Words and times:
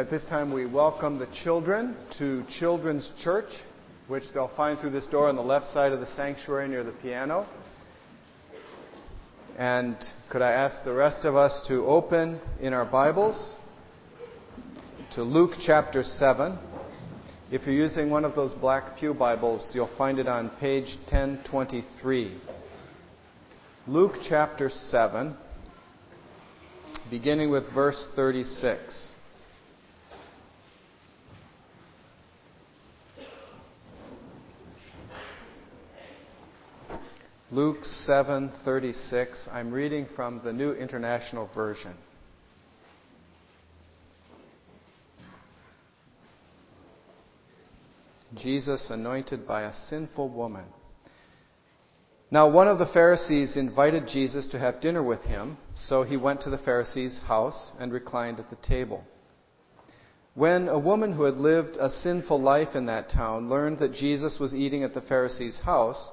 At 0.00 0.08
this 0.08 0.24
time, 0.30 0.50
we 0.50 0.64
welcome 0.64 1.18
the 1.18 1.28
children 1.44 1.94
to 2.16 2.42
Children's 2.58 3.12
Church, 3.22 3.52
which 4.08 4.22
they'll 4.32 4.50
find 4.56 4.78
through 4.80 4.92
this 4.92 5.04
door 5.04 5.28
on 5.28 5.36
the 5.36 5.42
left 5.42 5.66
side 5.74 5.92
of 5.92 6.00
the 6.00 6.06
sanctuary 6.06 6.68
near 6.68 6.82
the 6.82 6.92
piano. 7.02 7.46
And 9.58 9.98
could 10.30 10.40
I 10.40 10.52
ask 10.52 10.82
the 10.84 10.94
rest 10.94 11.26
of 11.26 11.36
us 11.36 11.62
to 11.68 11.84
open 11.84 12.40
in 12.62 12.72
our 12.72 12.86
Bibles 12.90 13.54
to 15.16 15.22
Luke 15.22 15.50
chapter 15.60 16.02
7. 16.02 16.58
If 17.52 17.66
you're 17.66 17.74
using 17.74 18.08
one 18.08 18.24
of 18.24 18.34
those 18.34 18.54
black 18.54 18.96
Pew 18.96 19.12
Bibles, 19.12 19.70
you'll 19.74 19.94
find 19.98 20.18
it 20.18 20.26
on 20.26 20.48
page 20.60 20.96
1023. 21.10 22.40
Luke 23.86 24.14
chapter 24.26 24.70
7, 24.70 25.36
beginning 27.10 27.50
with 27.50 27.70
verse 27.74 28.08
36. 28.16 29.16
Luke 37.52 37.82
7:36. 37.82 39.48
I'm 39.52 39.72
reading 39.72 40.06
from 40.14 40.40
the 40.44 40.52
New 40.52 40.72
International 40.72 41.48
Version. 41.52 41.94
Jesus 48.36 48.88
anointed 48.90 49.48
by 49.48 49.62
a 49.62 49.72
sinful 49.72 50.28
woman. 50.28 50.64
Now 52.30 52.48
one 52.48 52.68
of 52.68 52.78
the 52.78 52.86
Pharisees 52.86 53.56
invited 53.56 54.06
Jesus 54.06 54.46
to 54.48 54.58
have 54.60 54.80
dinner 54.80 55.02
with 55.02 55.22
him, 55.22 55.56
so 55.74 56.04
he 56.04 56.16
went 56.16 56.42
to 56.42 56.50
the 56.50 56.58
Pharisee's 56.58 57.18
house 57.18 57.72
and 57.80 57.92
reclined 57.92 58.38
at 58.38 58.48
the 58.50 58.56
table. 58.68 59.02
When 60.34 60.68
a 60.68 60.78
woman 60.78 61.14
who 61.14 61.24
had 61.24 61.38
lived 61.38 61.76
a 61.80 61.90
sinful 61.90 62.40
life 62.40 62.76
in 62.76 62.86
that 62.86 63.10
town 63.10 63.48
learned 63.48 63.80
that 63.80 63.92
Jesus 63.92 64.38
was 64.38 64.54
eating 64.54 64.84
at 64.84 64.94
the 64.94 65.02
Pharisee's 65.02 65.58
house, 65.58 66.12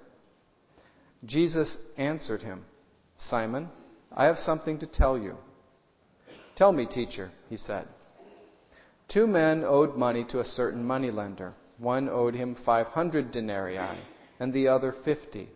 Jesus 1.25 1.77
answered 1.97 2.41
him, 2.41 2.65
Simon, 3.17 3.69
I 4.11 4.25
have 4.25 4.37
something 4.37 4.79
to 4.79 4.87
tell 4.87 5.17
you. 5.17 5.37
Tell 6.55 6.73
me, 6.73 6.85
teacher, 6.85 7.31
he 7.49 7.57
said. 7.57 7.87
Two 9.07 9.27
men 9.27 9.63
owed 9.65 9.95
money 9.95 10.25
to 10.29 10.39
a 10.39 10.45
certain 10.45 10.83
moneylender. 10.83 11.53
One 11.77 12.09
owed 12.09 12.33
him 12.33 12.55
500 12.65 13.31
denarii 13.31 13.99
and 14.39 14.53
the 14.53 14.67
other 14.67 14.93
50. 15.03 15.49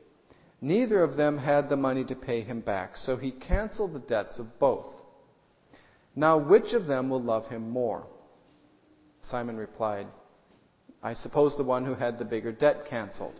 Neither 0.61 1.03
of 1.03 1.15
them 1.15 1.37
had 1.37 1.69
the 1.69 1.77
money 1.77 2.03
to 2.05 2.15
pay 2.15 2.41
him 2.41 2.61
back, 2.61 2.97
so 2.97 3.17
he 3.17 3.31
canceled 3.31 3.93
the 3.93 3.99
debts 3.99 4.39
of 4.39 4.59
both. 4.59 4.87
Now, 6.15 6.37
which 6.37 6.73
of 6.73 6.87
them 6.87 7.09
will 7.09 7.21
love 7.21 7.47
him 7.47 7.69
more? 7.69 8.07
Simon 9.21 9.57
replied, 9.57 10.07
I 11.03 11.13
suppose 11.13 11.57
the 11.57 11.63
one 11.63 11.85
who 11.85 11.93
had 11.93 12.17
the 12.17 12.25
bigger 12.25 12.51
debt 12.51 12.85
canceled. 12.89 13.39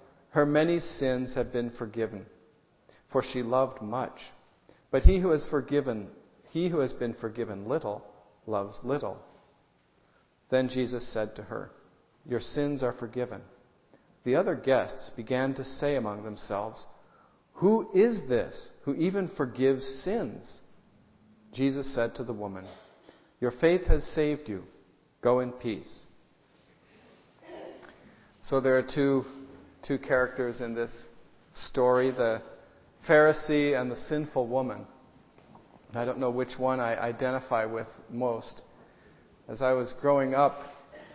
her 0.31 0.45
many 0.45 0.79
sins 0.79 1.35
have 1.35 1.51
been 1.51 1.71
forgiven, 1.71 2.25
for 3.11 3.21
she 3.23 3.43
loved 3.43 3.81
much. 3.81 4.19
But 4.89 5.03
he 5.03 5.19
who 5.19 5.29
has 5.29 5.45
forgiven, 5.49 6.07
he 6.49 6.69
who 6.69 6.79
has 6.79 6.93
been 6.93 7.13
forgiven 7.13 7.67
little, 7.67 8.03
loves 8.45 8.79
little. 8.83 9.17
Then 10.49 10.69
Jesus 10.69 11.07
said 11.11 11.35
to 11.35 11.43
her, 11.43 11.71
Your 12.25 12.39
sins 12.39 12.81
are 12.81 12.93
forgiven. 12.93 13.41
The 14.23 14.35
other 14.35 14.55
guests 14.55 15.09
began 15.15 15.53
to 15.55 15.65
say 15.65 15.95
among 15.95 16.23
themselves, 16.23 16.85
Who 17.53 17.89
is 17.93 18.27
this 18.29 18.71
who 18.83 18.93
even 18.95 19.29
forgives 19.35 19.85
sins? 20.03 20.61
Jesus 21.53 21.93
said 21.93 22.15
to 22.15 22.23
the 22.23 22.33
woman, 22.33 22.65
Your 23.41 23.51
faith 23.51 23.85
has 23.87 24.03
saved 24.05 24.47
you. 24.47 24.63
Go 25.21 25.41
in 25.41 25.51
peace. 25.51 26.03
So 28.43 28.59
there 28.59 28.77
are 28.77 28.83
two 28.83 29.25
two 29.85 29.97
characters 29.97 30.61
in 30.61 30.73
this 30.75 31.07
story 31.53 32.11
the 32.11 32.41
Pharisee 33.07 33.79
and 33.79 33.91
the 33.91 33.97
sinful 33.97 34.47
woman. 34.47 34.85
I 35.93 36.05
don't 36.05 36.19
know 36.19 36.29
which 36.29 36.57
one 36.57 36.79
I 36.79 36.95
identify 36.95 37.65
with 37.65 37.87
most. 38.09 38.61
As 39.49 39.61
I 39.61 39.73
was 39.73 39.93
growing 39.99 40.33
up, 40.33 40.61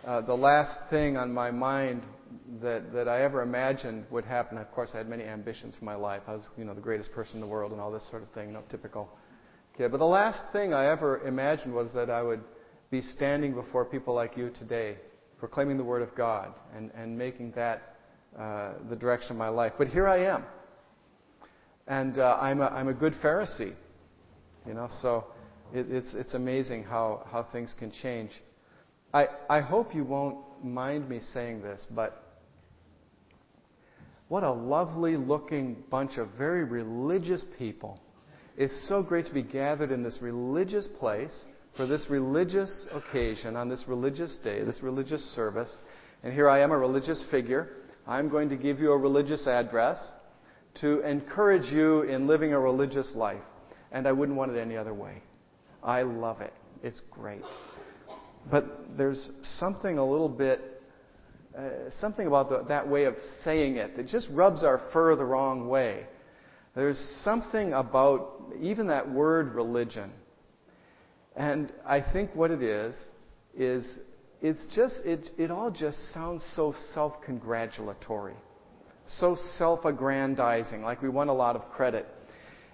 uh, 0.05 0.21
the 0.21 0.35
last 0.35 0.77
thing 0.89 1.17
on 1.17 1.33
my 1.33 1.49
mind 1.49 2.03
that, 2.61 2.93
that 2.93 3.07
I 3.07 3.23
ever 3.23 3.41
imagined 3.41 4.05
would 4.11 4.25
happen, 4.25 4.57
of 4.57 4.69
course, 4.71 4.91
I 4.93 4.97
had 4.97 5.09
many 5.09 5.23
ambitions 5.23 5.75
for 5.75 5.85
my 5.85 5.95
life. 5.95 6.21
I 6.27 6.33
was, 6.33 6.49
you 6.57 6.65
know, 6.65 6.73
the 6.73 6.81
greatest 6.81 7.11
person 7.13 7.35
in 7.35 7.41
the 7.41 7.47
world 7.47 7.71
and 7.71 7.81
all 7.81 7.91
this 7.91 8.07
sort 8.09 8.21
of 8.21 8.29
thing, 8.31 8.47
you 8.47 8.53
know, 8.53 8.63
typical 8.69 9.09
kid. 9.77 9.91
But 9.91 9.97
the 9.97 10.05
last 10.05 10.43
thing 10.51 10.73
I 10.73 10.91
ever 10.91 11.25
imagined 11.25 11.73
was 11.73 11.93
that 11.93 12.09
I 12.09 12.21
would 12.21 12.41
be 12.91 13.01
standing 13.01 13.53
before 13.53 13.85
people 13.85 14.13
like 14.13 14.37
you 14.37 14.51
today, 14.51 14.97
proclaiming 15.39 15.77
the 15.77 15.83
Word 15.83 16.01
of 16.01 16.13
God 16.15 16.53
and, 16.75 16.91
and 16.95 17.17
making 17.17 17.51
that 17.51 17.96
uh, 18.37 18.73
the 18.89 18.95
direction 18.95 19.31
of 19.31 19.37
my 19.37 19.49
life. 19.49 19.73
But 19.77 19.87
here 19.87 20.07
I 20.07 20.25
am. 20.25 20.43
And 21.87 22.17
uh, 22.17 22.37
I'm, 22.41 22.61
a, 22.61 22.65
I'm 22.65 22.87
a 22.87 22.93
good 22.93 23.13
Pharisee. 23.23 23.73
You 24.65 24.73
know, 24.73 24.89
so 25.01 25.25
it, 25.73 25.87
it's, 25.89 26.13
it's 26.13 26.33
amazing 26.33 26.83
how, 26.83 27.25
how 27.31 27.43
things 27.43 27.75
can 27.77 27.91
change. 27.91 28.31
I, 29.13 29.27
I 29.49 29.61
hope 29.61 29.95
you 29.95 30.03
won't 30.03 30.37
mind 30.63 31.07
me 31.07 31.19
saying 31.21 31.61
this, 31.61 31.85
but 31.91 32.23
what 34.27 34.43
a 34.43 34.51
lovely 34.51 35.15
looking 35.15 35.83
bunch 35.89 36.17
of 36.17 36.29
very 36.37 36.65
religious 36.65 37.45
people. 37.57 38.01
It's 38.57 38.87
so 38.89 39.01
great 39.01 39.25
to 39.27 39.33
be 39.33 39.43
gathered 39.43 39.91
in 39.91 40.03
this 40.03 40.19
religious 40.21 40.87
place 40.99 41.45
for 41.77 41.85
this 41.85 42.07
religious 42.09 42.87
occasion, 42.91 43.55
on 43.55 43.69
this 43.69 43.85
religious 43.87 44.35
day, 44.43 44.63
this 44.63 44.81
religious 44.81 45.23
service. 45.35 45.73
And 46.23 46.33
here 46.33 46.49
I 46.49 46.61
am, 46.61 46.71
a 46.71 46.77
religious 46.77 47.23
figure. 47.29 47.69
I'm 48.07 48.29
going 48.29 48.49
to 48.49 48.55
give 48.55 48.79
you 48.79 48.93
a 48.93 48.97
religious 48.97 49.47
address 49.47 49.99
to 50.81 51.01
encourage 51.01 51.71
you 51.71 52.03
in 52.03 52.25
living 52.25 52.53
a 52.53 52.59
religious 52.59 53.13
life. 53.15 53.41
And 53.91 54.07
I 54.07 54.13
wouldn't 54.13 54.37
want 54.37 54.55
it 54.55 54.59
any 54.59 54.77
other 54.77 54.93
way. 54.93 55.21
I 55.83 56.03
love 56.03 56.41
it. 56.41 56.53
It's 56.83 57.01
great. 57.11 57.41
But 58.49 58.97
there's 58.97 59.29
something 59.41 59.97
a 59.97 60.05
little 60.05 60.29
bit, 60.29 60.81
uh, 61.57 61.89
something 61.99 62.27
about 62.27 62.49
the, 62.49 62.63
that 62.69 62.87
way 62.87 63.05
of 63.05 63.15
saying 63.43 63.75
it 63.75 63.97
that 63.97 64.07
just 64.07 64.29
rubs 64.31 64.63
our 64.63 64.81
fur 64.93 65.15
the 65.15 65.25
wrong 65.25 65.67
way. 65.67 66.05
There's 66.75 66.99
something 67.23 67.73
about 67.73 68.53
even 68.61 68.87
that 68.87 69.09
word 69.11 69.53
religion. 69.53 70.11
And 71.35 71.73
I 71.85 72.01
think 72.01 72.33
what 72.35 72.51
it 72.51 72.61
is, 72.61 72.95
is 73.55 73.99
it's 74.41 74.65
just, 74.75 75.01
it, 75.05 75.29
it 75.37 75.51
all 75.51 75.71
just 75.71 76.13
sounds 76.13 76.47
so 76.55 76.73
self 76.93 77.21
congratulatory, 77.25 78.35
so 79.05 79.35
self 79.57 79.85
aggrandizing, 79.85 80.81
like 80.83 81.01
we 81.01 81.09
want 81.09 81.29
a 81.29 81.33
lot 81.33 81.55
of 81.55 81.69
credit. 81.71 82.05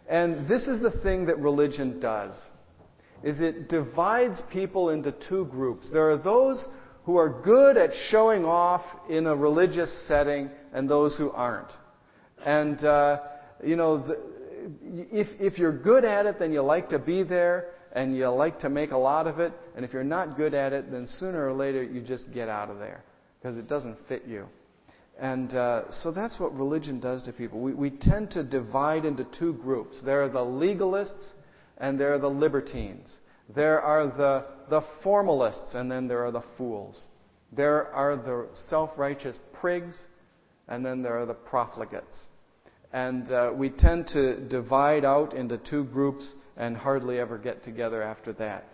And 0.10 0.48
this 0.48 0.68
is 0.68 0.82
the 0.82 0.92
thing 1.02 1.28
that 1.28 1.40
religion 1.40 2.00
does 2.00 2.36
is 3.24 3.40
it 3.40 3.70
divides 3.70 4.42
people 4.52 4.90
into 4.90 5.14
two 5.30 5.46
groups. 5.46 5.90
There 5.90 6.10
are 6.10 6.18
those 6.18 6.68
who 7.06 7.16
are 7.16 7.42
good 7.42 7.78
at 7.78 7.92
showing 8.10 8.44
off 8.44 8.82
in 9.10 9.28
a 9.28 9.36
religious 9.36 10.08
setting 10.08 10.50
and 10.74 10.90
those 10.90 11.18
who 11.18 11.32
aren't. 11.32 11.72
And, 12.46 12.84
uh, 12.84 13.22
you 13.64 13.78
know, 13.78 14.06
the, 14.06 14.20
if, 15.12 15.28
if 15.40 15.58
you're 15.58 15.78
good 15.78 16.04
at 16.04 16.26
it, 16.26 16.40
then 16.40 16.52
you 16.52 16.62
like 16.62 16.90
to 16.90 17.00
be 17.00 17.24
there. 17.24 17.72
And 17.94 18.18
you 18.18 18.28
like 18.28 18.60
to 18.60 18.70
make 18.70 18.92
a 18.92 18.98
lot 18.98 19.28
of 19.28 19.40
it, 19.40 19.54
and 19.76 19.86
if 19.86 19.94
you're 19.94 20.04
not 20.04 20.36
good 20.36 20.54
at 20.54 20.74
it, 20.74 20.92
then 20.92 21.06
sooner 21.06 21.48
or 21.48 21.54
later 21.54 21.84
you 21.84 22.02
just 22.02 22.32
get 22.34 22.50
out 22.50 22.70
of 22.70 22.80
there 22.80 23.04
because 23.40 23.58
it 23.58 23.68
doesn't 23.68 23.98
fit 24.08 24.26
you. 24.26 24.48
And 25.20 25.54
uh, 25.54 25.92
so 25.92 26.12
that's 26.12 26.40
what 26.40 26.56
religion 26.56 27.00
does 27.00 27.24
to 27.24 27.34
people. 27.34 27.62
We, 27.62 27.74
we 27.74 27.92
tend 27.92 28.32
to 28.32 28.44
divide 28.44 29.06
into 29.06 29.26
two 29.38 29.54
groups. 29.54 30.02
There 30.04 30.24
are 30.24 30.30
the 30.30 30.40
legalists 30.40 31.32
and 31.78 32.00
there 32.00 32.14
are 32.14 32.20
the 32.20 32.30
libertines. 32.30 33.14
There 33.54 33.80
are 33.80 34.08
the, 34.08 34.46
the 34.70 34.82
formalists 35.04 35.76
and 35.76 35.92
then 35.92 36.08
there 36.08 36.26
are 36.26 36.32
the 36.32 36.44
fools. 36.58 37.06
There 37.52 37.94
are 37.94 38.16
the 38.16 38.48
self-righteous 38.70 39.38
prigs 39.62 39.96
and 40.68 40.84
then 40.84 41.04
there 41.04 41.20
are 41.20 41.28
the 41.28 41.36
profligates. 41.36 42.24
And 42.92 43.30
uh, 43.32 43.52
we 43.56 43.70
tend 43.70 44.08
to 44.10 44.40
divide 44.48 45.06
out 45.06 45.34
into 45.34 45.58
two 45.58 45.84
groups 45.86 46.34
and 46.58 46.76
hardly 46.78 47.20
ever 47.20 47.38
get 47.38 47.64
together 47.64 48.02
after 48.02 48.34
that. 48.34 48.66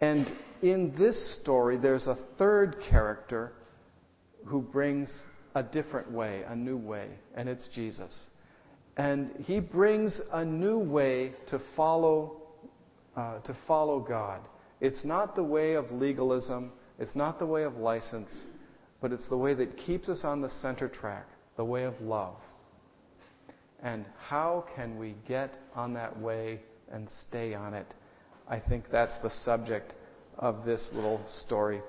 And 0.00 0.30
in 0.62 0.94
this 0.96 1.38
story, 1.40 1.78
there's 1.78 2.06
a 2.06 2.18
third 2.38 2.76
character 2.90 3.52
who 4.44 4.60
brings 4.60 5.22
a 5.54 5.62
different 5.62 6.10
way, 6.10 6.42
a 6.46 6.54
new 6.54 6.76
way, 6.76 7.08
and 7.34 7.48
it's 7.48 7.68
Jesus. 7.74 8.28
And 8.96 9.32
he 9.44 9.60
brings 9.60 10.20
a 10.32 10.44
new 10.44 10.78
way 10.78 11.32
to 11.48 11.60
follow, 11.74 12.42
uh, 13.16 13.40
to 13.40 13.56
follow 13.66 14.00
God. 14.00 14.40
It's 14.80 15.04
not 15.04 15.34
the 15.34 15.42
way 15.42 15.74
of 15.74 15.90
legalism. 15.90 16.72
It's 16.98 17.14
not 17.14 17.38
the 17.38 17.46
way 17.46 17.64
of 17.64 17.76
license, 17.76 18.46
but 19.00 19.12
it's 19.12 19.28
the 19.28 19.36
way 19.36 19.54
that 19.54 19.76
keeps 19.76 20.08
us 20.08 20.24
on 20.24 20.40
the 20.40 20.50
center 20.50 20.88
track, 20.88 21.26
the 21.56 21.64
way 21.64 21.84
of 21.84 22.00
love. 22.00 22.36
And 23.82 24.04
how 24.18 24.64
can 24.74 24.98
we 24.98 25.14
get 25.28 25.56
on 25.74 25.94
that 25.94 26.18
way 26.18 26.60
and 26.90 27.08
stay 27.28 27.54
on 27.54 27.74
it? 27.74 27.94
I 28.48 28.60
think 28.60 28.84
that's 28.90 29.18
the 29.22 29.30
subject 29.30 29.94
of 30.38 30.64
this 30.64 30.90
little 30.92 31.20
story. 31.26 31.80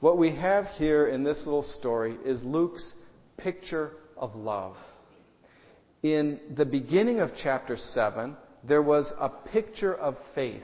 What 0.00 0.18
we 0.18 0.34
have 0.36 0.66
here 0.66 1.08
in 1.08 1.24
this 1.24 1.38
little 1.44 1.62
story 1.62 2.16
is 2.24 2.42
Luke's 2.44 2.92
picture 3.36 3.92
of 4.16 4.34
love. 4.34 4.76
In 6.02 6.40
the 6.56 6.64
beginning 6.64 7.20
of 7.20 7.30
chapter 7.36 7.76
7, 7.76 8.36
there 8.66 8.82
was 8.82 9.12
a 9.18 9.28
picture 9.28 9.94
of 9.94 10.16
faith. 10.34 10.62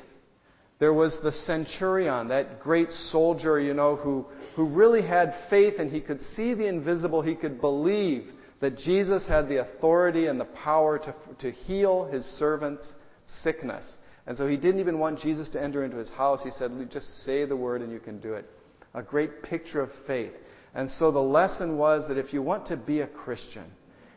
There 0.78 0.92
was 0.92 1.18
the 1.22 1.32
centurion, 1.32 2.28
that 2.28 2.60
great 2.60 2.90
soldier, 2.90 3.60
you 3.60 3.74
know, 3.74 3.96
who, 3.96 4.26
who 4.54 4.66
really 4.66 5.02
had 5.02 5.34
faith 5.50 5.74
and 5.78 5.90
he 5.90 6.00
could 6.00 6.20
see 6.20 6.54
the 6.54 6.66
invisible. 6.66 7.22
He 7.22 7.34
could 7.34 7.60
believe 7.60 8.28
that 8.60 8.78
Jesus 8.78 9.26
had 9.26 9.48
the 9.48 9.60
authority 9.60 10.26
and 10.26 10.40
the 10.40 10.44
power 10.44 10.98
to, 10.98 11.14
to 11.40 11.50
heal 11.50 12.04
his 12.06 12.24
servant's 12.24 12.94
sickness. 13.26 13.96
And 14.26 14.36
so 14.36 14.46
he 14.46 14.56
didn't 14.56 14.80
even 14.80 14.98
want 14.98 15.20
Jesus 15.20 15.50
to 15.50 15.62
enter 15.62 15.84
into 15.84 15.96
his 15.96 16.10
house. 16.10 16.42
He 16.42 16.50
said, 16.50 16.72
just 16.90 17.24
say 17.24 17.44
the 17.44 17.56
word 17.56 17.82
and 17.82 17.92
you 17.92 18.00
can 18.00 18.20
do 18.20 18.34
it. 18.34 18.48
A 18.94 19.02
great 19.02 19.42
picture 19.42 19.80
of 19.80 19.90
faith. 20.06 20.32
And 20.74 20.90
so 20.90 21.10
the 21.10 21.20
lesson 21.20 21.76
was 21.76 22.08
that 22.08 22.18
if 22.18 22.32
you 22.32 22.42
want 22.42 22.66
to 22.66 22.76
be 22.76 23.00
a 23.00 23.06
Christian, 23.06 23.64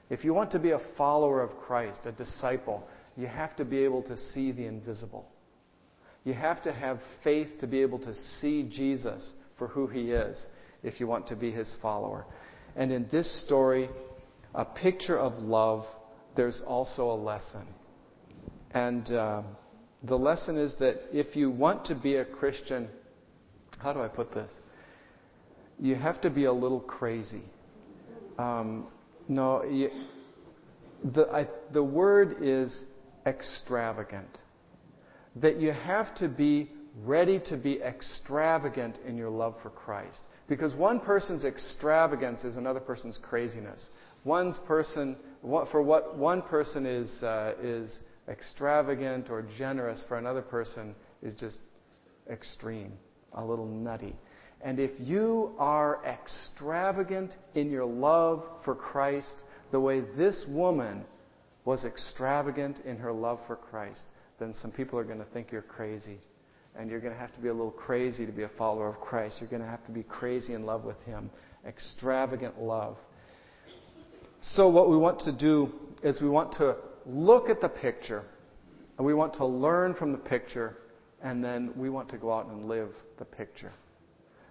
if 0.10 0.24
you 0.24 0.34
want 0.34 0.52
to 0.52 0.60
be 0.60 0.72
a 0.72 0.80
follower 0.98 1.42
of 1.42 1.58
Christ, 1.58 2.06
a 2.06 2.12
disciple, 2.12 2.88
you 3.18 3.28
have 3.28 3.56
to 3.58 3.66
be 3.66 3.80
able 3.80 4.04
to 4.04 4.16
see 4.16 4.52
the 4.52 4.66
invisible. 4.66 5.28
You 6.24 6.34
have 6.34 6.64
to 6.64 6.72
have 6.72 7.00
faith 7.24 7.48
to 7.60 7.68
be 7.68 7.82
able 7.82 8.00
to 8.00 8.14
see 8.14 8.64
Jesus 8.64 9.34
for 9.58 9.68
who 9.68 9.88
he 9.88 10.12
is 10.12 10.46
if 10.84 11.00
you 11.00 11.08
want 11.08 11.28
to 11.28 11.36
be 11.36 11.52
his 11.52 11.76
follower. 11.82 12.26
And 12.76 12.92
in 12.92 13.08
this 13.12 13.44
story, 13.44 13.90
a 14.58 14.66
picture 14.66 15.18
of 15.18 15.34
love, 15.36 15.86
there's 16.36 16.62
also 16.66 17.12
a 17.12 17.16
lesson. 17.16 17.68
And 18.72 19.10
uh, 19.12 19.44
the 20.04 20.18
lesson 20.18 20.58
is 20.58 20.76
that 20.80 20.98
if 21.14 21.36
you 21.36 21.52
want 21.52 21.86
to 21.86 21.96
be 21.96 22.16
a 22.16 22.26
Christian, 22.26 22.90
how 23.78 23.94
do 23.94 24.02
I 24.02 24.08
put 24.08 24.34
this? 24.34 24.52
You 25.80 25.94
have 25.96 26.20
to 26.22 26.32
be 26.32 26.46
a 26.46 26.52
little 26.52 26.80
crazy. 26.80 27.44
Um, 28.40 28.88
no, 29.28 29.64
you, 29.64 29.90
the, 31.04 31.28
I, 31.32 31.48
the 31.72 31.84
word 31.84 32.38
is 32.42 32.84
extravagant. 33.28 34.40
That 35.36 35.62
you 35.62 35.72
have 35.72 36.16
to 36.16 36.28
be 36.28 36.72
ready 37.04 37.40
to 37.40 37.58
be 37.58 37.80
extravagant 37.82 39.00
in 39.06 39.18
your 39.18 39.30
love 39.30 39.56
for 39.62 39.70
Christ. 39.70 40.24
Because 40.48 40.74
one 40.74 41.00
person's 41.00 41.44
extravagance 41.44 42.44
is 42.44 42.56
another 42.56 42.80
person's 42.80 43.18
craziness. 43.22 43.90
One's 44.24 44.58
person, 44.60 45.18
for 45.42 45.82
what 45.82 46.18
one 46.18 46.42
person 46.42 46.86
is, 46.86 47.24
uh, 47.24 47.54
is 47.62 48.00
extravagant 48.28 49.30
or 49.30 49.46
generous, 49.58 50.04
for 50.08 50.18
another 50.18 50.42
person 50.42 50.96
is 51.22 51.34
just 51.34 51.60
extreme, 52.30 52.94
a 53.34 53.44
little 53.44 53.68
nutty. 53.68 54.16
And 54.62 54.80
if 54.80 54.92
you 55.00 55.54
are 55.60 56.04
extravagant 56.06 57.36
in 57.54 57.70
your 57.70 57.86
love 57.86 58.44
for 58.66 58.74
Christ, 58.74 59.44
the 59.72 59.80
way 59.80 60.02
this 60.02 60.46
woman 60.50 61.06
was 61.64 61.86
extravagant 61.86 62.80
in 62.86 62.98
her 62.98 63.12
love 63.12 63.40
for 63.46 63.56
Christ, 63.56 64.04
then 64.40 64.54
some 64.54 64.72
people 64.72 64.98
are 64.98 65.04
going 65.04 65.20
to 65.20 65.26
think 65.26 65.52
you're 65.52 65.62
crazy. 65.62 66.20
And 66.78 66.92
you're 66.92 67.00
going 67.00 67.14
to 67.14 67.20
have 67.20 67.34
to 67.34 67.42
be 67.42 67.48
a 67.48 67.54
little 67.54 67.72
crazy 67.72 68.26
to 68.26 68.32
be 68.32 68.44
a 68.44 68.50
follower 68.50 68.88
of 68.88 69.00
Christ. 69.00 69.38
You're 69.42 69.50
going 69.50 69.64
to 69.64 69.68
have 69.68 69.84
to 69.88 69.92
be 69.92 70.04
crazy 70.04 70.54
in 70.54 70.66
love 70.66 70.84
with 70.84 71.02
Him. 71.04 71.30
Extravagant 71.66 72.62
love. 72.62 72.98
So, 74.42 74.70
what 74.70 74.90
we 74.90 74.96
want 74.96 75.20
to 75.22 75.32
do 75.32 75.72
is 76.04 76.22
we 76.22 76.30
want 76.30 76.54
to 76.54 76.78
look 77.08 77.50
at 77.50 77.62
the 77.62 77.70
picture, 77.70 78.24
and 78.98 79.06
we 79.06 79.16
want 79.16 79.34
to 79.36 79.46
learn 79.46 79.96
from 79.96 80.12
the 80.12 80.18
picture, 80.20 80.78
and 81.24 81.44
then 81.44 81.74
we 81.76 81.90
want 81.90 82.10
to 82.10 82.18
go 82.18 82.32
out 82.32 82.48
and 82.48 82.68
live 82.68 82.90
the 83.18 83.26
picture. 83.26 83.74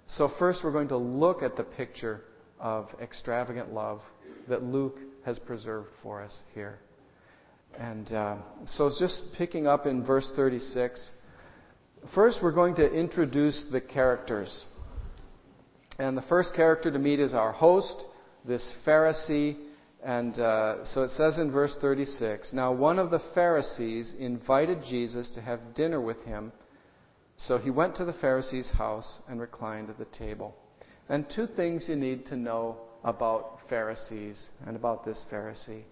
So, 0.07 0.29
first, 0.39 0.65
we're 0.65 0.73
going 0.73 0.89
to 0.89 0.97
look 0.97 1.43
at 1.43 1.57
the 1.57 1.63
picture 1.63 2.23
of 2.59 2.89
extravagant 3.01 3.73
love 3.73 4.01
that 4.49 4.63
Luke 4.63 4.99
has 5.25 5.39
preserved 5.39 5.89
for 6.03 6.23
us 6.23 6.41
here. 6.55 6.79
And 7.79 8.11
uh, 8.13 8.37
so, 8.65 8.91
just 8.99 9.35
picking 9.37 9.67
up 9.67 9.87
in 9.87 10.05
verse 10.05 10.33
36, 10.35 11.11
first 12.15 12.41
we're 12.43 12.53
going 12.53 12.77
to 12.77 12.93
introduce 12.93 13.67
the 13.71 13.81
characters. 13.81 14.65
And 15.99 16.17
the 16.17 16.23
first 16.23 16.55
character 16.55 16.91
to 16.91 16.99
meet 16.99 17.21
is 17.21 17.33
our 17.33 17.53
host, 17.53 18.05
this 18.45 18.73
Pharisee 18.87 19.57
and 20.07 20.39
uh, 20.39 20.85
so 20.85 21.03
it 21.03 21.11
says 21.11 21.39
in 21.39 21.51
verse 21.51 21.77
36 21.81 22.53
Now 22.53 22.73
one 22.73 23.01
of 23.01 23.11
the 23.11 23.21
Pharisees 23.35 24.15
invited 24.19 24.85
Jesus 24.89 25.31
to 25.31 25.41
have 25.41 25.75
dinner 25.75 26.01
with 26.01 26.23
him. 26.23 26.53
So 27.37 27.59
he 27.59 27.71
went 27.71 27.97
to 27.97 28.05
the 28.05 28.13
Pharisee's 28.13 28.71
house 28.71 29.21
and 29.29 29.41
reclined 29.41 29.91
at 29.91 29.99
the 29.99 30.05
table. 30.07 30.55
And 31.09 31.29
two 31.29 31.47
things 31.47 31.89
you 31.89 31.97
need 31.97 32.27
to 32.27 32.37
know 32.37 32.79
about 33.05 33.59
Pharisees 33.69 34.51
and 34.67 34.77
about 34.77 35.05
this 35.05 35.25
Pharisee 35.31 35.83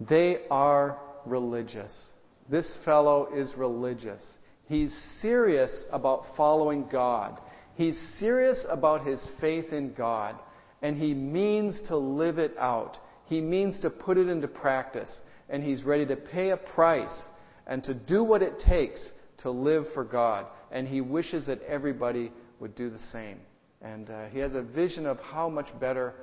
they 0.00 0.42
are 0.50 0.98
religious. 1.26 2.10
This 2.48 2.76
fellow 2.84 3.34
is 3.34 3.54
religious. 3.56 4.38
He's 4.68 4.94
serious 5.20 5.84
about 5.90 6.36
following 6.36 6.86
God. 6.90 7.40
He's 7.74 7.98
serious 8.18 8.64
about 8.68 9.06
his 9.06 9.26
faith 9.40 9.72
in 9.72 9.94
God 9.94 10.36
and 10.82 10.96
he 10.96 11.14
means 11.14 11.80
to 11.88 11.96
live 11.96 12.38
it 12.38 12.54
out. 12.58 12.98
He 13.26 13.40
means 13.40 13.80
to 13.80 13.90
put 13.90 14.16
it 14.16 14.28
into 14.28 14.48
practice, 14.48 15.20
and 15.48 15.62
he's 15.62 15.82
ready 15.82 16.06
to 16.06 16.16
pay 16.16 16.50
a 16.50 16.56
price 16.56 17.28
and 17.66 17.82
to 17.84 17.94
do 17.94 18.24
what 18.24 18.42
it 18.42 18.58
takes 18.58 19.12
to 19.38 19.50
live 19.50 19.86
for 19.92 20.04
God. 20.04 20.46
And 20.70 20.86
he 20.86 21.00
wishes 21.00 21.46
that 21.46 21.62
everybody 21.62 22.32
would 22.60 22.74
do 22.74 22.90
the 22.90 22.98
same. 22.98 23.40
And 23.82 24.08
uh, 24.10 24.26
he 24.28 24.38
has 24.38 24.54
a 24.54 24.62
vision 24.62 25.06
of 25.06 25.20
how 25.20 25.48
much 25.48 25.68
better 25.78 26.14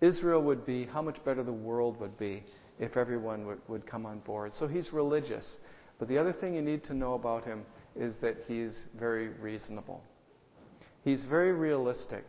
Israel 0.00 0.42
would 0.42 0.64
be, 0.64 0.86
how 0.86 1.02
much 1.02 1.22
better 1.24 1.42
the 1.42 1.52
world 1.52 1.98
would 2.00 2.16
be 2.18 2.44
if 2.78 2.96
everyone 2.96 3.46
would, 3.46 3.60
would 3.68 3.86
come 3.86 4.06
on 4.06 4.20
board. 4.20 4.52
So 4.52 4.66
he's 4.66 4.92
religious. 4.92 5.58
But 5.98 6.08
the 6.08 6.18
other 6.18 6.32
thing 6.32 6.54
you 6.54 6.62
need 6.62 6.84
to 6.84 6.94
know 6.94 7.14
about 7.14 7.44
him 7.44 7.64
is 7.96 8.14
that 8.22 8.36
he's 8.46 8.86
very 8.98 9.28
reasonable. 9.28 10.02
He's 11.02 11.22
very 11.24 11.52
realistic. 11.52 12.24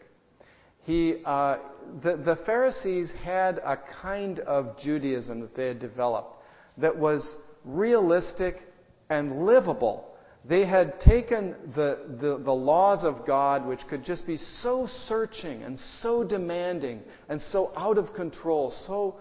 He, 0.83 1.21
uh, 1.25 1.57
the, 2.03 2.17
the 2.17 2.35
Pharisees 2.45 3.11
had 3.23 3.57
a 3.57 3.77
kind 4.01 4.39
of 4.39 4.77
Judaism 4.77 5.39
that 5.41 5.55
they 5.55 5.67
had 5.67 5.79
developed 5.79 6.43
that 6.77 6.95
was 6.95 7.35
realistic 7.63 8.61
and 9.09 9.45
livable. 9.45 10.07
They 10.47 10.65
had 10.65 10.99
taken 10.99 11.55
the, 11.73 12.17
the, 12.21 12.37
the, 12.37 12.53
laws 12.53 13.03
of 13.03 13.25
God, 13.25 13.65
which 13.65 13.79
could 13.89 14.05
just 14.05 14.27
be 14.27 14.37
so 14.37 14.87
searching 15.07 15.63
and 15.63 15.79
so 16.01 16.23
demanding 16.23 17.01
and 17.29 17.41
so 17.41 17.71
out 17.75 17.97
of 17.97 18.13
control, 18.13 18.71
so 18.85 19.15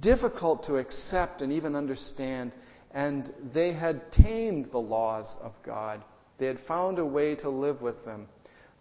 difficult 0.00 0.64
to 0.64 0.76
accept 0.76 1.40
and 1.40 1.50
even 1.50 1.74
understand, 1.74 2.52
and 2.92 3.32
they 3.54 3.72
had 3.72 4.10
tamed 4.12 4.70
the 4.72 4.78
laws 4.78 5.36
of 5.40 5.52
God. 5.64 6.02
They 6.38 6.46
had 6.46 6.60
found 6.66 6.98
a 6.98 7.04
way 7.04 7.34
to 7.36 7.48
live 7.48 7.82
with 7.82 8.04
them 8.04 8.26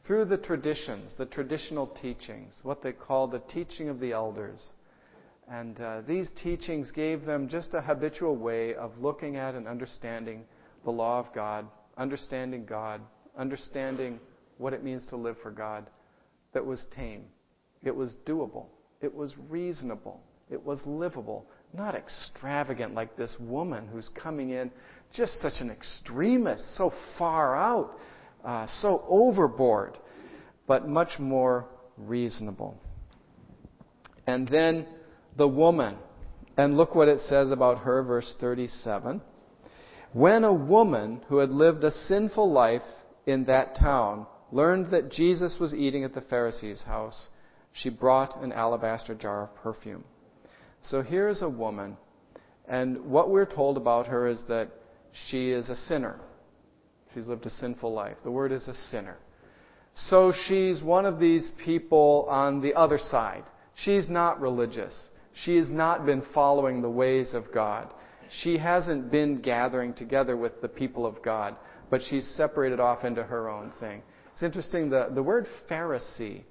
through 0.06 0.26
the 0.26 0.38
traditions, 0.38 1.16
the 1.18 1.26
traditional 1.26 1.88
teachings, 1.88 2.60
what 2.64 2.82
they 2.82 2.94
call 2.94 3.28
the 3.28 3.40
teaching 3.40 3.90
of 3.90 4.00
the 4.00 4.12
elders. 4.12 4.72
And 5.48 5.80
uh, 5.80 6.02
these 6.08 6.32
teachings 6.32 6.92
gave 6.92 7.26
them 7.26 7.48
just 7.48 7.74
a 7.74 7.82
habitual 7.82 8.36
way 8.36 8.76
of 8.76 8.98
looking 8.98 9.36
at 9.36 9.56
and 9.56 9.68
understanding 9.68 10.46
the 10.84 10.92
law 10.92 11.20
of 11.20 11.34
God, 11.34 11.68
understanding 11.98 12.66
God, 12.66 13.02
understanding 13.38 14.20
what 14.58 14.74
it 14.74 14.84
means 14.84 15.08
to 15.08 15.16
live 15.16 15.38
for 15.42 15.52
God, 15.52 15.90
that 16.54 16.66
was 16.66 16.86
tame. 16.96 17.26
It 17.84 17.96
was 17.96 18.18
doable. 18.26 18.68
It 19.02 19.14
was 19.14 19.36
reasonable. 19.50 20.22
It 20.50 20.64
was 20.64 20.86
livable. 20.86 21.46
Not 21.74 21.96
extravagant 21.96 22.96
like 22.96 23.16
this 23.16 23.36
woman 23.40 23.88
who's 23.88 24.10
coming 24.10 24.50
in, 24.50 24.72
just 25.14 25.42
such 25.42 25.62
an 25.62 25.70
extremist, 25.70 26.76
so 26.76 26.92
far 27.18 27.56
out, 27.56 27.98
uh, 28.44 28.68
so 28.68 29.04
overboard, 29.08 29.98
but 30.68 30.88
much 30.88 31.20
more 31.20 31.66
reasonable. 31.98 32.78
And 34.26 34.48
then 34.48 34.86
the 35.38 35.48
woman. 35.48 35.98
And 36.58 36.76
look 36.76 36.94
what 36.94 37.08
it 37.08 37.22
says 37.22 37.52
about 37.52 37.80
her, 37.80 38.04
verse 38.04 38.36
37. 38.40 39.22
When 40.12 40.44
a 40.44 40.54
woman 40.54 41.22
who 41.28 41.38
had 41.38 41.52
lived 41.52 41.84
a 41.84 41.92
sinful 41.92 42.52
life 42.52 42.84
in 43.26 43.46
that 43.46 43.76
town 43.76 44.26
learned 44.52 44.92
that 44.92 45.12
Jesus 45.12 45.58
was 45.60 45.74
eating 45.74 46.04
at 46.04 46.14
the 46.14 46.22
Pharisee's 46.22 46.84
house, 46.84 47.30
she 47.72 47.90
brought 47.90 48.42
an 48.42 48.52
alabaster 48.52 49.14
jar 49.14 49.44
of 49.44 49.56
perfume. 49.56 50.04
So 50.82 51.02
here's 51.02 51.42
a 51.42 51.50
woman, 51.50 51.98
and 52.68 53.06
what 53.06 53.30
we're 53.30 53.46
told 53.46 53.78
about 53.78 54.08
her 54.08 54.28
is 54.28 54.44
that 54.48 54.70
she 55.28 55.52
is 55.52 55.70
a 55.70 55.76
sinner. 55.76 56.20
She's 57.14 57.28
lived 57.28 57.46
a 57.46 57.50
sinful 57.50 57.92
life. 57.92 58.18
The 58.24 58.32
word 58.32 58.52
is 58.52 58.68
a 58.68 58.74
sinner. 58.74 59.18
So 59.94 60.32
she's 60.48 60.82
one 60.82 61.06
of 61.06 61.20
these 61.20 61.52
people 61.64 62.26
on 62.30 62.62
the 62.62 62.76
other 62.76 62.98
side. 62.98 63.44
She's 63.76 64.10
not 64.10 64.40
religious. 64.40 65.10
She 65.34 65.58
has 65.58 65.70
not 65.70 66.06
been 66.06 66.24
following 66.34 66.82
the 66.82 66.90
ways 66.90 67.34
of 67.34 67.52
God. 67.52 67.94
She 68.30 68.58
hasn't 68.58 69.12
been 69.12 69.42
gathering 69.42 69.94
together 69.94 70.38
with 70.38 70.62
the 70.62 70.68
people 70.68 71.06
of 71.06 71.22
God, 71.24 71.56
but 71.90 72.02
she's 72.02 72.28
separated 72.36 72.80
off 72.80 73.04
into 73.04 73.24
her 73.24 73.50
own 73.50 73.72
thing. 73.80 74.04
It's 74.34 74.44
interesting, 74.44 74.90
the, 74.90 75.10
the 75.14 75.24
word 75.24 75.48
Pharisee, 75.70 76.44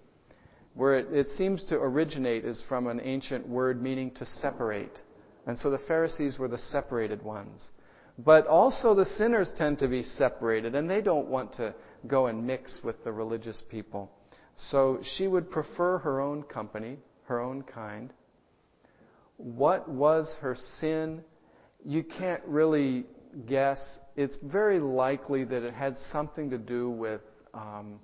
where 0.79 0.97
it, 0.97 1.13
it 1.13 1.29
seems 1.31 1.65
to 1.65 1.75
originate, 1.75 2.45
is 2.45 2.63
from 2.69 2.87
an 2.87 3.01
ancient 3.03 3.49
word 3.49 3.83
meaning 3.83 4.13
to 4.13 4.25
separate. 4.25 5.03
And 5.45 5.59
so 5.59 5.71
the 5.71 5.79
Pharisees 5.79 6.39
were 6.39 6.47
the 6.47 6.57
separated 6.57 7.21
ones. 7.21 7.73
But 8.17 8.47
also 8.47 8.95
the 8.95 9.05
sinners 9.05 9.53
tend 9.57 9.81
to 9.81 9.89
be 9.89 10.05
separated, 10.05 10.77
and 10.77 10.89
they 10.89 11.03
don't 11.03 11.27
want 11.27 11.53
to 11.55 11.75
go 12.07 12.29
and 12.29 12.47
mix 12.47 12.79
with 12.85 13.03
the 13.03 13.11
religious 13.11 13.61
people. 13.69 14.09
So 14.55 15.01
she 15.03 15.27
would 15.27 15.51
prefer 15.51 15.99
her 15.99 16.21
own 16.21 16.45
company, 16.45 16.99
her 17.25 17.41
own 17.41 17.63
kind. 17.63 18.13
What 19.37 19.89
was 19.89 20.33
her 20.43 20.55
sin? 20.79 21.25
You 21.85 22.05
can't 22.05 22.43
really 22.47 23.05
guess. 23.49 23.99
It's 24.15 24.39
very 24.45 24.79
likely 24.79 25.43
that 25.43 25.65
it 25.65 25.75
had 25.75 25.97
something 26.13 26.51
to 26.51 26.59
do 26.59 26.89
with 26.89 27.23
um, 27.53 27.99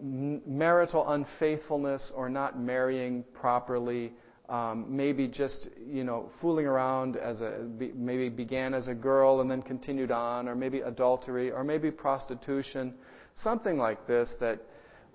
marital 0.00 1.08
unfaithfulness 1.10 2.12
or 2.14 2.28
not 2.28 2.58
marrying 2.58 3.24
properly. 3.32 4.12
Um, 4.46 4.94
maybe 4.94 5.26
just 5.26 5.70
you 5.86 6.04
know 6.04 6.30
fooling 6.42 6.66
around 6.66 7.16
as 7.16 7.40
a 7.40 7.66
maybe 7.94 8.28
began 8.28 8.74
as 8.74 8.88
a 8.88 8.94
girl 8.94 9.40
and 9.40 9.50
then 9.50 9.62
continued 9.62 10.10
on, 10.10 10.48
or 10.48 10.54
maybe 10.54 10.80
adultery, 10.80 11.50
or 11.50 11.64
maybe 11.64 11.90
prostitution, 11.90 12.92
something 13.36 13.78
like 13.78 14.06
this 14.06 14.34
that 14.40 14.60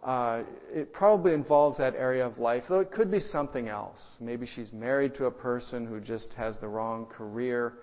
uh, 0.04 0.44
it 0.72 0.94
probably 0.94 1.34
involves 1.34 1.78
that 1.78 1.94
area 1.94 2.26
of 2.26 2.40
life, 2.40 2.64
though 2.70 2.80
it 2.80 2.92
could 2.92 3.12
be 3.12 3.20
something 3.20 3.68
else. 3.68 4.18
Maybe 4.20 4.48
she's 4.48 4.74
married 4.74 5.14
to 5.16 5.26
a 5.26 5.32
person 5.32 5.86
who 5.86 6.00
just 6.00 6.34
has 6.34 6.58
the 6.60 6.68
wrong 6.68 7.06
career, 7.06 7.74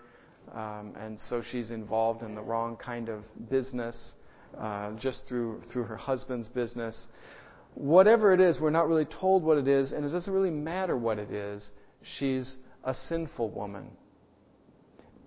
um, 0.52 0.94
and 0.98 1.20
so 1.20 1.42
she's 1.42 1.70
involved 1.70 2.22
in 2.22 2.34
the 2.34 2.42
wrong 2.42 2.76
kind 2.76 3.08
of 3.08 3.22
business 3.48 4.14
uh, 4.58 4.92
just 4.94 5.26
through 5.26 5.62
through 5.72 5.84
her 5.84 5.96
husband's 5.96 6.48
business. 6.48 7.06
Whatever 7.74 8.32
it 8.32 8.40
is, 8.40 8.58
we're 8.58 8.70
not 8.70 8.88
really 8.88 9.04
told 9.04 9.42
what 9.42 9.58
it 9.58 9.68
is, 9.68 9.92
and 9.92 10.04
it 10.04 10.10
doesn't 10.10 10.32
really 10.32 10.50
matter 10.50 10.96
what 10.96 11.18
it 11.18 11.30
is. 11.30 11.70
She's 12.02 12.56
a 12.84 12.94
sinful 12.94 13.50
woman. 13.50 13.90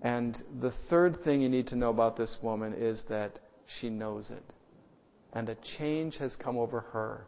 And 0.02 0.36
the 0.60 0.72
third 0.88 1.18
thing 1.22 1.42
you 1.42 1.48
need 1.48 1.68
to 1.68 1.76
know 1.76 1.90
about 1.90 2.16
this 2.16 2.36
woman 2.42 2.72
is 2.72 3.02
that 3.08 3.38
she 3.66 3.90
knows 3.90 4.30
it 4.30 4.54
and 5.32 5.48
a 5.48 5.56
change 5.78 6.16
has 6.18 6.34
come 6.36 6.58
over 6.58 6.80
her. 6.80 7.26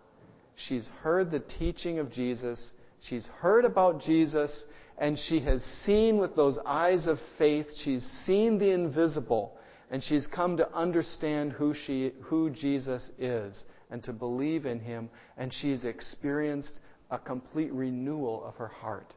She's 0.54 0.88
heard 1.02 1.30
the 1.30 1.40
teaching 1.40 1.98
of 1.98 2.12
Jesus, 2.12 2.72
she's 3.00 3.26
heard 3.26 3.64
about 3.64 4.02
Jesus, 4.02 4.64
and 4.98 5.18
she 5.18 5.40
has 5.40 5.62
seen 5.84 6.18
with 6.18 6.36
those 6.36 6.58
eyes 6.64 7.06
of 7.06 7.18
faith, 7.38 7.66
she's 7.76 8.04
seen 8.26 8.58
the 8.58 8.72
invisible, 8.72 9.56
and 9.92 10.02
she's 10.02 10.26
come 10.26 10.56
to 10.56 10.74
understand 10.74 11.52
who, 11.52 11.74
she, 11.74 12.12
who 12.22 12.48
Jesus 12.48 13.10
is 13.18 13.62
and 13.90 14.02
to 14.04 14.12
believe 14.14 14.64
in 14.64 14.80
him, 14.80 15.10
and 15.36 15.52
she's 15.52 15.84
experienced 15.84 16.80
a 17.10 17.18
complete 17.18 17.70
renewal 17.70 18.42
of 18.42 18.56
her 18.56 18.68
heart. 18.68 19.12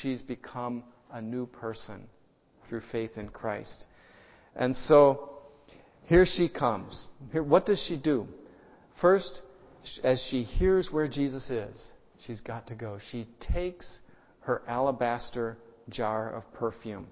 She's 0.00 0.20
become 0.20 0.82
a 1.12 1.22
new 1.22 1.46
person 1.46 2.08
through 2.68 2.82
faith 2.90 3.16
in 3.16 3.28
Christ. 3.28 3.84
And 4.56 4.76
so, 4.76 5.38
here 6.06 6.26
she 6.26 6.48
comes. 6.48 7.06
Here, 7.30 7.44
what 7.44 7.64
does 7.64 7.80
she 7.80 7.96
do? 7.96 8.26
First, 9.00 9.40
as 10.02 10.20
she 10.28 10.42
hears 10.42 10.90
where 10.90 11.06
Jesus 11.06 11.48
is, 11.48 11.92
she's 12.26 12.40
got 12.40 12.66
to 12.66 12.74
go. 12.74 12.98
She 13.12 13.28
takes 13.38 14.00
her 14.40 14.62
alabaster 14.66 15.58
jar 15.88 16.34
of 16.34 16.52
perfume. 16.54 17.06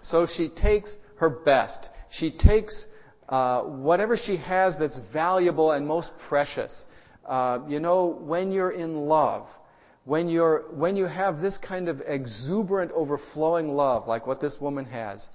So 0.00 0.26
she 0.26 0.48
takes 0.48 0.96
her 1.22 1.30
best. 1.30 1.88
She 2.10 2.32
takes 2.32 2.86
uh, 3.28 3.62
whatever 3.62 4.16
she 4.16 4.36
has 4.38 4.76
that's 4.76 4.98
valuable 5.12 5.70
and 5.70 5.86
most 5.86 6.10
precious. 6.28 6.84
Uh, 7.24 7.60
you 7.68 7.78
know, 7.78 8.18
when 8.20 8.50
you're 8.50 8.72
in 8.72 8.96
love, 9.06 9.46
when 10.04 10.28
you're 10.28 10.64
when 10.72 10.96
you 10.96 11.04
have 11.04 11.40
this 11.40 11.56
kind 11.58 11.88
of 11.88 12.02
exuberant, 12.06 12.90
overflowing 12.90 13.68
love, 13.68 14.08
like 14.08 14.26
what 14.26 14.40
this 14.40 14.56
woman 14.60 14.84
has, 14.84 15.28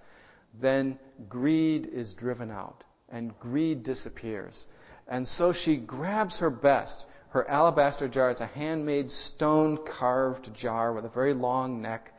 then 0.62 1.00
greed 1.30 1.88
is 1.94 2.14
driven 2.14 2.52
out 2.52 2.84
and 3.08 3.40
greed 3.40 3.84
disappears. 3.84 4.66
And 5.08 5.26
so 5.26 5.54
she 5.54 5.78
grabs 5.78 6.38
her 6.40 6.50
best. 6.50 7.06
Her 7.30 7.50
alabaster 7.50 8.10
jar 8.10 8.30
is 8.30 8.42
a 8.42 8.48
handmade 8.48 9.10
stone 9.10 9.80
carved 9.98 10.54
jar 10.54 10.92
with 10.92 11.06
a 11.06 11.10
very 11.10 11.34
long 11.34 11.82
neck 11.82 12.12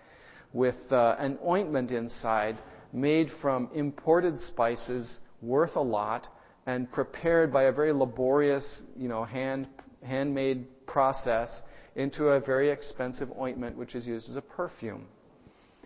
with 0.55 0.91
uh, 0.91 1.17
an 1.19 1.39
ointment 1.47 1.91
inside 1.91 2.57
made 2.93 3.31
from 3.41 3.69
imported 3.75 4.41
spices 4.41 5.21
worth 5.43 5.77
a 5.77 5.81
lot 5.81 6.29
and 6.67 6.91
prepared 6.93 7.53
by 7.53 7.65
a 7.65 7.73
very 7.73 7.93
laborious, 7.93 8.83
you 8.97 9.09
know, 9.09 9.25
hand, 9.25 9.67
handmade 10.03 10.67
process 10.87 11.63
into 11.97 12.29
a 12.29 12.41
very 12.41 12.71
expensive 12.71 13.29
ointment 13.39 13.77
which 13.77 13.95
is 13.95 14.07
used 14.07 14.29
as 14.29 14.37
a 14.37 14.43
perfume. 14.43 15.07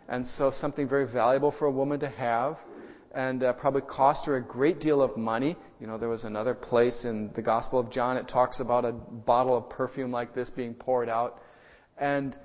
And 0.09 0.27
so 0.27 0.51
something 0.51 0.89
very 0.89 1.11
valuable 1.11 1.53
for 1.57 1.67
a 1.67 1.71
woman 1.71 2.01
to 2.01 2.09
have 2.09 2.59
and 3.15 3.43
uh, 3.43 3.53
probably 3.53 3.83
cost 3.83 4.27
her 4.27 4.37
a 4.37 4.43
great 4.43 4.81
deal 4.81 5.03
of 5.03 5.17
money. 5.17 5.57
You 5.81 5.87
know, 5.87 5.99
there 5.99 6.09
was 6.09 6.25
another 6.25 6.55
place 6.55 7.05
in 7.05 7.31
the 7.35 7.43
Gospel 7.43 7.79
of 7.79 7.91
John, 7.91 8.17
it 8.17 8.29
talks 8.29 8.61
about 8.61 8.85
a 8.85 8.93
bottle 8.93 9.57
of 9.57 9.69
perfume 9.69 10.11
like 10.11 10.35
this 10.35 10.51
being 10.51 10.75
poured 10.75 11.09
out. 11.09 11.41
And 11.99 12.37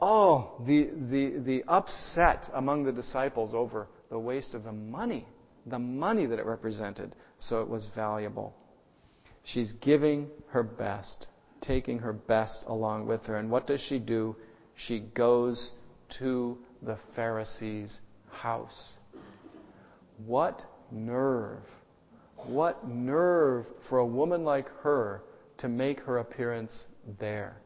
oh, 0.00 0.62
the, 0.66 0.90
the, 1.10 1.38
the 1.44 1.64
upset 1.68 2.48
among 2.54 2.84
the 2.84 2.92
disciples 2.92 3.52
over 3.54 3.88
the 4.12 4.18
waste 4.18 4.54
of 4.54 4.64
the 4.64 4.72
money, 4.72 5.26
the 5.64 5.78
money 5.78 6.26
that 6.26 6.38
it 6.38 6.44
represented. 6.44 7.16
So 7.38 7.62
it 7.62 7.68
was 7.68 7.88
valuable. 7.94 8.54
She's 9.42 9.72
giving 9.80 10.28
her 10.50 10.62
best, 10.62 11.28
taking 11.62 11.98
her 12.00 12.12
best 12.12 12.64
along 12.66 13.06
with 13.06 13.22
her. 13.22 13.36
And 13.36 13.50
what 13.50 13.66
does 13.66 13.80
she 13.80 13.98
do? 13.98 14.36
She 14.74 15.00
goes 15.00 15.72
to 16.18 16.58
the 16.82 16.98
Pharisee's 17.16 18.00
house. 18.30 18.98
What 20.26 20.62
nerve! 20.90 21.62
What 22.36 22.86
nerve 22.86 23.64
for 23.88 23.98
a 23.98 24.06
woman 24.06 24.44
like 24.44 24.68
her 24.82 25.22
to 25.58 25.68
make 25.70 26.00
her 26.00 26.18
appearance 26.18 26.86
there. 27.18 27.61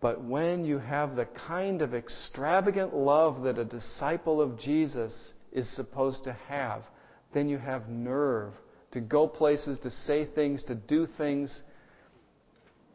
But 0.00 0.22
when 0.22 0.64
you 0.64 0.78
have 0.78 1.14
the 1.14 1.26
kind 1.26 1.82
of 1.82 1.94
extravagant 1.94 2.94
love 2.94 3.42
that 3.42 3.58
a 3.58 3.64
disciple 3.64 4.40
of 4.40 4.58
Jesus 4.58 5.34
is 5.52 5.68
supposed 5.74 6.24
to 6.24 6.32
have, 6.48 6.82
then 7.34 7.48
you 7.48 7.58
have 7.58 7.88
nerve 7.88 8.54
to 8.92 9.00
go 9.00 9.28
places, 9.28 9.78
to 9.80 9.90
say 9.90 10.24
things, 10.24 10.64
to 10.64 10.74
do 10.74 11.06
things 11.18 11.62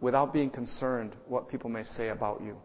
without 0.02 0.34
being 0.34 0.50
concerned 0.50 1.16
what 1.28 1.48
people 1.48 1.70
may 1.70 1.84
say 1.84 2.10
about 2.10 2.42
you, 2.42 2.58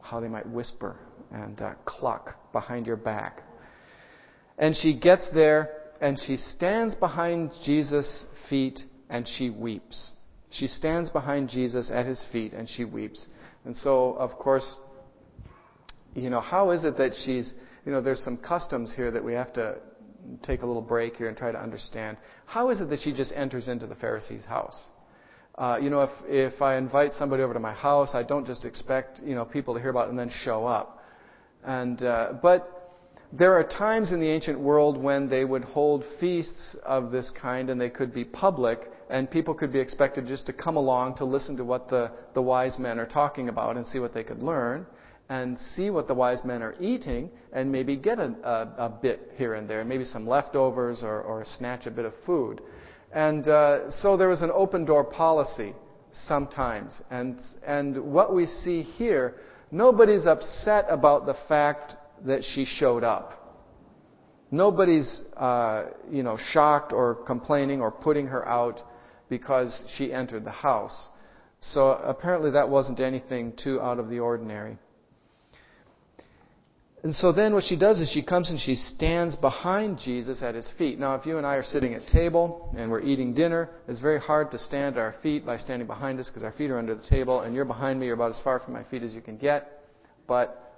how 0.00 0.20
they 0.20 0.28
might 0.28 0.48
whisper 0.48 0.96
and 1.32 1.60
uh, 1.60 1.74
cluck 1.84 2.36
behind 2.52 2.86
your 2.86 2.96
back. 2.96 3.42
And 4.58 4.76
she 4.76 4.98
gets 4.98 5.30
there 5.32 5.70
and 6.00 6.18
she 6.18 6.36
stands 6.36 6.94
behind 6.94 7.52
Jesus' 7.64 8.26
feet 8.48 8.80
and 9.08 9.26
she 9.26 9.50
weeps. 9.50 10.12
She 10.50 10.66
stands 10.66 11.10
behind 11.10 11.48
Jesus 11.48 11.90
at 11.90 12.06
his 12.06 12.24
feet 12.32 12.52
and 12.52 12.68
she 12.68 12.84
weeps. 12.84 13.26
And 13.64 13.76
so, 13.76 14.14
of 14.14 14.32
course, 14.38 14.76
you 16.14 16.30
know, 16.30 16.40
how 16.40 16.70
is 16.70 16.84
it 16.84 16.96
that 16.98 17.12
she's, 17.14 17.54
you 17.84 17.92
know, 17.92 18.00
there's 18.00 18.22
some 18.22 18.36
customs 18.36 18.92
here 18.94 19.10
that 19.10 19.22
we 19.22 19.32
have 19.34 19.52
to 19.54 19.76
take 20.42 20.62
a 20.62 20.66
little 20.66 20.82
break 20.82 21.16
here 21.16 21.28
and 21.28 21.36
try 21.36 21.50
to 21.52 21.60
understand 21.60 22.16
how 22.46 22.70
is 22.70 22.80
it 22.80 22.90
that 22.90 23.00
she 23.00 23.12
just 23.12 23.32
enters 23.34 23.68
into 23.68 23.86
the 23.86 23.94
Pharisee's 23.94 24.44
house? 24.44 24.90
Uh, 25.56 25.78
you 25.80 25.90
know, 25.90 26.02
if 26.02 26.10
if 26.26 26.62
I 26.62 26.76
invite 26.76 27.12
somebody 27.12 27.42
over 27.42 27.52
to 27.54 27.60
my 27.60 27.72
house, 27.72 28.14
I 28.14 28.22
don't 28.22 28.46
just 28.46 28.64
expect 28.64 29.20
you 29.24 29.34
know 29.34 29.44
people 29.44 29.74
to 29.74 29.80
hear 29.80 29.90
about 29.90 30.06
it 30.06 30.10
and 30.10 30.18
then 30.18 30.30
show 30.30 30.66
up. 30.66 31.04
And 31.64 32.02
uh, 32.02 32.32
but 32.42 32.80
there 33.32 33.54
are 33.54 33.64
times 33.64 34.10
in 34.10 34.20
the 34.20 34.28
ancient 34.28 34.58
world 34.58 34.96
when 34.96 35.28
they 35.28 35.44
would 35.44 35.64
hold 35.64 36.04
feasts 36.18 36.76
of 36.84 37.10
this 37.10 37.30
kind 37.30 37.70
and 37.70 37.80
they 37.80 37.90
could 37.90 38.12
be 38.12 38.24
public 38.24 38.90
and 39.10 39.30
people 39.30 39.52
could 39.54 39.72
be 39.72 39.80
expected 39.80 40.26
just 40.26 40.46
to 40.46 40.52
come 40.52 40.76
along 40.76 41.16
to 41.16 41.24
listen 41.24 41.56
to 41.56 41.64
what 41.64 41.88
the, 41.88 42.10
the 42.34 42.40
wise 42.40 42.78
men 42.78 42.98
are 42.98 43.06
talking 43.06 43.48
about 43.48 43.76
and 43.76 43.84
see 43.84 43.98
what 43.98 44.14
they 44.14 44.22
could 44.22 44.42
learn 44.42 44.86
and 45.28 45.58
see 45.58 45.90
what 45.90 46.08
the 46.08 46.14
wise 46.14 46.44
men 46.44 46.62
are 46.62 46.74
eating 46.80 47.30
and 47.52 47.70
maybe 47.70 47.96
get 47.96 48.18
a, 48.18 48.34
a, 48.44 48.86
a 48.86 48.88
bit 48.88 49.32
here 49.36 49.54
and 49.54 49.68
there, 49.68 49.84
maybe 49.84 50.04
some 50.04 50.26
leftovers 50.26 51.02
or, 51.02 51.22
or 51.22 51.44
snatch 51.44 51.86
a 51.86 51.90
bit 51.90 52.04
of 52.04 52.12
food. 52.24 52.60
And 53.12 53.46
uh, 53.48 53.90
so 53.90 54.16
there 54.16 54.28
was 54.28 54.42
an 54.42 54.50
open 54.52 54.84
door 54.84 55.04
policy 55.04 55.74
sometimes. 56.12 57.02
And, 57.10 57.40
and 57.66 58.12
what 58.12 58.34
we 58.34 58.46
see 58.46 58.82
here, 58.82 59.36
nobody's 59.72 60.26
upset 60.26 60.86
about 60.88 61.26
the 61.26 61.36
fact 61.48 61.96
that 62.24 62.44
she 62.44 62.64
showed 62.64 63.02
up. 63.02 63.36
Nobody's, 64.52 65.22
uh, 65.36 65.90
you 66.10 66.22
know, 66.22 66.36
shocked 66.36 66.92
or 66.92 67.16
complaining 67.24 67.80
or 67.80 67.90
putting 67.90 68.26
her 68.26 68.46
out 68.48 68.82
because 69.30 69.84
she 69.96 70.12
entered 70.12 70.44
the 70.44 70.50
house. 70.50 71.08
So 71.60 71.88
apparently 71.88 72.50
that 72.50 72.68
wasn't 72.68 73.00
anything 73.00 73.54
too 73.56 73.80
out 73.80 73.98
of 73.98 74.10
the 74.10 74.18
ordinary. 74.18 74.76
And 77.02 77.14
so 77.14 77.32
then 77.32 77.54
what 77.54 77.64
she 77.64 77.76
does 77.76 77.98
is 77.98 78.10
she 78.10 78.22
comes 78.22 78.50
and 78.50 78.60
she 78.60 78.74
stands 78.74 79.34
behind 79.34 79.98
Jesus 79.98 80.42
at 80.42 80.54
his 80.54 80.70
feet. 80.76 80.98
Now, 80.98 81.14
if 81.14 81.24
you 81.24 81.38
and 81.38 81.46
I 81.46 81.54
are 81.54 81.62
sitting 81.62 81.94
at 81.94 82.06
table 82.06 82.74
and 82.76 82.90
we're 82.90 83.00
eating 83.00 83.32
dinner, 83.32 83.70
it's 83.88 84.00
very 84.00 84.20
hard 84.20 84.50
to 84.50 84.58
stand 84.58 84.96
at 84.96 85.00
our 85.00 85.14
feet 85.22 85.46
by 85.46 85.56
standing 85.56 85.86
behind 85.86 86.20
us 86.20 86.28
because 86.28 86.42
our 86.42 86.52
feet 86.52 86.70
are 86.70 86.78
under 86.78 86.94
the 86.94 87.06
table 87.08 87.40
and 87.40 87.54
you're 87.54 87.64
behind 87.64 87.98
me. 87.98 88.06
You're 88.06 88.16
about 88.16 88.32
as 88.32 88.40
far 88.40 88.60
from 88.60 88.74
my 88.74 88.84
feet 88.84 89.02
as 89.02 89.14
you 89.14 89.22
can 89.22 89.38
get. 89.38 89.80
But 90.26 90.74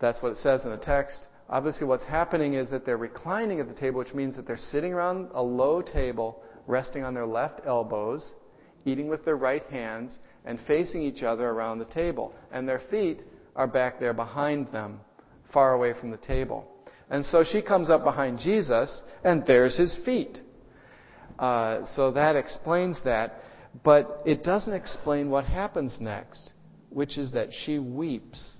that's 0.00 0.22
what 0.22 0.30
it 0.30 0.38
says 0.38 0.64
in 0.64 0.70
the 0.70 0.76
text. 0.76 1.26
Obviously, 1.48 1.86
what's 1.86 2.04
happening 2.04 2.54
is 2.54 2.70
that 2.70 2.86
they're 2.86 2.96
reclining 2.96 3.58
at 3.58 3.68
the 3.68 3.74
table, 3.74 3.98
which 3.98 4.14
means 4.14 4.36
that 4.36 4.46
they're 4.46 4.56
sitting 4.56 4.94
around 4.94 5.30
a 5.34 5.42
low 5.42 5.82
table, 5.82 6.40
resting 6.66 7.04
on 7.04 7.14
their 7.14 7.26
left 7.26 7.60
elbows, 7.66 8.34
eating 8.84 9.08
with 9.08 9.24
their 9.24 9.36
right 9.36 9.62
hands, 9.64 10.18
and 10.44 10.58
facing 10.66 11.02
each 11.02 11.22
other 11.22 11.48
around 11.48 11.78
the 11.78 11.84
table. 11.86 12.34
And 12.52 12.68
their 12.68 12.80
feet 12.90 13.22
are 13.56 13.66
back 13.66 13.98
there 13.98 14.12
behind 14.12 14.68
them, 14.68 15.00
far 15.52 15.74
away 15.74 15.94
from 15.98 16.10
the 16.10 16.16
table. 16.16 16.68
And 17.10 17.24
so 17.24 17.44
she 17.44 17.62
comes 17.62 17.90
up 17.90 18.04
behind 18.04 18.38
Jesus, 18.38 19.02
and 19.22 19.44
there's 19.46 19.76
his 19.76 19.94
feet. 20.04 20.40
Uh, 21.38 21.84
so 21.94 22.12
that 22.12 22.36
explains 22.36 23.02
that. 23.04 23.40
But 23.82 24.22
it 24.24 24.44
doesn't 24.44 24.72
explain 24.72 25.30
what 25.30 25.44
happens 25.44 26.00
next, 26.00 26.52
which 26.90 27.18
is 27.18 27.32
that 27.32 27.48
she 27.52 27.78
weeps 27.78 28.56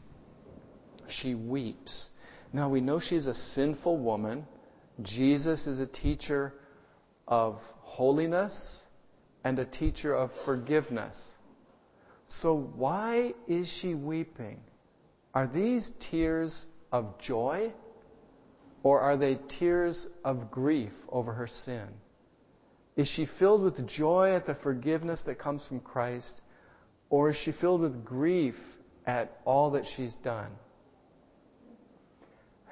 she 1.08 1.34
weeps. 1.34 2.08
Now 2.52 2.68
we 2.68 2.80
know 2.80 3.00
she's 3.00 3.26
a 3.26 3.34
sinful 3.34 3.99
woman. 3.99 4.46
Jesus 5.02 5.66
is 5.66 5.80
a 5.80 5.87
teacher 5.87 6.54
of 7.26 7.58
holiness 7.95 8.83
and 9.45 9.57
a 9.61 9.65
teacher 9.65 10.13
of 10.13 10.31
forgiveness. 10.45 11.17
So 12.27 12.73
why 12.75 13.35
is 13.47 13.69
she 13.81 13.95
weeping? 13.95 14.59
Are 15.33 15.47
these 15.47 15.93
tears 16.11 16.67
of 16.91 17.21
joy 17.21 17.73
or 18.83 18.99
are 19.01 19.17
they 19.17 19.39
tears 19.61 20.09
of 20.25 20.51
grief 20.51 20.91
over 21.09 21.33
her 21.35 21.47
sin? 21.47 21.87
Is 22.97 23.07
she 23.07 23.28
filled 23.39 23.63
with 23.63 23.87
joy 23.87 24.35
at 24.35 24.45
the 24.45 24.57
forgiveness 24.57 25.23
that 25.26 25.39
comes 25.39 25.65
from 25.69 25.78
Christ 25.78 26.41
or 27.11 27.30
is 27.30 27.37
she 27.37 27.52
filled 27.52 27.80
with 27.80 28.04
grief 28.04 28.57
at 29.07 29.39
all 29.45 29.71
that 29.73 29.85
she's 29.97 30.17
done? 30.25 30.50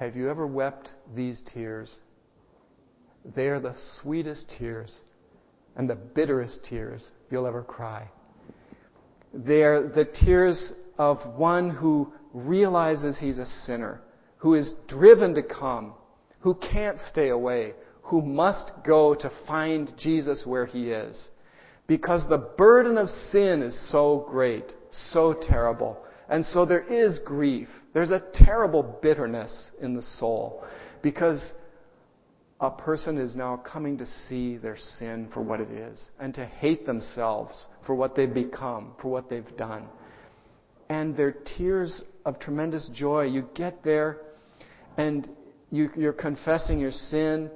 Have 0.00 0.16
you 0.16 0.28
ever 0.28 0.48
wept 0.48 0.90
these 1.14 1.44
tears? 1.54 1.94
They 3.36 3.46
are 3.46 3.60
the 3.60 3.76
sweetest 4.00 4.52
tears 4.58 4.92
and 5.76 5.88
the 5.88 5.94
bitterest 5.94 6.64
tears 6.64 7.10
you'll 7.30 7.46
ever 7.46 7.62
cry. 7.62 8.08
They 9.32 9.62
are 9.62 9.88
the 9.88 10.04
tears 10.04 10.72
of 10.98 11.18
one 11.38 11.70
who 11.70 12.12
realizes 12.34 13.18
he's 13.18 13.38
a 13.38 13.46
sinner, 13.46 14.00
who 14.36 14.54
is 14.54 14.74
driven 14.86 15.34
to 15.34 15.42
come, 15.42 15.94
who 16.40 16.54
can't 16.54 16.98
stay 16.98 17.28
away, 17.30 17.74
who 18.02 18.20
must 18.20 18.72
go 18.84 19.14
to 19.14 19.30
find 19.46 19.92
Jesus 19.96 20.44
where 20.44 20.66
he 20.66 20.90
is. 20.90 21.30
Because 21.86 22.28
the 22.28 22.38
burden 22.38 22.98
of 22.98 23.08
sin 23.08 23.62
is 23.62 23.90
so 23.90 24.26
great, 24.28 24.74
so 24.90 25.32
terrible. 25.32 25.98
And 26.28 26.44
so 26.44 26.64
there 26.64 26.82
is 26.82 27.18
grief. 27.18 27.68
There's 27.92 28.10
a 28.10 28.22
terrible 28.32 28.98
bitterness 29.02 29.70
in 29.80 29.94
the 29.94 30.02
soul 30.02 30.64
because 31.02 31.52
a 32.62 32.70
person 32.70 33.18
is 33.18 33.34
now 33.34 33.56
coming 33.56 33.98
to 33.98 34.06
see 34.06 34.56
their 34.56 34.76
sin 34.76 35.28
for 35.34 35.42
what 35.42 35.60
it 35.60 35.68
is 35.68 36.10
and 36.20 36.32
to 36.32 36.46
hate 36.46 36.86
themselves 36.86 37.66
for 37.84 37.96
what 37.96 38.14
they've 38.14 38.32
become, 38.32 38.94
for 39.02 39.08
what 39.08 39.28
they've 39.28 39.56
done. 39.56 39.88
And 40.88 41.16
they're 41.16 41.32
tears 41.32 42.04
of 42.24 42.38
tremendous 42.38 42.88
joy. 42.94 43.24
You 43.24 43.48
get 43.54 43.82
there 43.82 44.18
and 44.96 45.28
you, 45.72 45.90
are 46.06 46.12
confessing 46.12 46.78
your 46.78 46.92
sin 46.92 47.50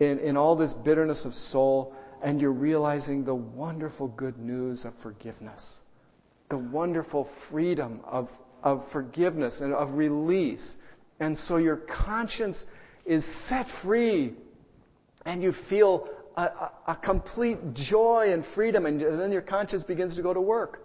in, 0.00 0.18
in 0.20 0.38
all 0.38 0.56
this 0.56 0.72
bitterness 0.72 1.26
of 1.26 1.34
soul 1.34 1.94
and 2.22 2.40
you're 2.40 2.50
realizing 2.50 3.24
the 3.24 3.34
wonderful 3.34 4.08
good 4.08 4.38
news 4.38 4.86
of 4.86 4.94
forgiveness 5.02 5.80
the 6.48 6.56
wonderful 6.56 7.28
freedom 7.50 8.00
of, 8.04 8.28
of 8.62 8.84
forgiveness 8.92 9.60
and 9.60 9.74
of 9.74 9.94
release. 9.94 10.76
And 11.18 11.36
so 11.36 11.56
your 11.56 11.76
conscience 11.76 12.64
is 13.04 13.24
set 13.48 13.66
free 13.82 14.34
and 15.26 15.42
you 15.42 15.52
feel 15.68 16.08
a, 16.36 16.42
a, 16.42 16.72
a 16.88 16.96
complete 16.96 17.58
joy 17.74 18.30
and 18.32 18.44
freedom 18.54 18.86
and 18.86 19.00
then 19.00 19.32
your 19.32 19.42
conscience 19.42 19.82
begins 19.82 20.16
to 20.16 20.22
go 20.22 20.32
to 20.32 20.40
work. 20.40 20.80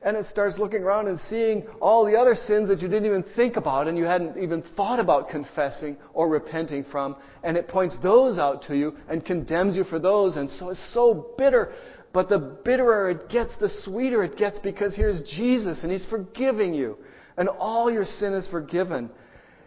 And 0.00 0.16
it 0.16 0.26
starts 0.26 0.58
looking 0.58 0.84
around 0.84 1.08
and 1.08 1.18
seeing 1.18 1.66
all 1.80 2.06
the 2.06 2.14
other 2.14 2.36
sins 2.36 2.68
that 2.68 2.80
you 2.80 2.86
didn't 2.86 3.06
even 3.06 3.24
think 3.34 3.56
about 3.56 3.88
and 3.88 3.98
you 3.98 4.04
hadn't 4.04 4.40
even 4.40 4.62
thought 4.76 5.00
about 5.00 5.28
confessing 5.28 5.96
or 6.14 6.28
repenting 6.28 6.84
from. 6.84 7.16
And 7.42 7.56
it 7.56 7.66
points 7.66 7.98
those 8.00 8.38
out 8.38 8.62
to 8.68 8.76
you 8.76 8.94
and 9.08 9.24
condemns 9.24 9.76
you 9.76 9.82
for 9.82 9.98
those. 9.98 10.36
And 10.36 10.48
so 10.48 10.70
it's 10.70 10.94
so 10.94 11.34
bitter. 11.36 11.72
But 12.12 12.28
the 12.28 12.38
bitterer 12.38 13.10
it 13.10 13.28
gets, 13.28 13.56
the 13.56 13.68
sweeter 13.68 14.22
it 14.22 14.36
gets 14.36 14.60
because 14.60 14.94
here's 14.94 15.20
Jesus 15.22 15.82
and 15.82 15.90
He's 15.90 16.06
forgiving 16.06 16.74
you. 16.74 16.96
And 17.36 17.48
all 17.48 17.90
your 17.90 18.04
sin 18.04 18.34
is 18.34 18.46
forgiven. 18.46 19.10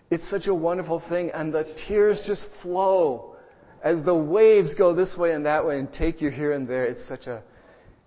It's 0.10 0.30
such 0.30 0.48
a 0.48 0.56
wonderful 0.56 1.04
thing. 1.10 1.32
And 1.34 1.54
the 1.54 1.76
tears 1.88 2.24
just 2.26 2.46
flow 2.62 3.31
as 3.84 4.04
the 4.04 4.16
waves 4.16 4.74
go 4.76 4.94
this 4.94 5.18
way 5.18 5.34
and 5.34 5.46
that 5.46 5.66
way 5.66 5.80
and 5.80 5.92
take 5.92 6.22
you 6.22 6.30
here 6.30 6.54
and 6.54 6.68
there. 6.68 6.86
It's 6.86 7.08
such 7.08 7.28
a, 7.28 7.42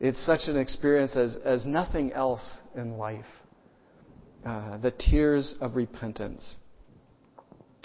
it's 0.01 0.25
such 0.25 0.49
an 0.49 0.57
experience 0.57 1.17
as, 1.17 1.37
as 1.45 1.67
nothing 1.67 2.13
else 2.13 2.59
in 2.77 2.97
life. 2.97 3.25
Uh, 4.45 4.77
the 4.79 4.91
tears 4.91 5.55
of 5.61 5.75
repentance. 5.75 6.57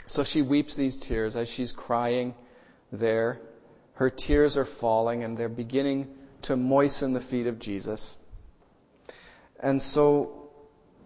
So 0.08 0.24
she 0.24 0.42
weeps 0.42 0.76
these 0.76 0.98
tears 1.08 1.36
as 1.36 1.48
she's 1.48 1.72
crying 1.72 2.34
there. 2.92 3.40
Her 3.94 4.10
tears 4.10 4.58
are 4.58 4.68
falling 4.80 5.24
and 5.24 5.38
they're 5.38 5.50
beginning 5.50 6.08
to 6.44 6.56
moisten 6.56 7.14
the 7.14 7.22
feet 7.22 7.48
of 7.48 7.60
Jesus. 7.60 8.16
And 9.62 9.82
so 9.82 10.50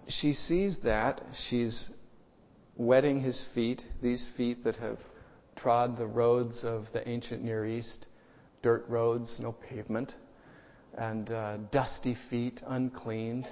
she 0.08 0.34
sees 0.34 0.80
that. 0.84 1.22
She's 1.50 1.89
wetting 2.76 3.22
his 3.22 3.43
feet, 3.54 3.82
these 4.02 4.26
feet 4.36 4.63
that 4.63 4.78
have 4.78 4.98
trod 5.63 5.97
the 5.97 6.06
roads 6.06 6.65
of 6.65 6.84
the 6.91 7.08
ancient 7.08 7.41
Near 7.41 7.65
East, 7.65 8.08
dirt 8.62 8.84
roads, 8.89 9.38
no 9.39 9.54
pavement, 9.54 10.13
and 10.97 11.32
uh, 11.32 11.56
dusty 11.71 12.17
feet, 12.30 12.62
uncleaned, 12.67 13.47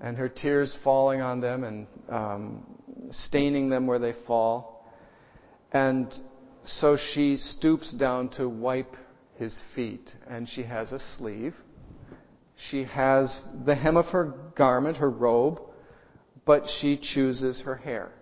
and 0.00 0.16
her 0.16 0.30
tears 0.30 0.74
falling 0.82 1.20
on 1.20 1.42
them 1.42 1.64
and 1.64 1.86
um, 2.08 2.66
staining 3.10 3.68
them 3.68 3.86
where 3.86 3.98
they 3.98 4.14
fall. 4.26 4.90
And 5.72 6.10
so 6.64 6.96
she 6.96 7.36
stoops 7.36 7.92
down 7.92 8.30
to 8.30 8.48
wipe 8.48 8.96
his 9.34 9.60
feet. 9.74 10.10
And 10.26 10.48
she 10.48 10.62
has 10.62 10.90
a 10.90 10.98
sleeve. 10.98 11.54
She 12.70 12.84
has 12.84 13.42
the 13.66 13.74
hem 13.74 13.98
of 13.98 14.06
her 14.06 14.32
garment, 14.56 14.96
her 14.96 15.10
robe, 15.10 15.60
but 16.46 16.62
she 16.80 16.96
chooses 16.96 17.60
her 17.66 17.76
hair. 17.76 18.12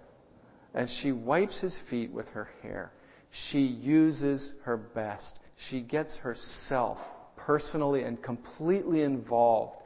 And 0.75 0.91
she 0.91 1.13
wipes 1.13 1.61
his 1.61 1.79
feet 1.89 2.11
with 2.11 2.27
her 2.31 2.49
hair. 2.61 2.91
She 3.35 3.61
uses 3.61 4.53
her 4.63 4.77
best. 4.77 5.41
She 5.69 5.81
gets 5.81 6.17
herself 6.17 6.99
personally 7.37 8.05
and 8.05 8.23
completely 8.23 9.03
involved 9.03 9.77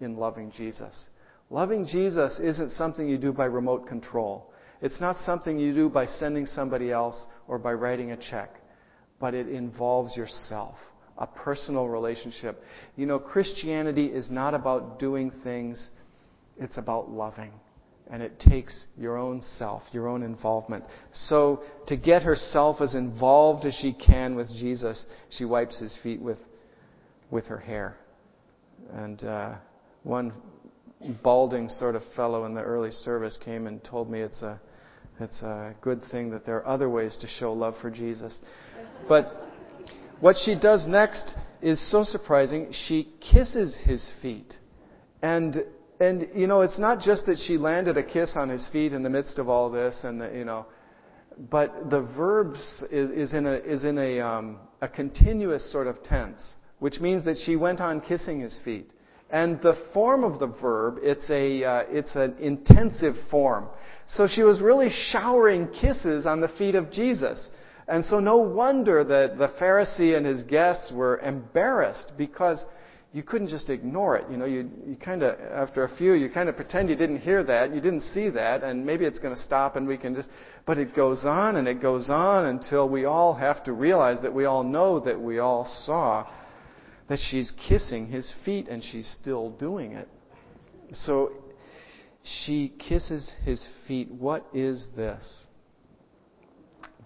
in 0.00 0.16
loving 0.16 0.50
Jesus. 0.52 1.08
Loving 1.50 1.86
Jesus 1.86 2.40
isn't 2.40 2.72
something 2.72 3.06
you 3.06 3.18
do 3.18 3.32
by 3.32 3.44
remote 3.44 3.86
control. 3.86 4.50
It's 4.80 5.00
not 5.00 5.16
something 5.18 5.58
you 5.58 5.74
do 5.74 5.88
by 5.88 6.06
sending 6.06 6.46
somebody 6.46 6.90
else 6.90 7.24
or 7.46 7.58
by 7.58 7.74
writing 7.74 8.12
a 8.12 8.16
check, 8.16 8.50
but 9.20 9.34
it 9.34 9.48
involves 9.48 10.16
yourself, 10.16 10.76
a 11.18 11.26
personal 11.26 11.88
relationship. 11.88 12.62
You 12.96 13.06
know, 13.06 13.18
Christianity 13.18 14.06
is 14.06 14.30
not 14.30 14.54
about 14.54 14.98
doing 14.98 15.30
things, 15.42 15.90
it's 16.58 16.78
about 16.78 17.10
loving. 17.10 17.52
And 18.10 18.22
it 18.22 18.38
takes 18.38 18.86
your 18.98 19.16
own 19.16 19.40
self, 19.40 19.82
your 19.92 20.08
own 20.08 20.22
involvement. 20.22 20.84
So, 21.12 21.62
to 21.86 21.96
get 21.96 22.22
herself 22.22 22.80
as 22.82 22.94
involved 22.94 23.64
as 23.64 23.74
she 23.74 23.94
can 23.94 24.36
with 24.36 24.48
Jesus, 24.54 25.06
she 25.30 25.46
wipes 25.46 25.80
his 25.80 25.96
feet 26.02 26.20
with, 26.20 26.38
with 27.30 27.46
her 27.46 27.58
hair. 27.58 27.96
And 28.92 29.24
uh, 29.24 29.56
one 30.02 30.34
balding 31.22 31.68
sort 31.70 31.94
of 31.94 32.02
fellow 32.14 32.44
in 32.44 32.54
the 32.54 32.62
early 32.62 32.90
service 32.90 33.38
came 33.42 33.66
and 33.66 33.82
told 33.82 34.10
me 34.10 34.20
it's 34.20 34.42
a 34.42 34.60
it's 35.20 35.42
a 35.42 35.74
good 35.80 36.02
thing 36.10 36.30
that 36.30 36.44
there 36.44 36.56
are 36.56 36.66
other 36.66 36.90
ways 36.90 37.16
to 37.18 37.28
show 37.28 37.52
love 37.52 37.74
for 37.80 37.90
Jesus. 37.90 38.40
But 39.08 39.44
what 40.20 40.36
she 40.36 40.58
does 40.58 40.86
next 40.88 41.34
is 41.62 41.80
so 41.90 42.02
surprising. 42.02 42.72
She 42.72 43.12
kisses 43.20 43.78
his 43.84 44.10
feet. 44.20 44.58
And 45.22 45.56
and 46.00 46.28
you 46.34 46.46
know, 46.46 46.62
it's 46.62 46.78
not 46.78 47.00
just 47.00 47.26
that 47.26 47.38
she 47.38 47.56
landed 47.56 47.96
a 47.96 48.02
kiss 48.02 48.34
on 48.36 48.48
his 48.48 48.68
feet 48.68 48.92
in 48.92 49.02
the 49.02 49.10
midst 49.10 49.38
of 49.38 49.48
all 49.48 49.70
this, 49.70 50.04
and 50.04 50.20
the, 50.20 50.30
you 50.36 50.44
know, 50.44 50.66
but 51.50 51.90
the 51.90 52.02
verbs 52.02 52.84
is, 52.90 53.10
is 53.10 53.32
in 53.32 53.46
a 53.46 53.54
is 53.54 53.84
in 53.84 53.98
a 53.98 54.20
um, 54.20 54.58
a 54.80 54.88
continuous 54.88 55.70
sort 55.70 55.86
of 55.86 56.02
tense, 56.02 56.56
which 56.78 57.00
means 57.00 57.24
that 57.24 57.36
she 57.38 57.56
went 57.56 57.80
on 57.80 58.00
kissing 58.00 58.40
his 58.40 58.58
feet. 58.64 58.90
And 59.30 59.60
the 59.62 59.76
form 59.92 60.22
of 60.22 60.38
the 60.38 60.46
verb, 60.46 60.98
it's 61.02 61.28
a 61.30 61.64
uh, 61.64 61.84
it's 61.88 62.14
an 62.14 62.36
intensive 62.38 63.16
form. 63.30 63.68
So 64.06 64.28
she 64.28 64.42
was 64.42 64.60
really 64.60 64.90
showering 64.90 65.68
kisses 65.68 66.26
on 66.26 66.40
the 66.40 66.48
feet 66.48 66.74
of 66.74 66.92
Jesus. 66.92 67.50
And 67.86 68.04
so 68.04 68.18
no 68.20 68.36
wonder 68.38 69.04
that 69.04 69.38
the 69.38 69.48
Pharisee 69.60 70.16
and 70.16 70.24
his 70.24 70.42
guests 70.44 70.90
were 70.92 71.18
embarrassed 71.18 72.12
because 72.16 72.64
you 73.14 73.22
couldn't 73.22 73.46
just 73.46 73.70
ignore 73.70 74.16
it. 74.16 74.28
You 74.28 74.36
know, 74.36 74.44
you, 74.44 74.68
you 74.84 74.96
kind 74.96 75.22
of, 75.22 75.38
after 75.38 75.84
a 75.84 75.96
few, 75.96 76.14
you 76.14 76.28
kind 76.28 76.48
of 76.48 76.56
pretend 76.56 76.88
you 76.90 76.96
didn't 76.96 77.20
hear 77.20 77.44
that, 77.44 77.72
you 77.72 77.80
didn't 77.80 78.02
see 78.02 78.28
that, 78.30 78.64
and 78.64 78.84
maybe 78.84 79.04
it's 79.04 79.20
going 79.20 79.32
to 79.32 79.40
stop 79.40 79.76
and 79.76 79.86
we 79.86 79.96
can 79.96 80.16
just, 80.16 80.28
but 80.66 80.78
it 80.78 80.96
goes 80.96 81.24
on 81.24 81.54
and 81.54 81.68
it 81.68 81.80
goes 81.80 82.10
on 82.10 82.46
until 82.46 82.88
we 82.88 83.04
all 83.04 83.32
have 83.32 83.62
to 83.64 83.72
realize 83.72 84.20
that 84.22 84.34
we 84.34 84.46
all 84.46 84.64
know 84.64 84.98
that 84.98 85.20
we 85.20 85.38
all 85.38 85.64
saw 85.64 86.28
that 87.08 87.20
she's 87.20 87.52
kissing 87.68 88.08
his 88.08 88.34
feet 88.44 88.66
and 88.66 88.82
she's 88.82 89.08
still 89.08 89.50
doing 89.50 89.92
it. 89.92 90.08
So 90.92 91.30
she 92.24 92.72
kisses 92.80 93.32
his 93.44 93.64
feet. 93.86 94.10
What 94.10 94.44
is 94.52 94.88
this? 94.96 95.46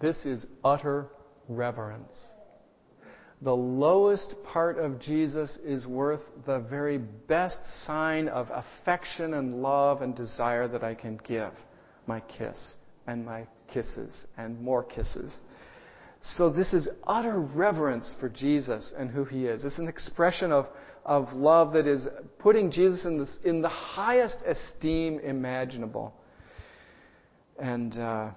This 0.01 0.25
is 0.25 0.47
utter 0.63 1.09
reverence. 1.47 2.17
The 3.41 3.55
lowest 3.55 4.35
part 4.43 4.77
of 4.77 4.99
Jesus 4.99 5.57
is 5.63 5.87
worth 5.87 6.21
the 6.45 6.59
very 6.59 6.97
best 6.97 7.59
sign 7.85 8.27
of 8.27 8.49
affection 8.51 9.33
and 9.33 9.61
love 9.61 10.01
and 10.01 10.13
desire 10.13 10.67
that 10.67 10.83
I 10.83 10.93
can 10.93 11.17
give 11.23 11.53
my 12.05 12.19
kiss 12.19 12.75
and 13.07 13.25
my 13.25 13.47
kisses 13.71 14.27
and 14.37 14.59
more 14.59 14.83
kisses. 14.83 15.33
So 16.21 16.49
this 16.49 16.73
is 16.73 16.89
utter 17.07 17.39
reverence 17.39 18.13
for 18.19 18.27
Jesus 18.27 18.93
and 18.97 19.09
who 19.09 19.23
he 19.23 19.45
is. 19.45 19.63
It's 19.63 19.79
an 19.79 19.87
expression 19.87 20.51
of, 20.51 20.67
of 21.05 21.31
love 21.31 21.71
that 21.73 21.87
is 21.87 22.09
putting 22.39 22.71
Jesus 22.71 23.05
in, 23.05 23.19
this, 23.19 23.39
in 23.45 23.61
the 23.61 23.69
highest 23.69 24.43
esteem 24.45 25.19
imaginable. 25.19 26.13
And 27.57 27.97
uh, 27.97 28.31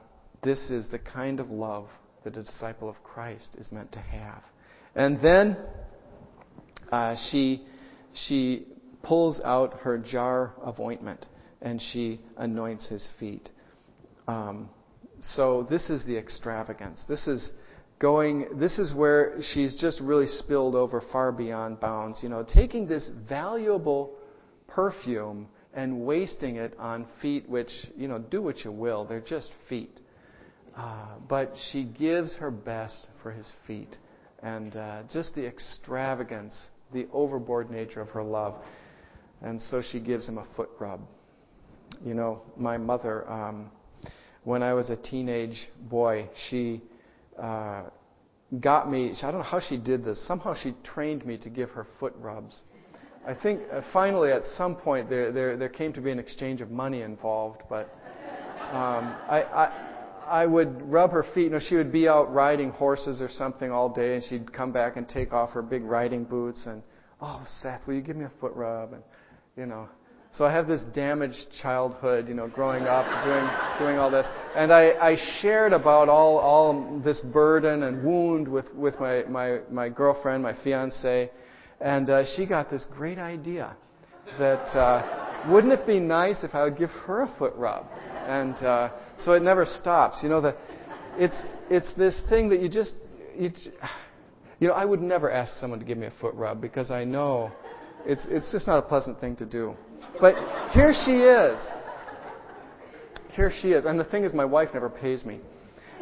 this 0.44 0.70
is 0.70 0.90
the 0.90 1.00
kind 1.00 1.40
of 1.40 1.50
love 1.50 1.88
that 2.22 2.36
a 2.36 2.42
disciple 2.44 2.88
of 2.88 3.02
Christ 3.02 3.56
is 3.58 3.72
meant 3.72 3.90
to 3.92 4.00
have. 4.00 4.42
And 4.94 5.20
then 5.20 5.56
uh, 6.90 7.16
she, 7.30 7.66
she 8.12 8.66
pulls 9.02 9.40
out 9.44 9.80
her 9.80 9.98
jar 9.98 10.54
of 10.60 10.78
ointment 10.80 11.26
and 11.60 11.80
she 11.80 12.20
anoints 12.36 12.88
his 12.88 13.08
feet. 13.18 13.50
Um, 14.28 14.68
so 15.20 15.66
this 15.68 15.88
is 15.90 16.04
the 16.04 16.16
extravagance. 16.16 17.04
This 17.08 17.26
is 17.26 17.50
going, 17.98 18.58
this 18.58 18.78
is 18.78 18.92
where 18.92 19.38
she's 19.40 19.74
just 19.74 20.00
really 20.00 20.26
spilled 20.26 20.74
over 20.74 21.00
far 21.00 21.32
beyond 21.32 21.80
bounds. 21.80 22.22
You 22.22 22.28
know, 22.28 22.44
taking 22.44 22.86
this 22.86 23.08
valuable 23.28 24.14
perfume 24.66 25.48
and 25.72 26.04
wasting 26.04 26.56
it 26.56 26.74
on 26.78 27.06
feet 27.20 27.48
which, 27.48 27.70
you 27.96 28.08
know, 28.08 28.18
do 28.18 28.42
what 28.42 28.64
you 28.64 28.72
will. 28.72 29.04
They're 29.04 29.20
just 29.20 29.50
feet. 29.68 30.00
Uh, 30.76 31.16
but 31.28 31.54
she 31.70 31.84
gives 31.84 32.34
her 32.36 32.50
best 32.50 33.06
for 33.22 33.30
his 33.30 33.50
feet. 33.66 33.96
And 34.42 34.74
uh, 34.74 35.02
just 35.10 35.34
the 35.34 35.46
extravagance, 35.46 36.68
the 36.92 37.06
overboard 37.12 37.70
nature 37.70 38.00
of 38.00 38.08
her 38.10 38.22
love. 38.22 38.56
And 39.40 39.60
so 39.60 39.82
she 39.82 40.00
gives 40.00 40.28
him 40.28 40.38
a 40.38 40.46
foot 40.56 40.70
rub. 40.78 41.00
You 42.04 42.14
know, 42.14 42.42
my 42.56 42.78
mother, 42.78 43.30
um, 43.30 43.70
when 44.44 44.62
I 44.62 44.72
was 44.74 44.90
a 44.90 44.96
teenage 44.96 45.68
boy, 45.88 46.28
she 46.48 46.82
uh, 47.40 47.84
got 48.60 48.90
me. 48.90 49.12
I 49.22 49.30
don't 49.30 49.40
know 49.40 49.42
how 49.42 49.60
she 49.60 49.76
did 49.76 50.04
this. 50.04 50.24
Somehow 50.26 50.54
she 50.54 50.74
trained 50.82 51.24
me 51.24 51.36
to 51.38 51.48
give 51.48 51.70
her 51.70 51.86
foot 52.00 52.14
rubs. 52.18 52.62
I 53.24 53.34
think 53.34 53.62
uh, 53.70 53.82
finally 53.92 54.32
at 54.32 54.44
some 54.44 54.74
point 54.74 55.08
there, 55.08 55.30
there, 55.30 55.56
there 55.56 55.68
came 55.68 55.92
to 55.92 56.00
be 56.00 56.10
an 56.10 56.18
exchange 56.18 56.60
of 56.60 56.70
money 56.70 57.02
involved, 57.02 57.62
but 57.68 57.88
um, 58.72 59.14
I, 59.28 59.44
I, 59.54 59.91
I 60.26 60.46
would 60.46 60.82
rub 60.90 61.10
her 61.12 61.24
feet. 61.34 61.44
You 61.44 61.50
know, 61.50 61.60
she 61.60 61.76
would 61.76 61.92
be 61.92 62.08
out 62.08 62.32
riding 62.32 62.70
horses 62.70 63.20
or 63.20 63.28
something 63.28 63.70
all 63.70 63.88
day, 63.88 64.16
and 64.16 64.24
she'd 64.24 64.52
come 64.52 64.72
back 64.72 64.96
and 64.96 65.08
take 65.08 65.32
off 65.32 65.50
her 65.50 65.62
big 65.62 65.82
riding 65.82 66.24
boots 66.24 66.66
and, 66.66 66.82
oh, 67.20 67.42
Seth, 67.46 67.86
will 67.86 67.94
you 67.94 68.00
give 68.00 68.16
me 68.16 68.24
a 68.24 68.32
foot 68.40 68.52
rub? 68.54 68.92
And, 68.92 69.02
you 69.56 69.66
know, 69.66 69.88
so 70.32 70.46
I 70.46 70.52
have 70.52 70.66
this 70.66 70.80
damaged 70.94 71.48
childhood, 71.60 72.26
you 72.26 72.34
know, 72.34 72.48
growing 72.48 72.84
up, 72.84 73.04
doing, 73.22 73.86
doing 73.86 73.98
all 73.98 74.10
this. 74.10 74.26
And 74.56 74.72
I, 74.72 74.92
I 74.92 75.16
shared 75.40 75.74
about 75.74 76.08
all, 76.08 76.38
all 76.38 77.00
this 77.04 77.20
burden 77.20 77.82
and 77.82 78.02
wound 78.02 78.48
with, 78.48 78.72
with 78.74 78.98
my, 78.98 79.24
my, 79.24 79.58
my 79.70 79.90
girlfriend, 79.90 80.42
my 80.42 80.54
fiance. 80.64 81.30
And 81.82 82.08
uh, 82.08 82.24
she 82.34 82.46
got 82.46 82.70
this 82.70 82.86
great 82.96 83.18
idea 83.18 83.76
that 84.38 84.74
uh, 84.74 85.50
wouldn't 85.50 85.72
it 85.74 85.86
be 85.86 86.00
nice 86.00 86.42
if 86.44 86.54
I 86.54 86.64
would 86.64 86.78
give 86.78 86.90
her 86.90 87.22
a 87.22 87.34
foot 87.38 87.54
rub? 87.56 87.86
And 88.26 88.54
uh, 88.56 88.90
so 89.18 89.32
it 89.32 89.42
never 89.42 89.64
stops. 89.64 90.22
You 90.22 90.28
know, 90.28 90.40
the, 90.40 90.56
it's, 91.16 91.40
it's 91.70 91.92
this 91.94 92.20
thing 92.28 92.48
that 92.50 92.60
you 92.60 92.68
just, 92.68 92.94
you, 93.36 93.50
you 94.58 94.68
know, 94.68 94.74
I 94.74 94.84
would 94.84 95.00
never 95.00 95.30
ask 95.30 95.56
someone 95.56 95.78
to 95.80 95.84
give 95.84 95.98
me 95.98 96.06
a 96.06 96.12
foot 96.20 96.34
rub 96.34 96.60
because 96.60 96.90
I 96.90 97.04
know 97.04 97.50
it's, 98.06 98.24
it's 98.28 98.52
just 98.52 98.66
not 98.66 98.78
a 98.78 98.82
pleasant 98.82 99.20
thing 99.20 99.36
to 99.36 99.46
do. 99.46 99.74
But 100.20 100.34
here 100.72 100.92
she 100.92 101.22
is. 101.22 101.60
Here 103.30 103.50
she 103.50 103.72
is. 103.72 103.84
And 103.84 103.98
the 103.98 104.04
thing 104.04 104.24
is, 104.24 104.34
my 104.34 104.44
wife 104.44 104.70
never 104.74 104.90
pays 104.90 105.24
me. 105.24 105.40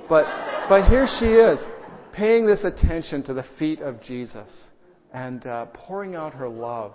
But, 0.09 0.25
but 0.69 0.89
here 0.89 1.07
she 1.07 1.27
is, 1.27 1.65
paying 2.13 2.47
this 2.47 2.65
attention 2.65 3.23
to 3.25 3.35
the 3.35 3.45
feet 3.59 3.81
of 3.81 4.03
Jesus 4.03 4.69
and 5.13 5.47
uh, 5.47 5.67
pouring 5.67 6.15
out 6.15 6.35
her 6.35 6.49
love 6.49 6.95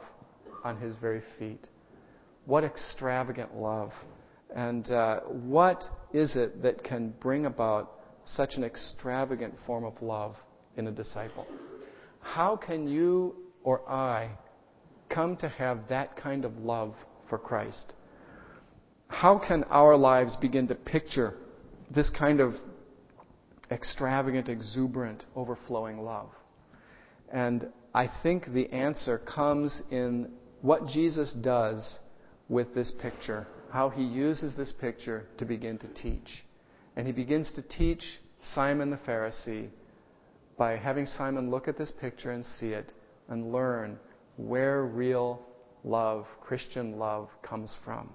on 0.64 0.78
his 0.78 0.96
very 0.98 1.22
feet. 1.40 1.68
What 2.46 2.64
extravagant 2.64 3.56
love. 3.56 3.92
And 4.56 4.90
uh, 4.90 5.20
what 5.22 5.84
is 6.14 6.36
it 6.36 6.64
that 6.64 6.84
can 6.84 7.14
bring 7.20 7.46
about 7.46 7.92
such 8.24 8.56
an 8.56 8.64
extravagant 8.64 9.54
form 9.68 9.84
of 9.84 10.02
love 10.02 10.36
in 10.78 10.88
a 10.88 10.92
disciple? 10.92 11.46
How 12.22 12.56
can 12.56 12.88
you 12.88 13.36
or 13.64 13.88
I 13.90 14.32
come 15.10 15.36
to 15.38 15.50
have 15.50 15.90
that 15.90 16.16
kind 16.16 16.46
of 16.46 16.58
love 16.58 16.96
for 17.30 17.38
Christ? 17.38 17.94
How 19.08 19.40
can 19.46 19.64
our 19.66 19.96
lives 19.96 20.36
begin 20.38 20.68
to 20.70 20.76
picture 20.76 21.36
this 21.94 22.10
kind 22.10 22.40
of 22.40 22.54
extravagant, 23.70 24.50
exuberant, 24.50 25.26
overflowing 25.36 26.00
love? 26.00 26.30
And 27.32 27.68
I 27.94 28.10
think 28.24 28.54
the 28.54 28.70
answer 28.72 29.20
comes 29.20 29.82
in 29.92 30.32
what 30.62 30.88
Jesus 30.88 31.34
does 31.34 32.00
with 32.50 32.74
this 32.74 32.92
picture, 33.02 33.48
how 33.72 33.90
he 33.90 34.04
uses 34.04 34.56
this 34.56 34.72
picture 34.72 35.26
to 35.38 35.46
begin 35.46 35.78
to 35.80 35.88
teach. 35.88 36.46
And 36.96 37.06
he 37.06 37.14
begins 37.14 37.54
to 37.54 37.62
teach 37.62 38.04
Simon 38.42 38.90
the 38.90 38.98
Pharisee 38.98 39.70
by 40.58 40.78
having 40.78 41.06
Simon 41.06 41.50
look 41.50 41.68
at 41.68 41.78
this 41.78 41.92
picture 41.92 42.32
and 42.32 42.46
see 42.46 42.70
it 42.70 42.94
and 43.28 43.52
learn 43.52 44.00
where 44.38 44.84
real 44.84 45.42
love, 45.84 46.26
Christian 46.42 46.98
love, 46.98 47.30
comes 47.42 47.76
from. 47.84 48.10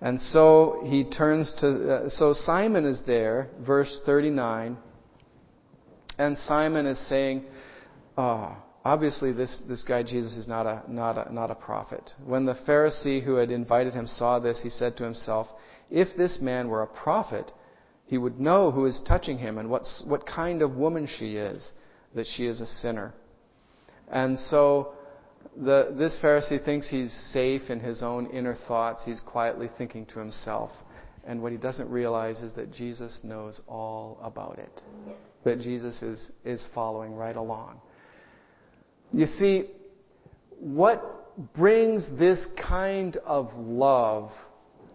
And 0.00 0.20
so 0.20 0.82
he 0.84 1.04
turns 1.04 1.54
to, 1.60 1.94
uh, 1.94 2.08
so 2.08 2.32
Simon 2.32 2.84
is 2.84 3.02
there, 3.06 3.48
verse 3.60 4.00
39, 4.04 4.76
and 6.18 6.36
Simon 6.36 6.86
is 6.86 6.98
saying, 7.08 7.44
oh, 8.18 8.56
obviously 8.84 9.32
this, 9.32 9.62
this 9.68 9.82
guy 9.82 10.02
Jesus 10.02 10.36
is 10.36 10.48
not 10.48 10.66
a, 10.66 10.84
not, 10.88 11.28
a, 11.28 11.32
not 11.32 11.50
a 11.50 11.54
prophet. 11.54 12.12
When 12.24 12.44
the 12.44 12.54
Pharisee 12.54 13.22
who 13.22 13.34
had 13.34 13.50
invited 13.50 13.94
him 13.94 14.06
saw 14.06 14.38
this, 14.38 14.62
he 14.62 14.70
said 14.70 14.96
to 14.96 15.04
himself, 15.04 15.48
If 15.90 16.16
this 16.16 16.40
man 16.40 16.68
were 16.68 16.82
a 16.82 16.86
prophet, 16.86 17.52
he 18.06 18.18
would 18.18 18.40
know 18.40 18.70
who 18.70 18.86
is 18.86 19.00
touching 19.06 19.38
him 19.38 19.58
and 19.58 19.70
what's, 19.70 20.02
what 20.06 20.26
kind 20.26 20.62
of 20.62 20.76
woman 20.76 21.06
she 21.06 21.36
is, 21.36 21.70
that 22.14 22.26
she 22.26 22.46
is 22.46 22.60
a 22.60 22.66
sinner. 22.66 23.14
And 24.08 24.38
so 24.38 24.92
the, 25.56 25.94
this 25.96 26.18
Pharisee 26.22 26.62
thinks 26.62 26.88
he's 26.88 27.12
safe 27.32 27.70
in 27.70 27.80
his 27.80 28.02
own 28.02 28.26
inner 28.26 28.54
thoughts. 28.68 29.04
He's 29.04 29.20
quietly 29.20 29.68
thinking 29.78 30.06
to 30.06 30.18
himself. 30.18 30.70
And 31.24 31.40
what 31.40 31.52
he 31.52 31.58
doesn't 31.58 31.88
realize 31.88 32.40
is 32.40 32.52
that 32.54 32.72
Jesus 32.72 33.20
knows 33.22 33.60
all 33.68 34.18
about 34.22 34.58
it. 34.58 34.82
That 35.44 35.60
Jesus 35.60 36.02
is, 36.02 36.30
is 36.44 36.64
following 36.74 37.14
right 37.14 37.36
along. 37.36 37.80
You 39.12 39.26
see, 39.26 39.64
what 40.58 41.54
brings 41.54 42.08
this 42.18 42.46
kind 42.56 43.16
of 43.18 43.52
love, 43.54 44.30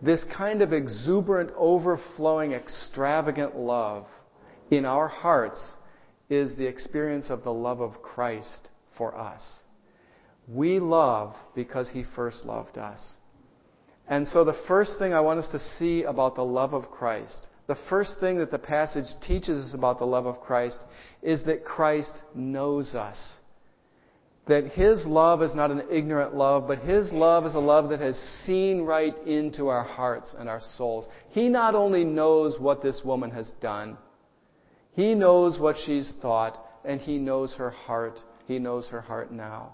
this 0.01 0.23
kind 0.35 0.61
of 0.61 0.73
exuberant, 0.73 1.51
overflowing, 1.55 2.53
extravagant 2.53 3.55
love 3.55 4.05
in 4.71 4.85
our 4.85 5.07
hearts 5.07 5.75
is 6.29 6.55
the 6.55 6.65
experience 6.65 7.29
of 7.29 7.43
the 7.43 7.53
love 7.53 7.79
of 7.79 8.01
Christ 8.01 8.69
for 8.97 9.15
us. 9.15 9.61
We 10.47 10.79
love 10.79 11.35
because 11.55 11.89
He 11.89 12.03
first 12.15 12.45
loved 12.45 12.77
us. 12.77 13.17
And 14.07 14.27
so 14.27 14.43
the 14.43 14.57
first 14.67 14.97
thing 14.99 15.13
I 15.13 15.21
want 15.21 15.39
us 15.39 15.51
to 15.51 15.59
see 15.59 16.03
about 16.03 16.35
the 16.35 16.45
love 16.45 16.73
of 16.73 16.89
Christ, 16.89 17.49
the 17.67 17.77
first 17.89 18.19
thing 18.19 18.37
that 18.37 18.51
the 18.51 18.59
passage 18.59 19.07
teaches 19.21 19.67
us 19.67 19.73
about 19.73 19.99
the 19.99 20.05
love 20.05 20.25
of 20.25 20.39
Christ 20.39 20.79
is 21.21 21.43
that 21.43 21.65
Christ 21.65 22.23
knows 22.33 22.95
us. 22.95 23.37
That 24.47 24.67
His 24.67 25.05
love 25.05 25.41
is 25.41 25.53
not 25.53 25.71
an 25.71 25.83
ignorant 25.91 26.33
love, 26.33 26.67
but 26.67 26.79
His 26.79 27.11
love 27.11 27.45
is 27.45 27.55
a 27.55 27.59
love 27.59 27.89
that 27.89 27.99
has 27.99 28.17
seen 28.45 28.83
right 28.83 29.15
into 29.25 29.67
our 29.67 29.83
hearts 29.83 30.33
and 30.37 30.47
our 30.47 30.61
souls. 30.61 31.09
He 31.29 31.49
not 31.49 31.75
only 31.75 32.05
knows 32.05 32.57
what 32.57 32.81
this 32.81 33.01
woman 33.03 33.31
has 33.31 33.51
done, 33.59 33.97
He 34.93 35.15
knows 35.15 35.59
what 35.59 35.75
she's 35.77 36.13
thought, 36.21 36.63
and 36.85 37.01
He 37.01 37.17
knows 37.17 37.53
her 37.55 37.69
heart. 37.69 38.19
He 38.47 38.57
knows 38.57 38.87
her 38.87 39.01
heart 39.01 39.33
now. 39.33 39.73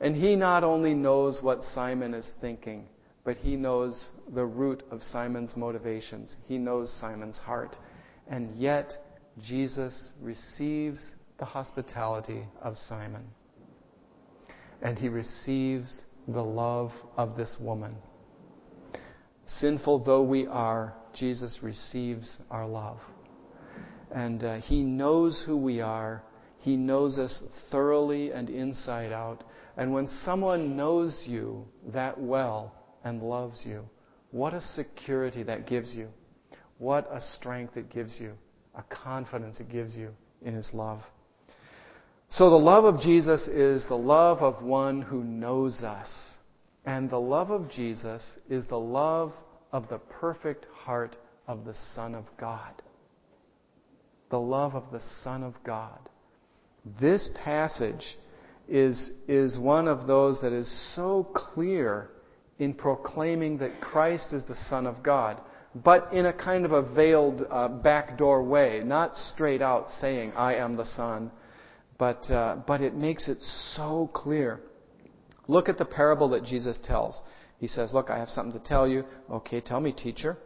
And 0.00 0.16
He 0.16 0.34
not 0.34 0.64
only 0.64 0.92
knows 0.94 1.40
what 1.40 1.62
Simon 1.62 2.14
is 2.14 2.32
thinking, 2.40 2.88
but 3.22 3.36
He 3.36 3.54
knows 3.54 4.10
the 4.34 4.44
root 4.44 4.82
of 4.90 5.04
Simon's 5.04 5.56
motivations. 5.56 6.34
He 6.48 6.58
knows 6.58 6.92
Simon's 7.00 7.38
heart. 7.38 7.76
And 8.26 8.56
yet, 8.56 8.92
Jesus 9.40 10.10
receives 10.20 11.14
the 11.38 11.44
hospitality 11.44 12.44
of 12.60 12.76
Simon 12.76 13.26
and 14.84 14.98
he 14.98 15.08
receives 15.08 16.02
the 16.28 16.42
love 16.42 16.92
of 17.16 17.36
this 17.36 17.56
woman. 17.58 17.96
Sinful 19.46 20.04
though 20.04 20.22
we 20.22 20.46
are, 20.46 20.94
Jesus 21.14 21.60
receives 21.62 22.38
our 22.50 22.66
love. 22.66 22.98
And 24.14 24.44
uh, 24.44 24.60
he 24.60 24.82
knows 24.82 25.42
who 25.44 25.56
we 25.56 25.80
are. 25.80 26.22
He 26.58 26.76
knows 26.76 27.18
us 27.18 27.42
thoroughly 27.70 28.30
and 28.30 28.48
inside 28.48 29.10
out. 29.10 29.42
And 29.76 29.92
when 29.92 30.06
someone 30.06 30.76
knows 30.76 31.24
you 31.26 31.66
that 31.92 32.20
well 32.20 32.74
and 33.02 33.22
loves 33.22 33.62
you, 33.66 33.88
what 34.30 34.54
a 34.54 34.60
security 34.60 35.42
that 35.44 35.66
gives 35.66 35.94
you. 35.94 36.08
What 36.78 37.08
a 37.10 37.20
strength 37.20 37.76
it 37.76 37.90
gives 37.90 38.20
you. 38.20 38.34
A 38.76 38.82
confidence 38.82 39.60
it 39.60 39.70
gives 39.70 39.96
you 39.96 40.10
in 40.42 40.54
his 40.54 40.70
love. 40.74 41.00
So 42.36 42.50
the 42.50 42.56
love 42.56 42.84
of 42.84 43.00
Jesus 43.00 43.46
is 43.46 43.86
the 43.86 43.94
love 43.94 44.38
of 44.38 44.60
one 44.60 45.02
who 45.02 45.22
knows 45.22 45.84
us. 45.84 46.10
And 46.84 47.08
the 47.08 47.20
love 47.20 47.50
of 47.50 47.70
Jesus 47.70 48.24
is 48.50 48.66
the 48.66 48.76
love 48.76 49.32
of 49.70 49.88
the 49.88 49.98
perfect 49.98 50.66
heart 50.72 51.14
of 51.46 51.64
the 51.64 51.74
Son 51.94 52.12
of 52.12 52.24
God. 52.36 52.82
The 54.30 54.40
love 54.40 54.74
of 54.74 54.90
the 54.90 55.00
Son 55.22 55.44
of 55.44 55.54
God. 55.62 56.00
This 57.00 57.30
passage 57.44 58.18
is, 58.68 59.12
is 59.28 59.56
one 59.56 59.86
of 59.86 60.08
those 60.08 60.40
that 60.40 60.52
is 60.52 60.96
so 60.96 61.28
clear 61.34 62.10
in 62.58 62.74
proclaiming 62.74 63.58
that 63.58 63.80
Christ 63.80 64.32
is 64.32 64.44
the 64.44 64.56
Son 64.56 64.88
of 64.88 65.04
God, 65.04 65.40
but 65.72 66.12
in 66.12 66.26
a 66.26 66.32
kind 66.32 66.64
of 66.64 66.72
a 66.72 66.82
veiled 66.82 67.46
uh, 67.48 67.68
backdoor 67.68 68.42
way, 68.42 68.82
not 68.84 69.14
straight 69.14 69.62
out 69.62 69.88
saying, 69.88 70.32
I 70.32 70.56
am 70.56 70.76
the 70.76 70.84
Son 70.84 71.30
but, 71.98 72.30
uh, 72.30 72.62
but 72.66 72.80
it 72.80 72.94
makes 72.94 73.28
it 73.28 73.40
so 73.40 74.10
clear. 74.12 74.60
Look 75.46 75.68
at 75.68 75.78
the 75.78 75.84
parable 75.84 76.28
that 76.30 76.44
Jesus 76.44 76.78
tells. 76.82 77.20
He 77.58 77.66
says, 77.66 77.92
Look, 77.92 78.10
I 78.10 78.18
have 78.18 78.28
something 78.28 78.58
to 78.58 78.66
tell 78.66 78.88
you. 78.88 79.04
Okay, 79.30 79.60
tell 79.60 79.80
me, 79.80 79.92
teacher. 79.92 80.36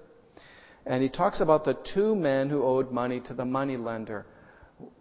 And 0.87 1.03
he 1.03 1.09
talks 1.09 1.41
about 1.41 1.65
the 1.65 1.77
two 1.95 2.15
men 2.15 2.49
who 2.49 2.63
owed 2.63 2.91
money 2.91 3.21
to 3.27 3.35
the 3.35 3.45
money 3.45 3.77
lender. 3.77 4.27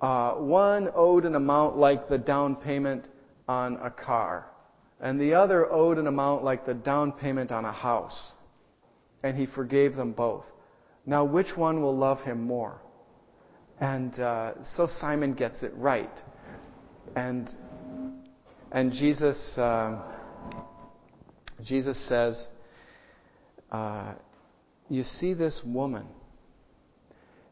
Uh, 0.02 0.34
one 0.34 0.90
owed 0.96 1.26
an 1.26 1.36
amount 1.36 1.78
like 1.78 2.10
the 2.10 2.18
down 2.18 2.56
payment 2.56 3.08
on 3.48 3.78
a 3.78 3.90
car, 3.90 4.48
and 5.00 5.20
the 5.20 5.34
other 5.34 5.72
owed 5.72 5.98
an 5.98 6.08
amount 6.08 6.44
like 6.44 6.66
the 6.66 6.74
down 6.74 7.12
payment 7.12 7.52
on 7.52 7.64
a 7.64 7.72
house. 7.72 8.34
And 9.24 9.38
he 9.38 9.46
forgave 9.46 9.96
them 9.96 10.14
both. 10.14 10.46
Now, 11.06 11.24
which 11.24 11.56
one 11.56 11.82
will 11.82 11.96
love 11.96 12.20
him 12.22 12.42
more? 12.44 12.82
And 13.80 14.20
uh, 14.20 14.64
so 14.64 14.88
Simon 14.88 15.34
gets 15.34 15.64
it 15.64 15.72
right. 15.76 16.12
And, 17.16 17.50
and 18.72 18.92
Jesus, 18.92 19.58
uh, 19.58 20.02
Jesus 21.64 21.98
says, 22.08 22.48
uh, 23.72 24.16
You 24.90 25.04
see 25.04 25.34
this 25.34 25.62
woman, 25.66 26.08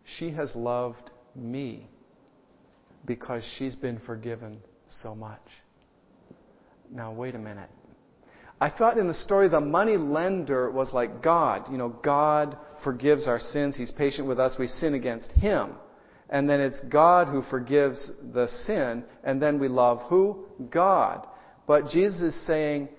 she 0.03 0.31
has 0.31 0.55
loved 0.55 1.11
me 1.35 1.87
because 3.05 3.43
she's 3.57 3.75
been 3.75 3.99
forgiven 3.99 4.61
so 4.89 5.15
much. 5.15 5.41
Now, 6.91 7.11
wait 7.13 7.35
a 7.35 7.39
minute. 7.39 7.69
I 8.61 8.69
thought 8.69 8.97
in 8.97 9.07
the 9.07 9.13
story 9.13 9.49
the 9.49 9.59
money 9.59 9.97
lender 9.97 10.71
was 10.71 10.93
like 10.93 11.21
God. 11.21 11.71
You 11.71 11.77
know, 11.77 11.89
God 11.89 12.57
forgives 12.83 13.27
our 13.27 13.39
sins. 13.39 13.75
He's 13.75 13.91
patient 13.91 14.27
with 14.27 14.39
us. 14.39 14.55
We 14.57 14.67
sin 14.67 14.93
against 14.93 15.31
Him 15.31 15.75
and 16.29 16.49
then 16.49 16.59
it's 16.59 16.79
God 16.81 17.27
who 17.27 17.41
forgives 17.43 18.11
the 18.33 18.47
sin, 18.47 19.03
and 19.23 19.41
then 19.41 19.59
we 19.59 19.67
love 19.67 20.01
who? 20.09 20.45
God. 20.69 21.27
But 21.67 21.89
Jesus 21.89 22.33
is 22.33 22.47
saying, 22.47 22.89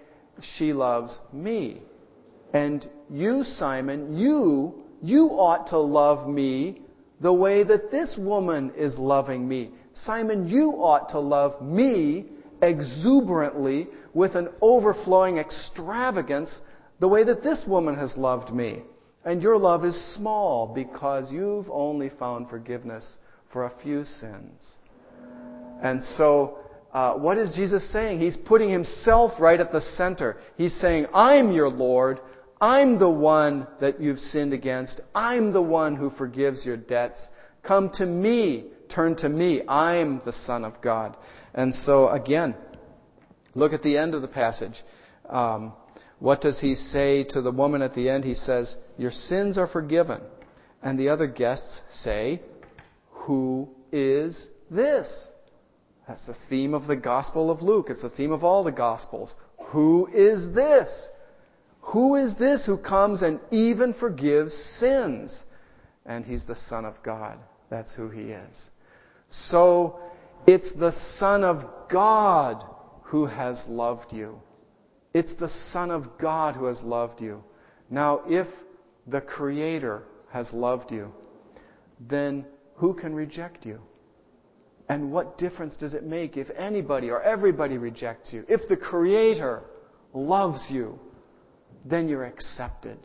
she 0.41 0.73
loves 0.73 1.19
me. 1.33 1.83
And 2.53 2.89
you, 3.11 3.43
Simon, 3.45 4.17
you, 4.17 4.83
you 5.03 5.27
ought 5.27 5.69
to 5.69 5.79
love 5.79 6.29
me 6.29 6.83
the 7.21 7.33
way 7.33 7.65
that 7.65 7.91
this 7.91 8.17
woman 8.19 8.73
is 8.77 8.97
loving 8.99 9.49
me. 9.49 9.71
Simon, 9.95 10.49
you 10.49 10.73
ought 10.73 11.11
to 11.11 11.21
love 11.21 11.61
me 11.63 12.27
exuberantly 12.63 13.89
with 14.15 14.35
an 14.35 14.49
overflowing 14.61 15.39
extravagance 15.39 16.61
the 17.01 17.09
way 17.09 17.25
that 17.25 17.43
this 17.43 17.65
woman 17.67 17.97
has 17.97 18.17
loved 18.17 18.53
me. 18.53 18.83
And 19.27 19.43
your 19.43 19.59
love 19.59 19.85
is 19.85 20.15
small 20.15 20.73
because 20.73 21.33
you've 21.33 21.69
only 21.69 22.11
found 22.11 22.49
forgiveness 22.49 23.19
for 23.53 23.65
a 23.65 23.73
few 23.83 24.05
sins. 24.05 24.77
And 25.83 26.03
so, 26.03 26.59
uh, 26.93 27.15
what 27.15 27.37
is 27.37 27.53
Jesus 27.57 27.91
saying? 27.93 28.21
He's 28.21 28.37
putting 28.37 28.71
himself 28.71 29.33
right 29.41 29.59
at 29.59 29.73
the 29.73 29.81
center. 29.81 30.37
He's 30.57 30.79
saying, 30.81 31.07
I'm 31.13 31.51
your 31.51 31.69
Lord. 31.69 32.21
I'm 32.61 33.01
the 33.01 33.11
one 33.11 33.67
that 33.81 34.01
you've 34.01 34.21
sinned 34.21 34.53
against. 34.53 35.01
I'm 35.13 35.53
the 35.53 35.61
one 35.61 35.97
who 35.97 36.11
forgives 36.11 36.65
your 36.65 36.77
debts. 36.77 37.21
Come 37.65 37.91
to 37.95 38.07
me. 38.07 38.67
Turn 38.89 39.17
to 39.17 39.29
me. 39.29 39.61
I'm 39.69 40.23
the 40.25 40.33
Son 40.33 40.65
of 40.65 40.81
God. 40.81 41.17
And 41.53 41.75
so, 41.75 42.09
again, 42.11 42.55
look 43.57 43.73
at 43.73 43.83
the 43.83 43.99
end 43.99 44.15
of 44.15 44.23
the 44.23 44.29
passage. 44.29 44.81
Um, 45.29 45.73
what 46.19 46.41
does 46.41 46.61
he 46.61 46.75
say 46.75 47.25
to 47.25 47.43
the 47.43 47.53
woman 47.53 47.83
at 47.83 47.95
the 47.95 48.09
end? 48.09 48.25
He 48.25 48.35
says, 48.35 48.75
Your 48.97 49.11
sins 49.11 49.59
are 49.59 49.67
forgiven. 49.67 50.21
And 50.83 50.99
the 50.99 51.09
other 51.09 51.27
guests 51.27 51.83
say, 51.91 52.41
Who 53.11 53.69
is 53.93 54.49
this? 54.71 55.31
That's 56.09 56.27
the 56.27 56.37
theme 56.49 56.73
of 56.73 56.87
the 56.87 56.97
Gospel 56.97 57.51
of 57.51 57.63
Luke. 57.63 57.87
It's 57.91 58.03
the 58.03 58.11
theme 58.11 58.33
of 58.33 58.45
all 58.45 58.65
the 58.65 58.73
Gospels. 58.73 59.35
Who 59.69 60.07
is 60.07 60.55
this? 60.55 61.09
Who 61.81 62.15
is 62.15 62.37
this 62.37 62.65
who 62.65 62.79
comes 62.79 63.23
and 63.23 63.41
even 63.51 63.95
forgives 63.95 64.55
sins? 64.79 65.45
And 66.05 66.25
he's 66.25 66.47
the 66.47 66.55
Son 66.55 66.85
of 66.85 66.95
God. 67.03 67.39
That's 67.69 67.93
who 67.95 68.09
he 68.09 68.23
is. 68.23 68.71
So, 69.29 69.99
it's 70.47 70.73
the 70.73 70.93
Son 71.19 71.43
of 71.43 71.65
God 71.91 72.65
who 73.03 73.27
has 73.27 73.65
loved 73.69 74.13
you. 74.13 74.41
It's 75.17 75.35
the 75.37 75.49
Son 75.73 75.91
of 75.91 76.19
God 76.19 76.57
who 76.57 76.67
has 76.67 76.83
loved 76.83 77.23
you. 77.23 77.43
Now, 77.89 78.21
if 78.27 78.47
the 79.07 79.23
Creator 79.23 80.03
has 80.31 80.53
loved 80.53 80.93
you, 80.93 81.11
then 81.99 82.45
who 82.75 82.93
can 82.93 83.15
reject 83.15 83.65
you? 83.65 83.81
And 84.91 85.11
what 85.11 85.39
difference 85.39 85.75
does 85.75 85.95
it 85.95 86.05
make 86.05 86.37
if 86.37 86.49
anybody 86.55 87.09
or 87.09 87.23
everybody 87.23 87.79
rejects 87.79 88.31
you? 88.31 88.45
If 88.47 88.69
the 88.69 88.77
Creator 88.77 89.63
loves 90.13 90.67
you, 90.69 90.99
then 91.87 92.11
you're 92.11 92.27
accepted. 92.27 92.99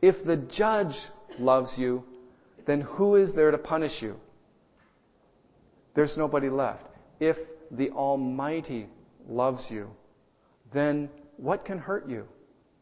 If 0.00 0.24
the 0.24 0.36
judge 0.36 0.94
loves 1.40 1.74
you, 1.76 2.04
then 2.68 2.82
who 2.82 3.16
is 3.16 3.34
there 3.34 3.50
to 3.50 3.58
punish 3.58 4.00
you? 4.00 4.14
There's 5.96 6.16
nobody 6.16 6.50
left. 6.50 6.84
If 7.18 7.36
the 7.72 7.90
Almighty 7.90 8.86
loves 9.28 9.66
you, 9.70 9.90
then 10.72 11.10
what 11.36 11.64
can 11.64 11.78
hurt 11.78 12.08
you? 12.08 12.26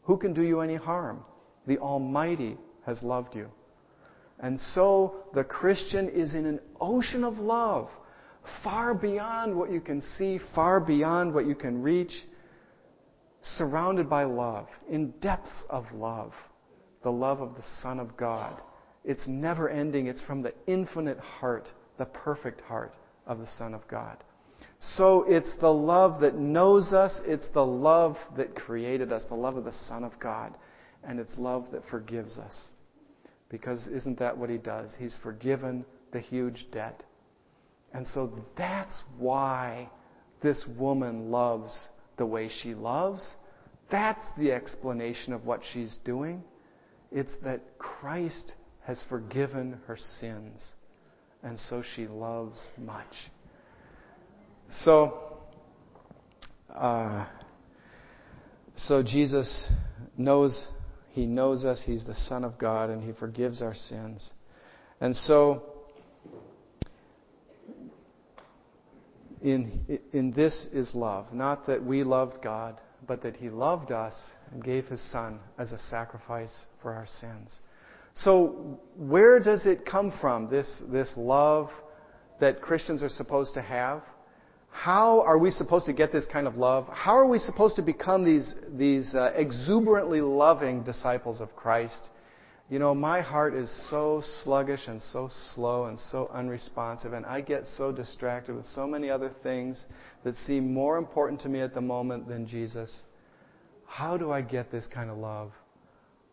Who 0.02 0.16
can 0.16 0.34
do 0.34 0.42
you 0.42 0.60
any 0.60 0.76
harm? 0.76 1.24
The 1.66 1.78
Almighty 1.78 2.56
has 2.86 3.02
loved 3.02 3.34
you. 3.34 3.48
And 4.40 4.58
so 4.58 5.24
the 5.34 5.44
Christian 5.44 6.08
is 6.08 6.34
in 6.34 6.46
an 6.46 6.60
ocean 6.80 7.24
of 7.24 7.38
love, 7.38 7.88
far 8.62 8.94
beyond 8.94 9.56
what 9.56 9.70
you 9.70 9.80
can 9.80 10.00
see, 10.00 10.38
far 10.54 10.80
beyond 10.80 11.34
what 11.34 11.46
you 11.46 11.54
can 11.54 11.82
reach, 11.82 12.12
surrounded 13.42 14.08
by 14.08 14.24
love, 14.24 14.68
in 14.88 15.10
depths 15.20 15.64
of 15.68 15.84
love, 15.92 16.32
the 17.02 17.10
love 17.10 17.40
of 17.40 17.54
the 17.56 17.64
Son 17.82 17.98
of 17.98 18.16
God. 18.16 18.60
It's 19.04 19.26
never 19.26 19.68
ending. 19.68 20.06
It's 20.06 20.22
from 20.22 20.42
the 20.42 20.54
infinite 20.66 21.18
heart, 21.18 21.68
the 21.98 22.04
perfect 22.04 22.60
heart 22.62 22.94
of 23.26 23.38
the 23.38 23.46
Son 23.46 23.74
of 23.74 23.86
God. 23.88 24.22
So 24.78 25.24
it's 25.24 25.56
the 25.56 25.72
love 25.72 26.20
that 26.20 26.36
knows 26.36 26.92
us, 26.92 27.20
it's 27.24 27.48
the 27.50 27.66
love 27.66 28.16
that 28.36 28.54
created 28.54 29.12
us, 29.12 29.24
the 29.28 29.34
love 29.34 29.56
of 29.56 29.64
the 29.64 29.72
Son 29.72 30.04
of 30.04 30.18
God, 30.20 30.54
and 31.02 31.18
it's 31.18 31.36
love 31.36 31.66
that 31.72 31.88
forgives 31.88 32.38
us. 32.38 32.70
Because 33.48 33.86
isn't 33.88 34.18
that 34.20 34.36
what 34.36 34.50
He 34.50 34.58
does? 34.58 34.94
He's 34.98 35.16
forgiven 35.22 35.84
the 36.12 36.20
huge 36.20 36.66
debt. 36.70 37.02
And 37.92 38.06
so 38.06 38.32
that's 38.56 39.02
why 39.18 39.90
this 40.42 40.64
woman 40.78 41.30
loves 41.30 41.88
the 42.16 42.26
way 42.26 42.48
she 42.48 42.74
loves. 42.74 43.36
That's 43.90 44.24
the 44.36 44.52
explanation 44.52 45.32
of 45.32 45.44
what 45.44 45.62
she's 45.64 45.98
doing. 46.04 46.44
It's 47.10 47.34
that 47.42 47.78
Christ 47.78 48.54
has 48.84 49.02
forgiven 49.08 49.80
her 49.86 49.96
sins. 49.96 50.74
And 51.42 51.58
so 51.58 51.82
she 51.82 52.06
loves 52.06 52.68
much. 52.76 53.30
So, 54.70 55.38
uh, 56.74 57.26
so 58.76 59.02
Jesus 59.02 59.68
knows, 60.16 60.68
He 61.12 61.26
knows 61.26 61.64
us, 61.64 61.82
He's 61.84 62.04
the 62.04 62.14
Son 62.14 62.44
of 62.44 62.58
God, 62.58 62.90
and 62.90 63.02
He 63.02 63.12
forgives 63.12 63.62
our 63.62 63.74
sins. 63.74 64.32
And 65.00 65.16
so, 65.16 65.62
in, 69.42 70.00
in 70.12 70.32
this 70.32 70.66
is 70.72 70.94
love. 70.94 71.32
Not 71.32 71.66
that 71.66 71.84
we 71.84 72.02
loved 72.02 72.42
God, 72.42 72.80
but 73.06 73.22
that 73.22 73.36
He 73.36 73.48
loved 73.48 73.90
us 73.90 74.14
and 74.52 74.62
gave 74.62 74.86
His 74.86 75.00
Son 75.10 75.40
as 75.58 75.72
a 75.72 75.78
sacrifice 75.78 76.64
for 76.82 76.92
our 76.92 77.06
sins. 77.06 77.58
So, 78.14 78.80
where 78.96 79.38
does 79.38 79.64
it 79.64 79.86
come 79.86 80.12
from, 80.20 80.50
this, 80.50 80.82
this 80.90 81.12
love 81.16 81.70
that 82.40 82.60
Christians 82.60 83.02
are 83.02 83.08
supposed 83.08 83.54
to 83.54 83.62
have? 83.62 84.02
How 84.70 85.22
are 85.22 85.38
we 85.38 85.50
supposed 85.50 85.86
to 85.86 85.92
get 85.92 86.12
this 86.12 86.26
kind 86.26 86.46
of 86.46 86.56
love? 86.56 86.86
How 86.88 87.16
are 87.16 87.26
we 87.26 87.38
supposed 87.38 87.76
to 87.76 87.82
become 87.82 88.24
these, 88.24 88.54
these 88.76 89.14
uh, 89.14 89.32
exuberantly 89.34 90.20
loving 90.20 90.82
disciples 90.84 91.40
of 91.40 91.54
Christ? 91.56 92.08
You 92.70 92.78
know, 92.78 92.94
my 92.94 93.22
heart 93.22 93.54
is 93.54 93.70
so 93.90 94.22
sluggish 94.42 94.88
and 94.88 95.00
so 95.00 95.28
slow 95.54 95.86
and 95.86 95.98
so 95.98 96.30
unresponsive, 96.32 97.14
and 97.14 97.24
I 97.24 97.40
get 97.40 97.64
so 97.64 97.90
distracted 97.92 98.54
with 98.54 98.66
so 98.66 98.86
many 98.86 99.08
other 99.08 99.30
things 99.42 99.86
that 100.22 100.36
seem 100.36 100.74
more 100.74 100.98
important 100.98 101.40
to 101.42 101.48
me 101.48 101.60
at 101.60 101.74
the 101.74 101.80
moment 101.80 102.28
than 102.28 102.46
Jesus. 102.46 103.02
How 103.86 104.18
do 104.18 104.30
I 104.30 104.42
get 104.42 104.70
this 104.70 104.86
kind 104.86 105.08
of 105.10 105.16
love? 105.16 105.52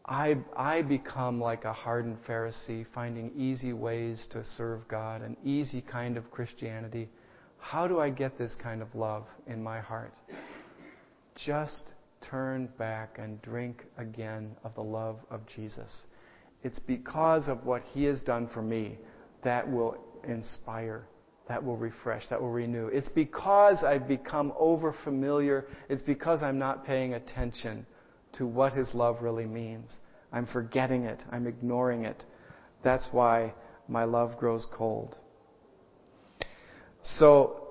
I, 0.05 0.35
I 0.55 0.81
become 0.81 1.39
like 1.39 1.63
a 1.63 1.73
hardened 1.73 2.17
Pharisee, 2.27 2.85
finding 2.93 3.31
easy 3.35 3.73
ways 3.73 4.27
to 4.31 4.43
serve 4.43 4.87
God, 4.89 5.21
an 5.21 5.37
easy 5.43 5.81
kind 5.81 6.17
of 6.17 6.29
Christianity. 6.31 7.09
How 7.67 7.87
do 7.87 7.99
I 7.99 8.11
get 8.11 8.37
this 8.37 8.55
kind 8.61 8.83
of 8.83 8.93
love 8.93 9.25
in 9.47 9.63
my 9.63 9.79
heart? 9.79 10.13
Just 11.33 11.93
turn 12.21 12.69
back 12.77 13.17
and 13.17 13.41
drink 13.41 13.85
again 13.97 14.55
of 14.63 14.75
the 14.75 14.83
love 14.83 15.17
of 15.31 15.41
Jesus. 15.47 16.05
It's 16.61 16.77
because 16.77 17.47
of 17.47 17.65
what 17.65 17.81
He 17.91 18.03
has 18.03 18.21
done 18.21 18.47
for 18.53 18.61
me 18.61 18.99
that 19.43 19.67
will 19.67 19.97
inspire, 20.27 21.07
that 21.47 21.63
will 21.63 21.75
refresh, 21.75 22.29
that 22.29 22.39
will 22.39 22.51
renew. 22.51 22.85
It's 22.89 23.09
because 23.09 23.83
I've 23.83 24.07
become 24.07 24.53
over 24.59 24.93
familiar. 25.03 25.65
It's 25.89 26.03
because 26.03 26.43
I'm 26.43 26.59
not 26.59 26.85
paying 26.85 27.15
attention 27.15 27.87
to 28.33 28.45
what 28.45 28.73
His 28.73 28.93
love 28.93 29.23
really 29.23 29.47
means. 29.47 29.89
I'm 30.31 30.45
forgetting 30.45 31.05
it. 31.05 31.23
I'm 31.31 31.47
ignoring 31.47 32.05
it. 32.05 32.25
That's 32.83 33.09
why 33.11 33.55
my 33.87 34.03
love 34.03 34.37
grows 34.37 34.67
cold. 34.71 35.17
So, 37.13 37.65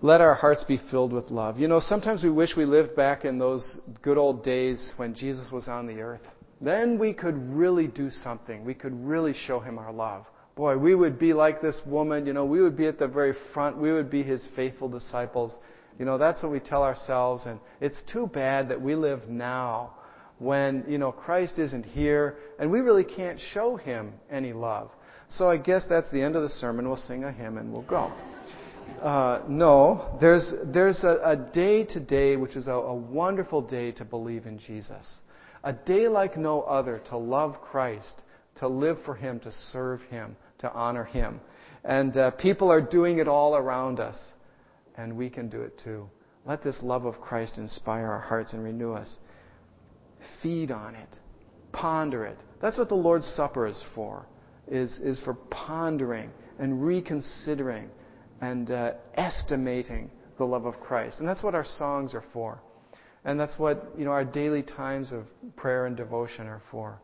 let 0.00 0.20
our 0.20 0.34
hearts 0.34 0.64
be 0.64 0.80
filled 0.90 1.12
with 1.12 1.30
love. 1.30 1.58
You 1.58 1.68
know, 1.68 1.78
sometimes 1.78 2.24
we 2.24 2.30
wish 2.30 2.56
we 2.56 2.64
lived 2.64 2.96
back 2.96 3.24
in 3.24 3.38
those 3.38 3.80
good 4.02 4.18
old 4.18 4.42
days 4.42 4.94
when 4.96 5.14
Jesus 5.14 5.52
was 5.52 5.68
on 5.68 5.86
the 5.86 6.00
earth. 6.00 6.22
Then 6.60 6.98
we 6.98 7.12
could 7.12 7.36
really 7.52 7.86
do 7.86 8.10
something. 8.10 8.64
We 8.64 8.74
could 8.74 8.94
really 8.94 9.32
show 9.32 9.60
him 9.60 9.78
our 9.78 9.92
love. 9.92 10.26
Boy, 10.56 10.76
we 10.76 10.94
would 10.94 11.18
be 11.18 11.32
like 11.32 11.62
this 11.62 11.80
woman, 11.86 12.26
you 12.26 12.32
know, 12.32 12.44
we 12.44 12.60
would 12.60 12.76
be 12.76 12.86
at 12.86 12.98
the 12.98 13.08
very 13.08 13.34
front. 13.54 13.78
We 13.78 13.92
would 13.92 14.10
be 14.10 14.22
his 14.22 14.46
faithful 14.56 14.88
disciples. 14.88 15.58
You 15.98 16.04
know, 16.04 16.18
that's 16.18 16.42
what 16.42 16.52
we 16.52 16.60
tell 16.60 16.82
ourselves. 16.82 17.44
And 17.46 17.60
it's 17.80 18.02
too 18.04 18.26
bad 18.26 18.68
that 18.70 18.80
we 18.80 18.94
live 18.94 19.28
now 19.28 19.94
when, 20.38 20.84
you 20.88 20.98
know, 20.98 21.12
Christ 21.12 21.58
isn't 21.58 21.84
here 21.84 22.38
and 22.58 22.70
we 22.70 22.80
really 22.80 23.04
can't 23.04 23.38
show 23.38 23.76
him 23.76 24.14
any 24.30 24.52
love. 24.52 24.90
So 25.34 25.48
I 25.48 25.56
guess 25.56 25.86
that's 25.88 26.10
the 26.10 26.20
end 26.20 26.36
of 26.36 26.42
the 26.42 26.48
sermon. 26.48 26.86
We'll 26.86 26.98
sing 26.98 27.24
a 27.24 27.32
hymn 27.32 27.56
and 27.56 27.72
we'll 27.72 27.82
go. 27.82 28.12
Uh, 29.00 29.42
no, 29.48 30.18
there's, 30.20 30.52
there's 30.66 31.02
a, 31.04 31.48
day 31.52 31.84
today 31.84 32.36
which 32.36 32.54
is 32.54 32.66
a, 32.66 32.72
a 32.72 32.94
wonderful 32.94 33.62
day 33.62 33.92
to 33.92 34.04
believe 34.04 34.44
in 34.46 34.58
Jesus. 34.58 35.20
A 35.64 35.72
day 35.72 36.06
like 36.08 36.36
no 36.36 36.62
other 36.62 37.00
to 37.08 37.16
love 37.16 37.60
Christ, 37.62 38.24
to 38.56 38.68
live 38.68 38.98
for 39.04 39.14
Him, 39.14 39.40
to 39.40 39.50
serve 39.50 40.02
Him, 40.02 40.36
to 40.58 40.70
honor 40.72 41.04
Him. 41.04 41.40
And 41.82 42.16
uh, 42.16 42.32
people 42.32 42.70
are 42.70 42.82
doing 42.82 43.18
it 43.18 43.26
all 43.26 43.56
around 43.56 44.00
us, 44.00 44.18
and 44.96 45.16
we 45.16 45.30
can 45.30 45.48
do 45.48 45.62
it 45.62 45.80
too. 45.82 46.08
Let 46.44 46.62
this 46.62 46.82
love 46.82 47.06
of 47.06 47.20
Christ 47.20 47.56
inspire 47.56 48.06
our 48.06 48.20
hearts 48.20 48.52
and 48.52 48.62
renew 48.62 48.92
us. 48.92 49.16
Feed 50.42 50.70
on 50.70 50.94
it. 50.94 51.18
Ponder 51.72 52.26
it. 52.26 52.38
That's 52.60 52.76
what 52.76 52.88
the 52.88 52.96
Lord's 52.96 53.26
Supper 53.26 53.66
is 53.66 53.82
for 53.94 54.26
is, 54.68 54.98
is 54.98 55.18
for 55.20 55.34
pondering 55.34 56.30
and 56.58 56.84
reconsidering 56.84 57.90
and 58.40 58.70
uh, 58.70 58.92
estimating 59.14 60.10
the 60.38 60.44
love 60.44 60.66
of 60.66 60.80
Christ. 60.80 61.20
And 61.20 61.28
that's 61.28 61.42
what 61.42 61.54
our 61.54 61.64
songs 61.64 62.14
are 62.14 62.24
for. 62.32 62.60
And 63.24 63.38
that's 63.38 63.58
what 63.58 63.92
you 63.96 64.04
know 64.04 64.10
our 64.10 64.24
daily 64.24 64.62
times 64.62 65.12
of 65.12 65.26
prayer 65.56 65.86
and 65.86 65.96
devotion 65.96 66.46
are 66.46 66.62
for, 66.70 67.00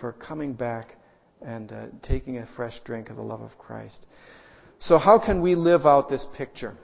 for 0.00 0.12
coming 0.12 0.54
back 0.54 0.96
and 1.42 1.70
uh, 1.70 1.86
taking 2.02 2.38
a 2.38 2.48
fresh 2.56 2.80
drink 2.84 3.10
of 3.10 3.16
the 3.16 3.22
love 3.22 3.42
of 3.42 3.56
Christ. 3.58 4.06
So 4.78 4.96
how 4.96 5.18
can 5.18 5.42
we 5.42 5.54
live 5.54 5.86
out 5.86 6.08
this 6.08 6.26
picture 6.36 6.76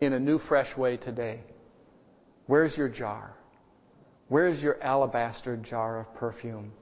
in 0.00 0.12
a 0.12 0.20
new, 0.20 0.38
fresh 0.38 0.76
way 0.76 0.96
today? 0.96 1.40
Where's 2.46 2.76
your 2.76 2.88
jar? 2.88 3.34
Where's 4.28 4.62
your 4.62 4.82
alabaster 4.82 5.56
jar 5.56 6.00
of 6.00 6.14
perfume? 6.14 6.72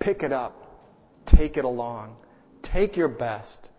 Pick 0.00 0.22
it 0.22 0.32
up. 0.32 0.71
Take 1.26 1.56
it 1.56 1.64
along. 1.64 2.16
Take 2.62 2.96
your 2.96 3.08
best. 3.08 3.70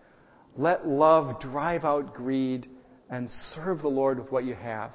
Let 0.56 0.88
love 0.88 1.42
drive 1.42 1.84
out 1.84 2.14
greed 2.14 2.68
and 3.10 3.30
serve 3.30 3.82
the 3.82 3.88
Lord 3.88 4.20
with 4.20 4.32
what 4.32 4.46
you 4.46 4.56
have. 4.56 4.92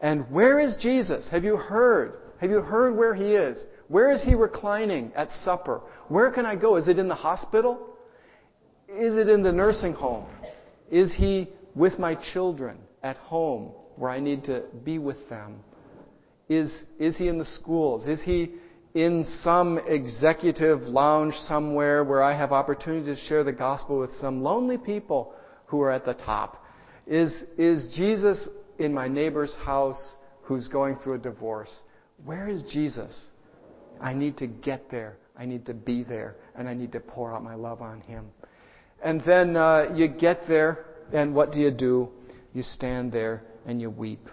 And 0.00 0.30
where 0.30 0.58
is 0.58 0.76
Jesus? 0.76 1.28
Have 1.28 1.44
you 1.44 1.56
heard? 1.56 2.14
Have 2.40 2.50
you 2.50 2.62
heard 2.62 2.96
where 2.96 3.14
he 3.14 3.34
is? 3.34 3.64
Where 3.88 4.10
is 4.10 4.22
he 4.22 4.34
reclining 4.34 5.12
at 5.14 5.30
supper? 5.30 5.82
Where 6.08 6.30
can 6.30 6.46
I 6.46 6.56
go? 6.56 6.76
Is 6.76 6.88
it 6.88 6.98
in 6.98 7.08
the 7.08 7.14
hospital? 7.14 7.96
Is 8.88 9.16
it 9.16 9.28
in 9.28 9.42
the 9.42 9.52
nursing 9.52 9.92
home? 9.92 10.26
Is 10.90 11.14
he 11.14 11.50
with 11.74 11.98
my 11.98 12.14
children 12.32 12.78
at 13.02 13.16
home 13.16 13.72
where 13.96 14.10
I 14.10 14.20
need 14.20 14.44
to 14.44 14.64
be 14.84 14.98
with 14.98 15.28
them? 15.28 15.60
Is, 16.48 16.84
is 16.98 17.16
he 17.16 17.28
in 17.28 17.38
the 17.38 17.44
schools? 17.44 18.06
Is 18.06 18.22
he 18.22 18.52
in 18.94 19.24
some 19.42 19.78
executive 19.86 20.80
lounge 20.82 21.34
somewhere 21.34 22.02
where 22.02 22.22
I 22.22 22.36
have 22.36 22.52
opportunity 22.52 23.06
to 23.06 23.16
share 23.16 23.44
the 23.44 23.52
gospel 23.52 23.98
with 23.98 24.12
some 24.12 24.42
lonely 24.42 24.78
people 24.78 25.34
who 25.66 25.80
are 25.80 25.90
at 25.90 26.04
the 26.04 26.14
top? 26.14 26.64
Is, 27.06 27.32
is 27.56 27.88
Jesus 27.94 28.48
in 28.78 28.92
my 28.92 29.08
neighbor's 29.08 29.54
house 29.56 30.16
who's 30.42 30.68
going 30.68 30.96
through 30.96 31.14
a 31.14 31.18
divorce? 31.18 31.80
Where 32.24 32.48
is 32.48 32.62
Jesus? 32.64 33.28
I 34.00 34.12
need 34.12 34.36
to 34.38 34.46
get 34.46 34.90
there. 34.90 35.16
I 35.36 35.46
need 35.46 35.66
to 35.66 35.74
be 35.74 36.02
there. 36.02 36.36
And 36.56 36.68
I 36.68 36.74
need 36.74 36.92
to 36.92 37.00
pour 37.00 37.34
out 37.34 37.42
my 37.42 37.54
love 37.54 37.80
on 37.82 38.00
him. 38.00 38.26
And 39.02 39.22
then 39.24 39.56
uh, 39.56 39.92
you 39.94 40.08
get 40.08 40.46
there, 40.48 40.86
and 41.12 41.34
what 41.34 41.52
do 41.52 41.60
you 41.60 41.70
do? 41.70 42.08
You 42.52 42.62
stand 42.62 43.12
there 43.12 43.42
and 43.66 43.80
you 43.80 43.90
weep. 43.90 44.28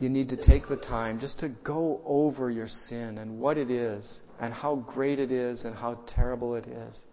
You 0.00 0.08
need 0.08 0.30
to 0.30 0.36
take 0.36 0.66
the 0.66 0.76
time 0.76 1.20
just 1.20 1.40
to 1.40 1.50
go 1.62 2.00
over 2.06 2.50
your 2.50 2.68
sin 2.68 3.18
and 3.18 3.38
what 3.38 3.58
it 3.58 3.70
is 3.70 4.20
and 4.40 4.52
how 4.52 4.76
great 4.76 5.18
it 5.18 5.30
is 5.30 5.64
and 5.64 5.74
how 5.74 5.98
terrible 6.06 6.56
it 6.56 6.66
is. 6.66 7.04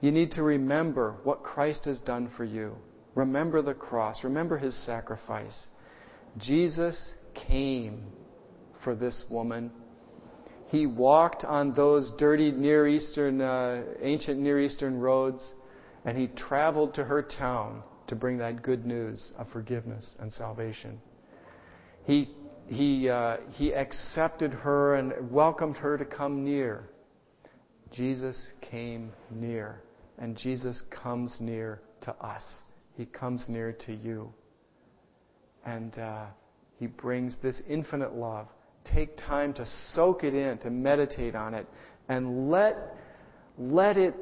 You 0.00 0.12
need 0.12 0.30
to 0.32 0.42
remember 0.44 1.16
what 1.24 1.42
Christ 1.42 1.84
has 1.86 2.00
done 2.00 2.30
for 2.36 2.44
you. 2.44 2.76
Remember 3.16 3.60
the 3.60 3.74
cross. 3.74 4.22
Remember 4.22 4.56
his 4.56 4.76
sacrifice. 4.86 5.66
Jesus 6.38 7.12
came 7.34 8.04
for 8.84 8.94
this 8.94 9.24
woman. 9.28 9.72
He 10.68 10.86
walked 10.86 11.44
on 11.44 11.74
those 11.74 12.12
dirty 12.18 12.52
Near 12.52 12.86
Eastern, 12.86 13.40
uh, 13.40 13.82
ancient 14.00 14.40
Near 14.40 14.60
Eastern 14.60 14.98
roads, 14.98 15.54
and 16.04 16.16
he 16.16 16.28
traveled 16.28 16.94
to 16.94 17.04
her 17.04 17.22
town 17.22 17.82
to 18.06 18.14
bring 18.14 18.38
that 18.38 18.62
good 18.62 18.86
news 18.86 19.32
of 19.38 19.48
forgiveness 19.50 20.16
and 20.20 20.32
salvation. 20.32 21.00
He, 22.04 22.30
he, 22.66 23.08
uh, 23.08 23.36
he 23.50 23.72
accepted 23.74 24.52
her 24.52 24.94
and 24.96 25.30
welcomed 25.30 25.76
her 25.76 25.96
to 25.98 26.04
come 26.04 26.44
near. 26.44 26.88
Jesus 27.92 28.52
came 28.60 29.12
near, 29.30 29.82
and 30.18 30.36
Jesus 30.36 30.82
comes 30.90 31.38
near 31.40 31.80
to 32.02 32.14
us. 32.14 32.42
He 32.96 33.06
comes 33.06 33.46
near 33.48 33.72
to 33.86 33.94
you. 33.94 34.32
And 35.64 35.96
uh, 35.98 36.26
He 36.78 36.86
brings 36.86 37.36
this 37.42 37.60
infinite 37.68 38.14
love. 38.14 38.48
Take 38.84 39.16
time 39.16 39.52
to 39.54 39.66
soak 39.92 40.24
it 40.24 40.34
in, 40.34 40.58
to 40.58 40.70
meditate 40.70 41.34
on 41.34 41.54
it, 41.54 41.66
and 42.08 42.50
let, 42.50 42.76
let 43.58 43.96
it 43.96 44.14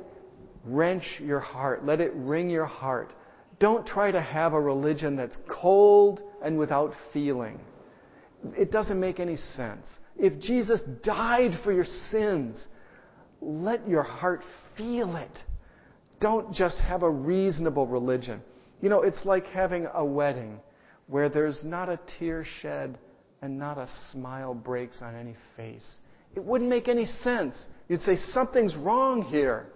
wrench 0.65 1.21
your 1.21 1.41
heart. 1.41 1.85
Let 1.85 2.01
it 2.01 2.13
wring 2.15 2.51
your 2.51 2.67
heart. 2.67 3.15
Don't 3.59 3.87
try 3.87 4.11
to 4.11 4.21
have 4.21 4.53
a 4.53 4.61
religion 4.61 5.17
that's 5.17 5.39
cold 5.49 6.23
and 6.43 6.59
without 6.59 6.93
feeling. 7.13 7.61
It 8.57 8.71
doesn't 8.71 8.99
make 8.99 9.21
any 9.21 9.37
sense. 9.37 9.99
If 10.17 10.39
Jesus 10.41 10.83
died 11.03 11.59
for 11.63 11.73
your 11.73 11.85
sins, 11.85 12.69
let 13.41 13.87
your 13.89 14.03
heart 14.03 14.43
feel 14.77 15.17
it. 15.17 15.45
Don't 16.21 16.53
just 16.53 16.79
have 16.79 17.03
a 17.03 17.11
reasonable 17.11 17.87
religion. 17.87 18.43
You 18.81 18.89
know, 18.89 19.03
it's 19.03 19.25
like 19.25 19.47
having 19.47 19.87
a 19.93 20.05
wedding 20.05 20.61
where 21.07 21.29
there's 21.29 21.65
not 21.65 21.89
a 21.89 21.99
tear 22.19 22.45
shed 22.45 22.99
and 23.43 23.59
not 23.59 23.79
a 23.79 23.89
smile 24.11 24.55
breaks 24.55 25.03
on 25.03 25.15
any 25.15 25.35
face. 25.57 25.99
It 26.35 26.45
wouldn't 26.45 26.71
make 26.71 26.89
any 26.89 27.07
sense. 27.07 27.67
You'd 27.89 28.03
say, 28.03 28.17
something's 28.17 28.77
wrong 28.77 29.23
here. 29.23 29.67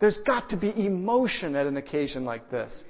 There's 0.00 0.18
got 0.18 0.50
to 0.50 0.56
be 0.56 0.72
emotion 0.86 1.56
at 1.56 1.66
an 1.66 1.76
occasion 1.76 2.24
like 2.24 2.50
this. 2.50 2.84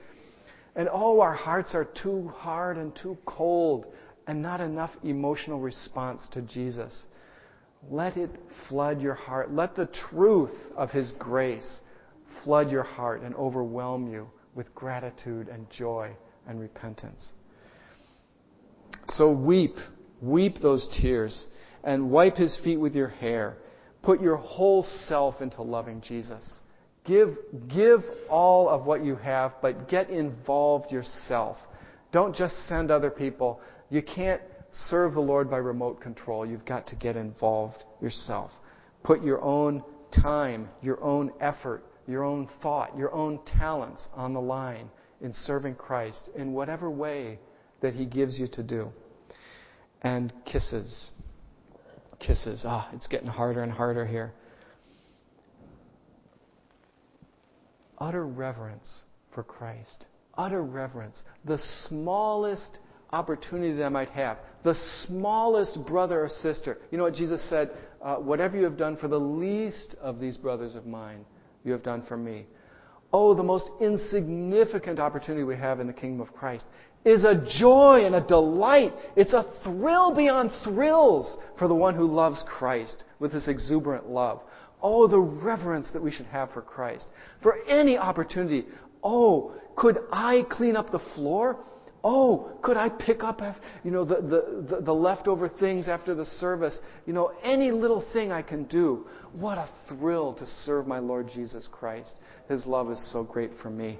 And 0.76 0.88
oh, 0.92 1.20
our 1.20 1.34
hearts 1.34 1.74
are 1.74 1.84
too 1.84 2.28
hard 2.28 2.76
and 2.76 2.94
too 2.94 3.16
cold 3.24 3.86
and 4.28 4.42
not 4.42 4.60
enough 4.60 4.90
emotional 5.02 5.58
response 5.58 6.28
to 6.32 6.42
Jesus. 6.42 7.06
Let 7.90 8.18
it 8.18 8.30
flood 8.68 9.00
your 9.00 9.14
heart. 9.14 9.50
Let 9.50 9.74
the 9.74 9.86
truth 9.86 10.54
of 10.76 10.90
His 10.90 11.12
grace 11.18 11.80
flood 12.44 12.70
your 12.70 12.82
heart 12.82 13.22
and 13.22 13.34
overwhelm 13.34 14.12
you 14.12 14.28
with 14.54 14.72
gratitude 14.74 15.48
and 15.48 15.68
joy 15.70 16.14
and 16.46 16.60
repentance. 16.60 17.32
So 19.08 19.32
weep, 19.32 19.76
weep 20.20 20.58
those 20.60 20.86
tears, 21.00 21.46
and 21.82 22.10
wipe 22.10 22.36
His 22.36 22.58
feet 22.62 22.76
with 22.76 22.94
your 22.94 23.08
hair. 23.08 23.56
Put 24.02 24.20
your 24.20 24.36
whole 24.36 24.82
self 24.82 25.40
into 25.40 25.62
loving 25.62 26.02
Jesus. 26.02 26.60
Give, 27.06 27.30
give 27.74 28.00
all 28.28 28.68
of 28.68 28.84
what 28.84 29.02
you 29.02 29.16
have, 29.16 29.54
but 29.62 29.88
get 29.88 30.10
involved 30.10 30.92
yourself. 30.92 31.56
Don't 32.12 32.36
just 32.36 32.66
send 32.66 32.90
other 32.90 33.10
people. 33.10 33.60
You 33.90 34.02
can't 34.02 34.42
serve 34.70 35.14
the 35.14 35.20
Lord 35.20 35.50
by 35.50 35.58
remote 35.58 36.00
control. 36.00 36.44
You've 36.44 36.66
got 36.66 36.86
to 36.88 36.96
get 36.96 37.16
involved 37.16 37.84
yourself. 38.00 38.50
Put 39.02 39.22
your 39.22 39.40
own 39.42 39.82
time, 40.12 40.68
your 40.82 41.02
own 41.02 41.32
effort, 41.40 41.84
your 42.06 42.24
own 42.24 42.48
thought, 42.62 42.96
your 42.96 43.12
own 43.12 43.40
talents 43.44 44.08
on 44.14 44.34
the 44.34 44.40
line 44.40 44.90
in 45.20 45.32
serving 45.32 45.74
Christ 45.74 46.30
in 46.34 46.52
whatever 46.52 46.90
way 46.90 47.38
that 47.80 47.94
He 47.94 48.04
gives 48.04 48.38
you 48.38 48.46
to 48.52 48.62
do. 48.62 48.90
And 50.02 50.32
kisses. 50.44 51.10
Kisses. 52.20 52.64
Ah, 52.66 52.90
it's 52.92 53.06
getting 53.06 53.28
harder 53.28 53.62
and 53.62 53.72
harder 53.72 54.06
here. 54.06 54.32
Utter 57.98 58.26
reverence 58.26 59.02
for 59.34 59.42
Christ. 59.42 60.06
Utter 60.34 60.62
reverence. 60.62 61.22
The 61.44 61.58
smallest 61.58 62.78
opportunity 63.10 63.74
that 63.74 63.84
I 63.84 63.88
might 63.88 64.10
have. 64.10 64.38
The 64.64 64.74
smallest 65.06 65.86
brother 65.86 66.22
or 66.22 66.28
sister. 66.28 66.78
You 66.90 66.98
know 66.98 67.04
what 67.04 67.14
Jesus 67.14 67.46
said? 67.48 67.70
Uh, 68.02 68.16
whatever 68.16 68.56
you 68.56 68.64
have 68.64 68.76
done 68.76 68.96
for 68.96 69.08
the 69.08 69.18
least 69.18 69.96
of 70.00 70.20
these 70.20 70.36
brothers 70.36 70.74
of 70.74 70.86
mine, 70.86 71.24
you 71.64 71.72
have 71.72 71.82
done 71.82 72.02
for 72.06 72.16
me. 72.16 72.46
Oh, 73.12 73.34
the 73.34 73.42
most 73.42 73.70
insignificant 73.80 74.98
opportunity 74.98 75.44
we 75.44 75.56
have 75.56 75.80
in 75.80 75.86
the 75.86 75.92
kingdom 75.92 76.20
of 76.20 76.34
Christ 76.34 76.66
is 77.04 77.24
a 77.24 77.46
joy 77.58 78.02
and 78.04 78.14
a 78.14 78.26
delight. 78.26 78.92
It's 79.16 79.32
a 79.32 79.50
thrill 79.64 80.14
beyond 80.14 80.50
thrills 80.64 81.38
for 81.58 81.68
the 81.68 81.74
one 81.74 81.94
who 81.94 82.04
loves 82.04 82.44
Christ 82.46 83.04
with 83.18 83.32
this 83.32 83.48
exuberant 83.48 84.08
love. 84.08 84.42
Oh, 84.82 85.08
the 85.08 85.18
reverence 85.18 85.90
that 85.92 86.02
we 86.02 86.10
should 86.10 86.26
have 86.26 86.52
for 86.52 86.62
Christ. 86.62 87.06
For 87.42 87.56
any 87.66 87.96
opportunity. 87.96 88.66
Oh, 89.02 89.54
could 89.76 89.98
I 90.12 90.44
clean 90.50 90.76
up 90.76 90.90
the 90.90 91.00
floor? 91.14 91.58
Oh, 92.04 92.52
could 92.62 92.76
I 92.76 92.88
pick 92.88 93.24
up, 93.24 93.40
you 93.82 93.90
know, 93.90 94.04
the, 94.04 94.16
the, 94.16 94.66
the, 94.76 94.80
the, 94.82 94.94
leftover 94.94 95.48
things 95.48 95.88
after 95.88 96.14
the 96.14 96.24
service? 96.24 96.80
You 97.06 97.12
know, 97.12 97.32
any 97.42 97.72
little 97.72 98.04
thing 98.12 98.30
I 98.30 98.42
can 98.42 98.64
do. 98.64 99.06
What 99.32 99.58
a 99.58 99.68
thrill 99.88 100.34
to 100.34 100.46
serve 100.46 100.86
my 100.86 101.00
Lord 101.00 101.28
Jesus 101.34 101.68
Christ. 101.70 102.14
His 102.48 102.66
love 102.66 102.90
is 102.90 103.12
so 103.12 103.24
great 103.24 103.50
for 103.60 103.70
me. 103.70 103.98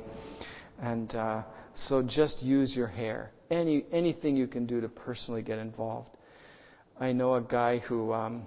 And 0.81 1.13
uh, 1.15 1.43
so 1.75 2.03
just 2.03 2.41
use 2.43 2.75
your 2.75 2.87
hair. 2.87 3.33
Any, 3.51 3.85
anything 3.93 4.37
you 4.37 4.47
can 4.47 4.67
do 4.67 4.81
to 4.81 4.89
personally 4.89 5.43
get 5.43 5.59
involved. 5.59 6.11
I 7.01 7.13
know 7.13 7.35
a 7.35 7.41
guy 7.41 7.79
who, 7.79 8.13
um, 8.13 8.47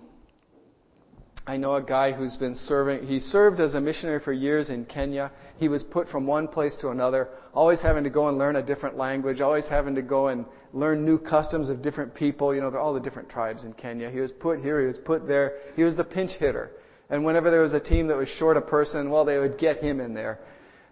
I 1.48 1.58
know 1.58 1.76
a 1.76 1.82
guy 1.82 2.12
who's 2.12 2.38
been 2.38 2.54
serving, 2.54 3.08
he 3.08 3.20
served 3.20 3.60
as 3.60 3.74
a 3.74 3.82
missionary 3.82 4.20
for 4.20 4.32
years 4.32 4.70
in 4.70 4.86
Kenya. 4.86 5.32
He 5.58 5.70
was 5.70 5.82
put 5.82 6.08
from 6.08 6.28
one 6.28 6.48
place 6.48 6.78
to 6.82 6.90
another, 6.90 7.30
always 7.54 7.82
having 7.82 8.04
to 8.04 8.12
go 8.12 8.28
and 8.28 8.38
learn 8.38 8.58
a 8.58 8.62
different 8.62 8.96
language, 8.96 9.42
always 9.42 9.68
having 9.68 9.96
to 9.96 10.04
go 10.04 10.28
and 10.28 10.46
learn 10.72 11.04
new 11.04 11.18
customs 11.18 11.68
of 11.68 11.82
different 11.82 12.14
people. 12.14 12.54
You 12.54 12.62
know, 12.62 12.76
all 12.78 12.94
the 12.94 13.00
different 13.00 13.28
tribes 13.28 13.64
in 13.64 13.74
Kenya. 13.74 14.12
He 14.12 14.20
was 14.20 14.32
put 14.32 14.60
here, 14.60 14.82
he 14.82 14.86
was 14.86 15.00
put 15.00 15.28
there. 15.28 15.54
He 15.76 15.84
was 15.84 15.96
the 15.96 16.04
pinch 16.04 16.32
hitter. 16.32 16.72
And 17.10 17.26
whenever 17.26 17.50
there 17.50 17.62
was 17.62 17.74
a 17.74 17.80
team 17.80 18.08
that 18.08 18.18
was 18.18 18.30
short 18.30 18.56
a 18.56 18.62
person, 18.62 19.10
well, 19.10 19.26
they 19.26 19.40
would 19.40 19.58
get 19.58 19.78
him 19.78 20.00
in 20.00 20.14
there. 20.14 20.40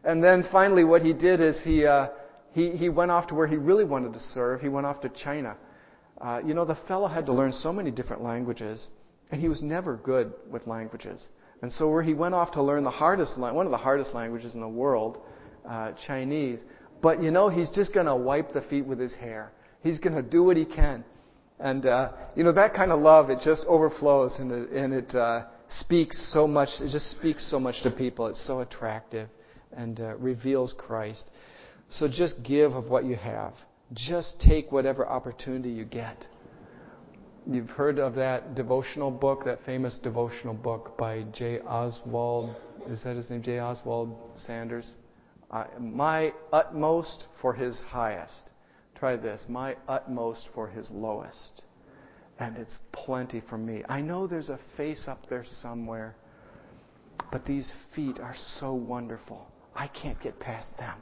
And 0.04 0.24
then 0.24 0.46
finally 0.52 0.84
what 0.84 1.04
he 1.04 1.14
did 1.14 1.42
is 1.42 1.62
he, 1.64 1.86
uh, 1.86 2.08
he, 2.54 2.72
he 2.72 2.90
went 2.90 3.12
off 3.12 3.28
to 3.28 3.36
where 3.36 3.48
he 3.48 3.56
really 3.56 3.86
wanted 3.86 4.14
to 4.14 4.20
serve. 4.20 4.62
He 4.62 4.70
went 4.70 4.88
off 4.88 5.00
to 5.02 5.10
China. 5.10 5.56
Uh, 6.20 6.42
you 6.44 6.54
know, 6.54 6.66
the 6.66 6.78
fellow 6.88 7.08
had 7.08 7.28
to 7.28 7.34
learn 7.34 7.54
so 7.54 7.72
many 7.72 7.92
different 7.92 8.24
languages. 8.24 8.90
And 9.32 9.42
he 9.42 9.48
was 9.48 9.62
never 9.62 9.96
good 9.98 10.34
with 10.50 10.66
languages. 10.68 11.28
And 11.62 11.72
so 11.72 11.90
where 11.90 12.02
he 12.02 12.14
went 12.14 12.34
off 12.34 12.52
to 12.54 12.64
learn 12.64 12.84
the 12.84 12.90
hardest, 12.90 13.38
one 13.38 13.66
of 13.66 13.72
the 13.72 13.78
hardest 13.78 14.14
languages 14.14 14.56
in 14.56 14.62
the 14.62 14.68
world, 14.68 15.20
uh, 15.68 15.92
Chinese. 16.08 16.64
But 17.02 17.22
you 17.22 17.32
know, 17.32 17.50
he's 17.50 17.70
just 17.70 17.94
going 17.94 18.06
to 18.06 18.16
wipe 18.16 18.54
the 18.54 18.62
feet 18.62 18.86
with 18.86 19.00
his 19.00 19.14
hair. 19.14 19.52
He's 19.82 20.00
going 20.00 20.16
to 20.16 20.22
do 20.22 20.44
what 20.44 20.58
he 20.58 20.66
can. 20.66 21.04
And, 21.60 21.86
uh, 21.86 22.14
you 22.36 22.44
know, 22.44 22.54
that 22.54 22.74
kind 22.74 22.92
of 22.92 23.02
love, 23.02 23.30
it 23.30 23.40
just 23.44 23.66
overflows 23.68 24.40
and 24.40 24.52
it, 24.52 24.70
and 24.70 24.94
it 24.94 25.14
uh, 25.14 25.46
speaks 25.68 26.32
so 26.34 26.48
much, 26.48 26.70
it 26.80 26.90
just 26.90 27.12
speaks 27.12 27.50
so 27.50 27.60
much 27.60 27.82
to 27.84 27.92
people. 27.92 28.28
It's 28.28 28.46
so 28.46 28.62
attractive 28.62 29.28
and 29.74 30.00
uh, 30.00 30.16
reveals 30.16 30.74
Christ. 30.78 31.30
So 31.90 32.08
just 32.08 32.42
give 32.44 32.74
of 32.74 32.86
what 32.86 33.04
you 33.06 33.16
have. 33.16 33.54
Just 33.94 34.40
take 34.40 34.72
whatever 34.72 35.06
opportunity 35.06 35.70
you 35.70 35.84
get. 35.84 36.28
You've 37.48 37.70
heard 37.70 38.00
of 38.00 38.16
that 38.16 38.56
devotional 38.56 39.12
book, 39.12 39.46
that 39.46 39.60
famous 39.66 39.98
devotional 40.00 40.54
book 40.54 40.98
by 40.98 41.24
J. 41.34 41.60
Oswald. 41.62 42.56
Is 42.88 43.04
that 43.04 43.16
his 43.16 43.30
name? 43.30 43.42
J. 43.42 43.60
Oswald 43.60 44.16
Sanders. 44.36 44.96
Uh, 45.50 45.66
my 45.80 46.34
utmost 46.52 47.26
for 47.42 47.54
his 47.54 47.80
highest. 47.80 48.50
Try 48.96 49.16
this. 49.16 49.46
My 49.50 49.78
utmost 49.88 50.50
for 50.54 50.68
his 50.68 50.92
lowest. 50.92 51.64
And 52.40 52.58
it's 52.58 52.80
plenty 52.92 53.42
for 53.50 53.58
me. 53.58 53.84
I 53.90 54.02
know 54.02 54.28
there's 54.28 54.50
a 54.50 54.60
face 54.78 55.08
up 55.08 55.28
there 55.30 55.44
somewhere, 55.46 56.16
but 57.32 57.46
these 57.46 57.72
feet 57.96 58.20
are 58.20 58.36
so 58.36 58.74
wonderful. 58.74 59.48
I 59.74 59.88
can't 59.88 60.20
get 60.22 60.40
past 60.40 60.78
them. 60.78 61.00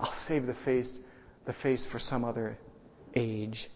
I'll 0.00 0.14
save 0.26 0.46
the 0.46 0.56
face, 0.64 0.98
the 1.44 1.52
face 1.52 1.86
for 1.90 1.98
some 1.98 2.24
other 2.24 2.58
age. 3.14 3.68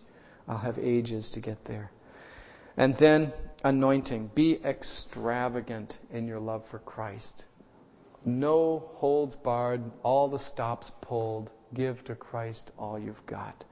I'll 0.48 0.58
have 0.58 0.78
ages 0.78 1.30
to 1.34 1.40
get 1.40 1.64
there. 1.66 1.90
And 2.76 2.96
then 2.98 3.32
anointing. 3.64 4.30
Be 4.34 4.60
extravagant 4.64 5.98
in 6.12 6.26
your 6.26 6.40
love 6.40 6.64
for 6.70 6.78
Christ. 6.80 7.44
No 8.24 8.90
holds 8.94 9.36
barred, 9.36 9.82
all 10.02 10.28
the 10.28 10.38
stops 10.38 10.90
pulled. 11.00 11.50
Give 11.74 12.02
to 12.04 12.14
Christ 12.14 12.70
all 12.78 12.98
you've 12.98 13.24
got. 13.26 13.64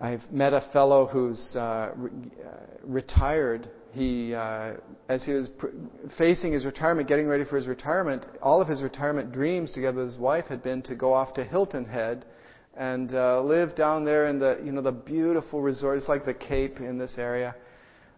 I've 0.00 0.32
met 0.32 0.52
a 0.52 0.68
fellow 0.72 1.06
who's 1.06 1.54
uh, 1.54 1.92
re- 1.94 2.10
uh, 2.44 2.48
retired. 2.82 3.68
He, 3.92 4.34
uh, 4.34 4.74
as 5.08 5.24
he 5.24 5.32
was 5.32 5.48
pr- 5.50 5.68
facing 6.18 6.52
his 6.52 6.64
retirement, 6.64 7.08
getting 7.08 7.28
ready 7.28 7.44
for 7.44 7.56
his 7.56 7.68
retirement, 7.68 8.26
all 8.40 8.60
of 8.60 8.66
his 8.66 8.82
retirement 8.82 9.32
dreams, 9.32 9.72
together 9.72 9.98
with 9.98 10.06
his 10.08 10.18
wife, 10.18 10.46
had 10.46 10.62
been 10.62 10.82
to 10.82 10.96
go 10.96 11.12
off 11.12 11.34
to 11.34 11.44
Hilton 11.44 11.84
Head 11.84 12.24
and 12.76 13.12
uh, 13.12 13.42
live 13.42 13.74
down 13.74 14.04
there 14.04 14.26
in 14.28 14.38
the, 14.38 14.60
you 14.64 14.72
know, 14.72 14.82
the 14.82 14.92
beautiful 14.92 15.60
resort. 15.60 15.98
It's 15.98 16.08
like 16.08 16.24
the 16.24 16.34
Cape 16.34 16.78
in 16.78 16.98
this 16.98 17.16
area, 17.18 17.54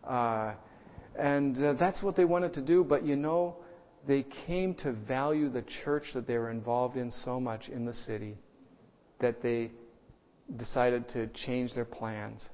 uh, 0.04 0.54
and 1.18 1.56
uh, 1.62 1.72
that's 1.74 2.02
what 2.02 2.16
they 2.16 2.24
wanted 2.24 2.54
to 2.54 2.62
do. 2.62 2.84
But 2.84 3.04
you 3.04 3.16
know, 3.16 3.56
they 4.06 4.24
came 4.46 4.74
to 4.76 4.92
value 4.92 5.48
the 5.48 5.64
church 5.84 6.04
that 6.14 6.26
they 6.26 6.38
were 6.38 6.50
involved 6.50 6.96
in 6.96 7.10
so 7.10 7.40
much 7.40 7.68
in 7.68 7.84
the 7.84 7.94
city 7.94 8.36
that 9.20 9.42
they 9.42 9.70
decided 10.56 11.08
to 11.08 11.26
change 11.28 11.74
their 11.74 11.84
plans 11.84 12.48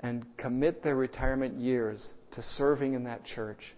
and 0.00 0.24
commit 0.36 0.82
their 0.82 0.96
retirement 0.96 1.58
years 1.58 2.12
to 2.32 2.42
serving 2.42 2.94
in 2.94 3.04
that 3.04 3.24
church 3.24 3.74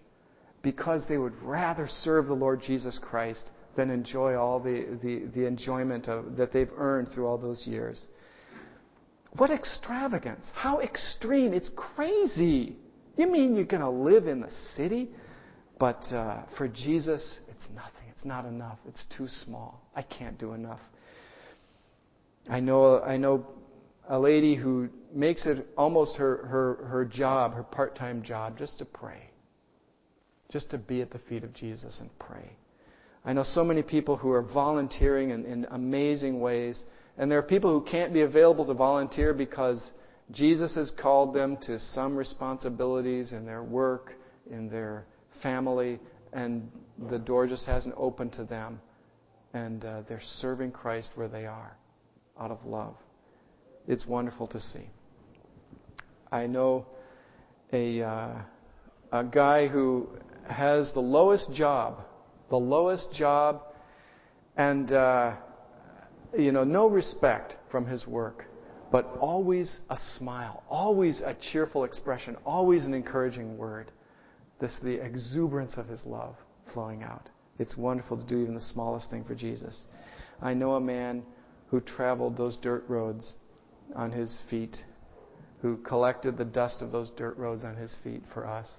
because 0.61 1.05
they 1.07 1.17
would 1.17 1.35
rather 1.41 1.87
serve 1.87 2.27
the 2.27 2.33
Lord 2.33 2.61
Jesus 2.61 2.99
Christ 3.01 3.51
than 3.75 3.89
enjoy 3.89 4.35
all 4.35 4.59
the, 4.59 4.97
the, 5.01 5.25
the 5.33 5.45
enjoyment 5.45 6.07
of, 6.07 6.37
that 6.37 6.53
they've 6.53 6.71
earned 6.77 7.09
through 7.09 7.27
all 7.27 7.37
those 7.37 7.65
years. 7.67 8.07
What 9.33 9.51
extravagance! 9.51 10.45
How 10.53 10.79
extreme! 10.79 11.53
It's 11.53 11.71
crazy! 11.75 12.77
You 13.17 13.27
mean 13.27 13.55
you're 13.55 13.65
going 13.65 13.81
to 13.81 13.89
live 13.89 14.27
in 14.27 14.41
the 14.41 14.51
city? 14.75 15.09
But 15.77 16.03
uh, 16.11 16.43
for 16.57 16.67
Jesus, 16.67 17.39
it's 17.49 17.67
nothing. 17.73 18.07
It's 18.15 18.25
not 18.25 18.45
enough. 18.45 18.79
It's 18.87 19.05
too 19.17 19.27
small. 19.27 19.81
I 19.95 20.03
can't 20.03 20.37
do 20.37 20.53
enough. 20.53 20.79
I 22.49 22.59
know, 22.59 23.01
I 23.01 23.17
know 23.17 23.45
a 24.07 24.19
lady 24.19 24.55
who 24.55 24.89
makes 25.13 25.45
it 25.45 25.67
almost 25.77 26.17
her, 26.17 26.45
her, 26.45 26.85
her 26.87 27.05
job, 27.05 27.53
her 27.53 27.63
part 27.63 27.95
time 27.95 28.21
job, 28.23 28.57
just 28.57 28.79
to 28.79 28.85
pray. 28.85 29.29
Just 30.49 30.71
to 30.71 30.77
be 30.77 31.01
at 31.01 31.11
the 31.11 31.19
feet 31.19 31.43
of 31.43 31.53
Jesus 31.53 31.99
and 31.99 32.09
pray. 32.19 32.55
I 33.25 33.33
know 33.33 33.43
so 33.43 33.63
many 33.63 33.81
people 33.81 34.17
who 34.17 34.31
are 34.31 34.43
volunteering 34.43 35.31
in, 35.31 35.45
in 35.45 35.65
amazing 35.71 36.39
ways, 36.39 36.83
and 37.17 37.31
there 37.31 37.39
are 37.39 37.43
people 37.43 37.71
who 37.71 37.83
can't 37.83 38.13
be 38.13 38.21
available 38.21 38.65
to 38.65 38.73
volunteer 38.73 39.33
because 39.33 39.91
Jesus 40.31 40.75
has 40.75 40.91
called 40.91 41.33
them 41.33 41.57
to 41.63 41.79
some 41.79 42.15
responsibilities 42.15 43.31
in 43.31 43.45
their 43.45 43.63
work, 43.63 44.13
in 44.49 44.69
their 44.69 45.05
family, 45.41 45.99
and 46.33 46.69
the 47.09 47.17
door 47.17 47.47
just 47.47 47.65
hasn't 47.65 47.95
opened 47.97 48.33
to 48.33 48.43
them. 48.43 48.79
And 49.53 49.85
uh, 49.85 50.01
they're 50.07 50.21
serving 50.21 50.71
Christ 50.71 51.11
where 51.15 51.29
they 51.29 51.45
are 51.45 51.77
out 52.39 52.51
of 52.51 52.63
love. 52.65 52.95
It's 53.87 54.05
wonderful 54.05 54.47
to 54.47 54.59
see. 54.59 54.89
I 56.31 56.47
know 56.47 56.85
a, 57.71 58.01
uh, 58.01 58.35
a 59.11 59.23
guy 59.23 59.67
who 59.67 60.09
has 60.49 60.91
the 60.93 60.99
lowest 60.99 61.53
job, 61.53 62.01
the 62.49 62.57
lowest 62.57 63.13
job, 63.13 63.61
and 64.57 64.91
uh, 64.91 65.35
you 66.37 66.51
know, 66.51 66.63
no 66.63 66.87
respect 66.87 67.57
from 67.71 67.85
his 67.85 68.05
work, 68.07 68.45
but 68.91 69.05
always 69.19 69.79
a 69.89 69.97
smile, 69.97 70.63
always 70.69 71.21
a 71.21 71.35
cheerful 71.51 71.83
expression, 71.83 72.35
always 72.45 72.85
an 72.85 72.93
encouraging 72.93 73.57
word. 73.57 73.91
This 74.59 74.79
the 74.83 75.05
exuberance 75.05 75.77
of 75.77 75.87
his 75.87 76.05
love 76.05 76.35
flowing 76.73 77.03
out. 77.03 77.29
It's 77.59 77.77
wonderful 77.77 78.17
to 78.17 78.25
do 78.25 78.39
even 78.39 78.53
the 78.55 78.61
smallest 78.61 79.09
thing 79.09 79.23
for 79.23 79.35
Jesus. 79.35 79.85
I 80.41 80.53
know 80.53 80.75
a 80.75 80.81
man 80.81 81.23
who 81.67 81.81
traveled 81.81 82.37
those 82.37 82.57
dirt 82.57 82.83
roads 82.87 83.33
on 83.95 84.11
his 84.11 84.39
feet, 84.49 84.77
who 85.61 85.77
collected 85.77 86.37
the 86.37 86.45
dust 86.45 86.81
of 86.81 86.91
those 86.91 87.11
dirt 87.11 87.37
roads 87.37 87.63
on 87.63 87.75
his 87.75 87.95
feet 88.03 88.23
for 88.33 88.45
us, 88.45 88.69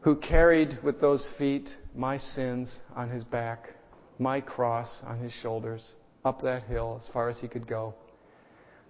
who 0.00 0.16
carried 0.16 0.78
with 0.82 1.00
those 1.00 1.28
feet 1.38 1.76
my 1.94 2.16
sins 2.16 2.80
on 2.94 3.10
his 3.10 3.24
back, 3.24 3.70
my 4.18 4.40
cross 4.40 5.02
on 5.04 5.18
his 5.18 5.32
shoulders, 5.32 5.94
up 6.24 6.40
that 6.42 6.62
hill 6.64 6.98
as 7.00 7.08
far 7.08 7.28
as 7.28 7.38
he 7.40 7.48
could 7.48 7.66
go, 7.66 7.94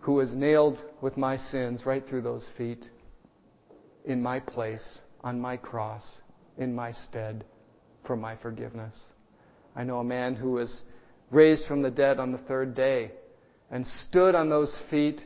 who 0.01 0.13
was 0.13 0.35
nailed 0.35 0.79
with 1.01 1.17
my 1.17 1.37
sins 1.37 1.87
right 1.87 2.07
through 2.07 2.23
those 2.23 2.49
feet 2.57 2.91
in 4.05 4.23
my 4.23 4.41
place, 4.41 5.01
on 5.23 5.41
my 5.41 5.57
cross, 5.57 6.21
in 6.57 6.75
my 6.75 6.93
stead, 6.93 7.45
for 8.07 8.17
my 8.17 8.37
forgiveness. 8.37 8.99
I 9.75 9.85
know 9.85 9.99
a 9.99 10.05
man 10.05 10.35
who 10.35 10.53
was 10.53 10.83
raised 11.31 11.67
from 11.67 11.83
the 11.83 11.91
dead 11.91 12.19
on 12.19 12.33
the 12.33 12.39
third 12.39 12.75
day 12.75 13.13
and 13.71 13.87
stood 13.87 14.35
on 14.35 14.49
those 14.49 14.79
feet, 14.91 15.25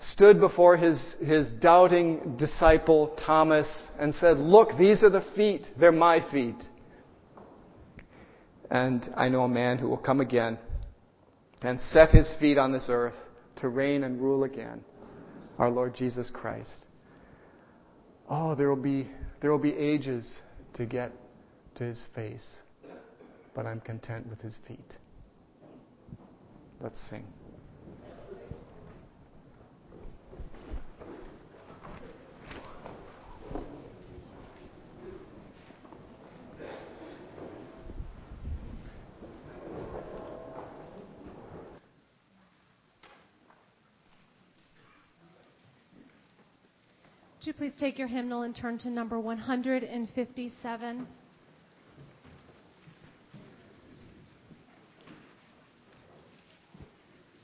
stood 0.00 0.40
before 0.40 0.76
his, 0.76 1.16
his 1.20 1.50
doubting 1.52 2.36
disciple 2.38 3.16
Thomas 3.24 3.88
and 3.98 4.14
said, 4.14 4.38
Look, 4.38 4.76
these 4.78 5.02
are 5.02 5.10
the 5.10 5.24
feet. 5.36 5.66
They're 5.78 5.92
my 5.92 6.28
feet. 6.30 6.56
And 8.70 9.12
I 9.16 9.28
know 9.28 9.44
a 9.44 9.48
man 9.48 9.78
who 9.78 9.88
will 9.88 9.98
come 9.98 10.20
again 10.20 10.58
and 11.62 11.80
set 11.80 12.10
his 12.10 12.34
feet 12.40 12.56
on 12.56 12.72
this 12.72 12.86
earth 12.88 13.16
to 13.56 13.68
reign 13.68 14.04
and 14.04 14.20
rule 14.20 14.44
again, 14.44 14.82
our 15.58 15.70
Lord 15.70 15.94
Jesus 15.94 16.30
Christ. 16.32 16.86
Oh, 18.28 18.54
there 18.54 18.68
will 18.68 18.76
be, 18.76 19.08
there 19.42 19.50
will 19.50 19.58
be 19.58 19.74
ages 19.74 20.40
to 20.74 20.86
get 20.86 21.12
to 21.74 21.84
his 21.84 22.04
face, 22.14 22.58
but 23.54 23.66
I'm 23.66 23.80
content 23.80 24.28
with 24.28 24.40
his 24.40 24.56
feet. 24.66 24.96
Let's 26.80 26.98
sing. 27.10 27.26
Please 47.70 47.80
take 47.80 47.98
your 47.98 48.08
hymnal 48.08 48.42
and 48.42 48.54
turn 48.54 48.78
to 48.78 48.90
number 48.90 49.18
157? 49.18 51.06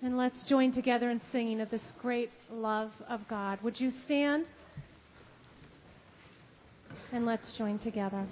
And 0.03 0.17
let's 0.17 0.45
join 0.45 0.73
together 0.73 1.11
in 1.11 1.21
singing 1.33 1.61
of 1.61 1.71
this 1.71 1.93
great 2.01 2.31
love 2.51 2.93
of 3.09 3.27
God. 3.29 3.61
Would 3.63 3.81
you 3.81 3.91
stand? 4.05 4.49
And 7.13 7.27
let's 7.27 7.57
join 7.57 7.79
together. 7.79 8.27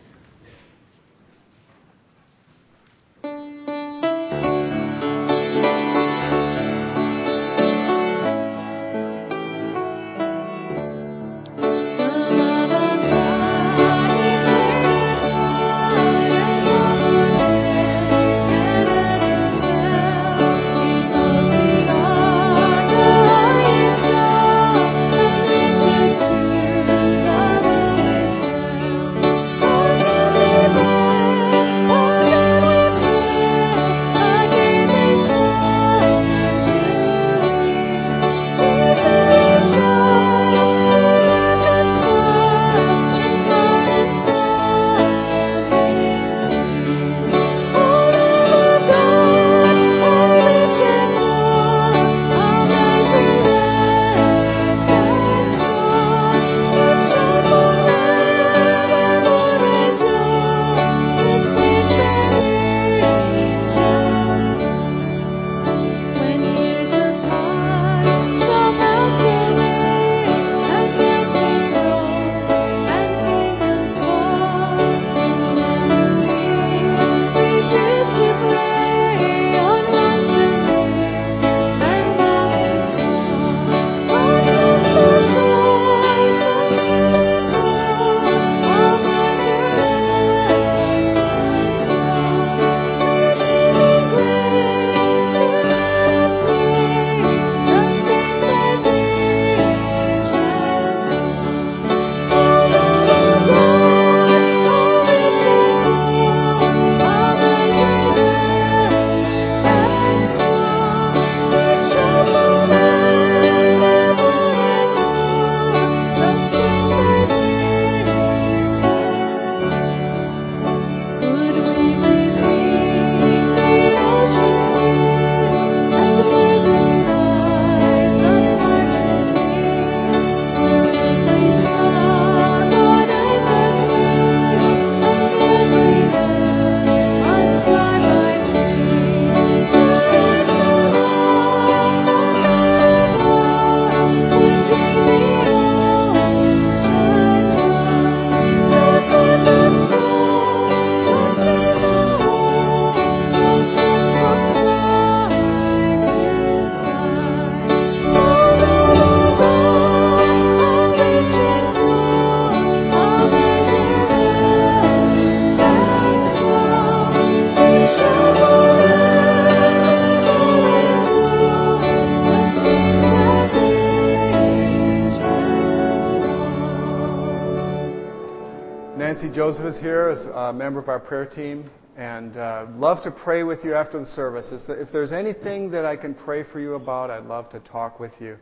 Member 180.55 180.81
of 180.81 180.89
our 180.89 181.01
prayer 181.01 181.27
team, 181.27 181.71
and 181.97 182.37
uh, 182.37 182.67
love 182.77 183.03
to 183.05 183.11
pray 183.11 183.43
with 183.43 183.65
you 183.65 183.75
after 183.75 183.99
the 184.01 184.07
service. 184.07 184.51
If 184.69 184.89
there's 184.93 185.13
anything 185.13 185.71
that 185.71 185.85
I 185.85 185.97
can 185.97 186.15
pray 186.15 186.43
for 186.43 186.61
you 186.61 186.75
about, 186.75 187.11
I'd 187.11 187.25
love 187.25 187.51
to 187.51 187.61
talk 187.61 188.01
with 188.01 188.13
you. 188.21 188.37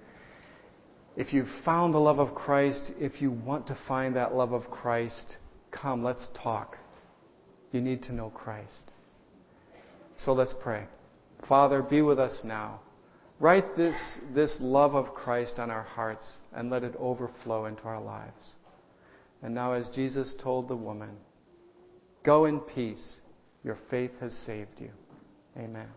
If 1.16 1.34
you've 1.34 1.50
found 1.64 1.92
the 1.92 1.98
love 1.98 2.18
of 2.18 2.34
Christ, 2.34 2.92
if 2.98 3.20
you 3.20 3.30
want 3.30 3.66
to 3.66 3.78
find 3.86 4.16
that 4.16 4.34
love 4.34 4.52
of 4.52 4.70
Christ, 4.70 5.36
come, 5.70 6.02
let's 6.02 6.28
talk. 6.42 6.78
You 7.72 7.80
need 7.80 8.02
to 8.04 8.12
know 8.12 8.30
Christ. 8.30 8.92
So 10.16 10.32
let's 10.32 10.54
pray. 10.62 10.86
Father, 11.48 11.82
be 11.82 12.00
with 12.00 12.18
us 12.18 12.42
now. 12.44 12.80
Write 13.40 13.76
this, 13.76 13.96
this 14.34 14.56
love 14.60 14.94
of 14.94 15.14
Christ 15.14 15.58
on 15.58 15.70
our 15.70 15.82
hearts 15.82 16.38
and 16.52 16.70
let 16.70 16.84
it 16.84 16.94
overflow 16.98 17.66
into 17.66 17.82
our 17.82 18.00
lives. 18.00 18.52
And 19.42 19.54
now, 19.54 19.72
as 19.72 19.88
Jesus 19.88 20.36
told 20.40 20.68
the 20.68 20.76
woman, 20.76 21.16
Go 22.24 22.44
in 22.44 22.60
peace. 22.60 23.20
Your 23.64 23.78
faith 23.90 24.12
has 24.20 24.32
saved 24.32 24.80
you. 24.80 24.90
Amen. 25.56 25.88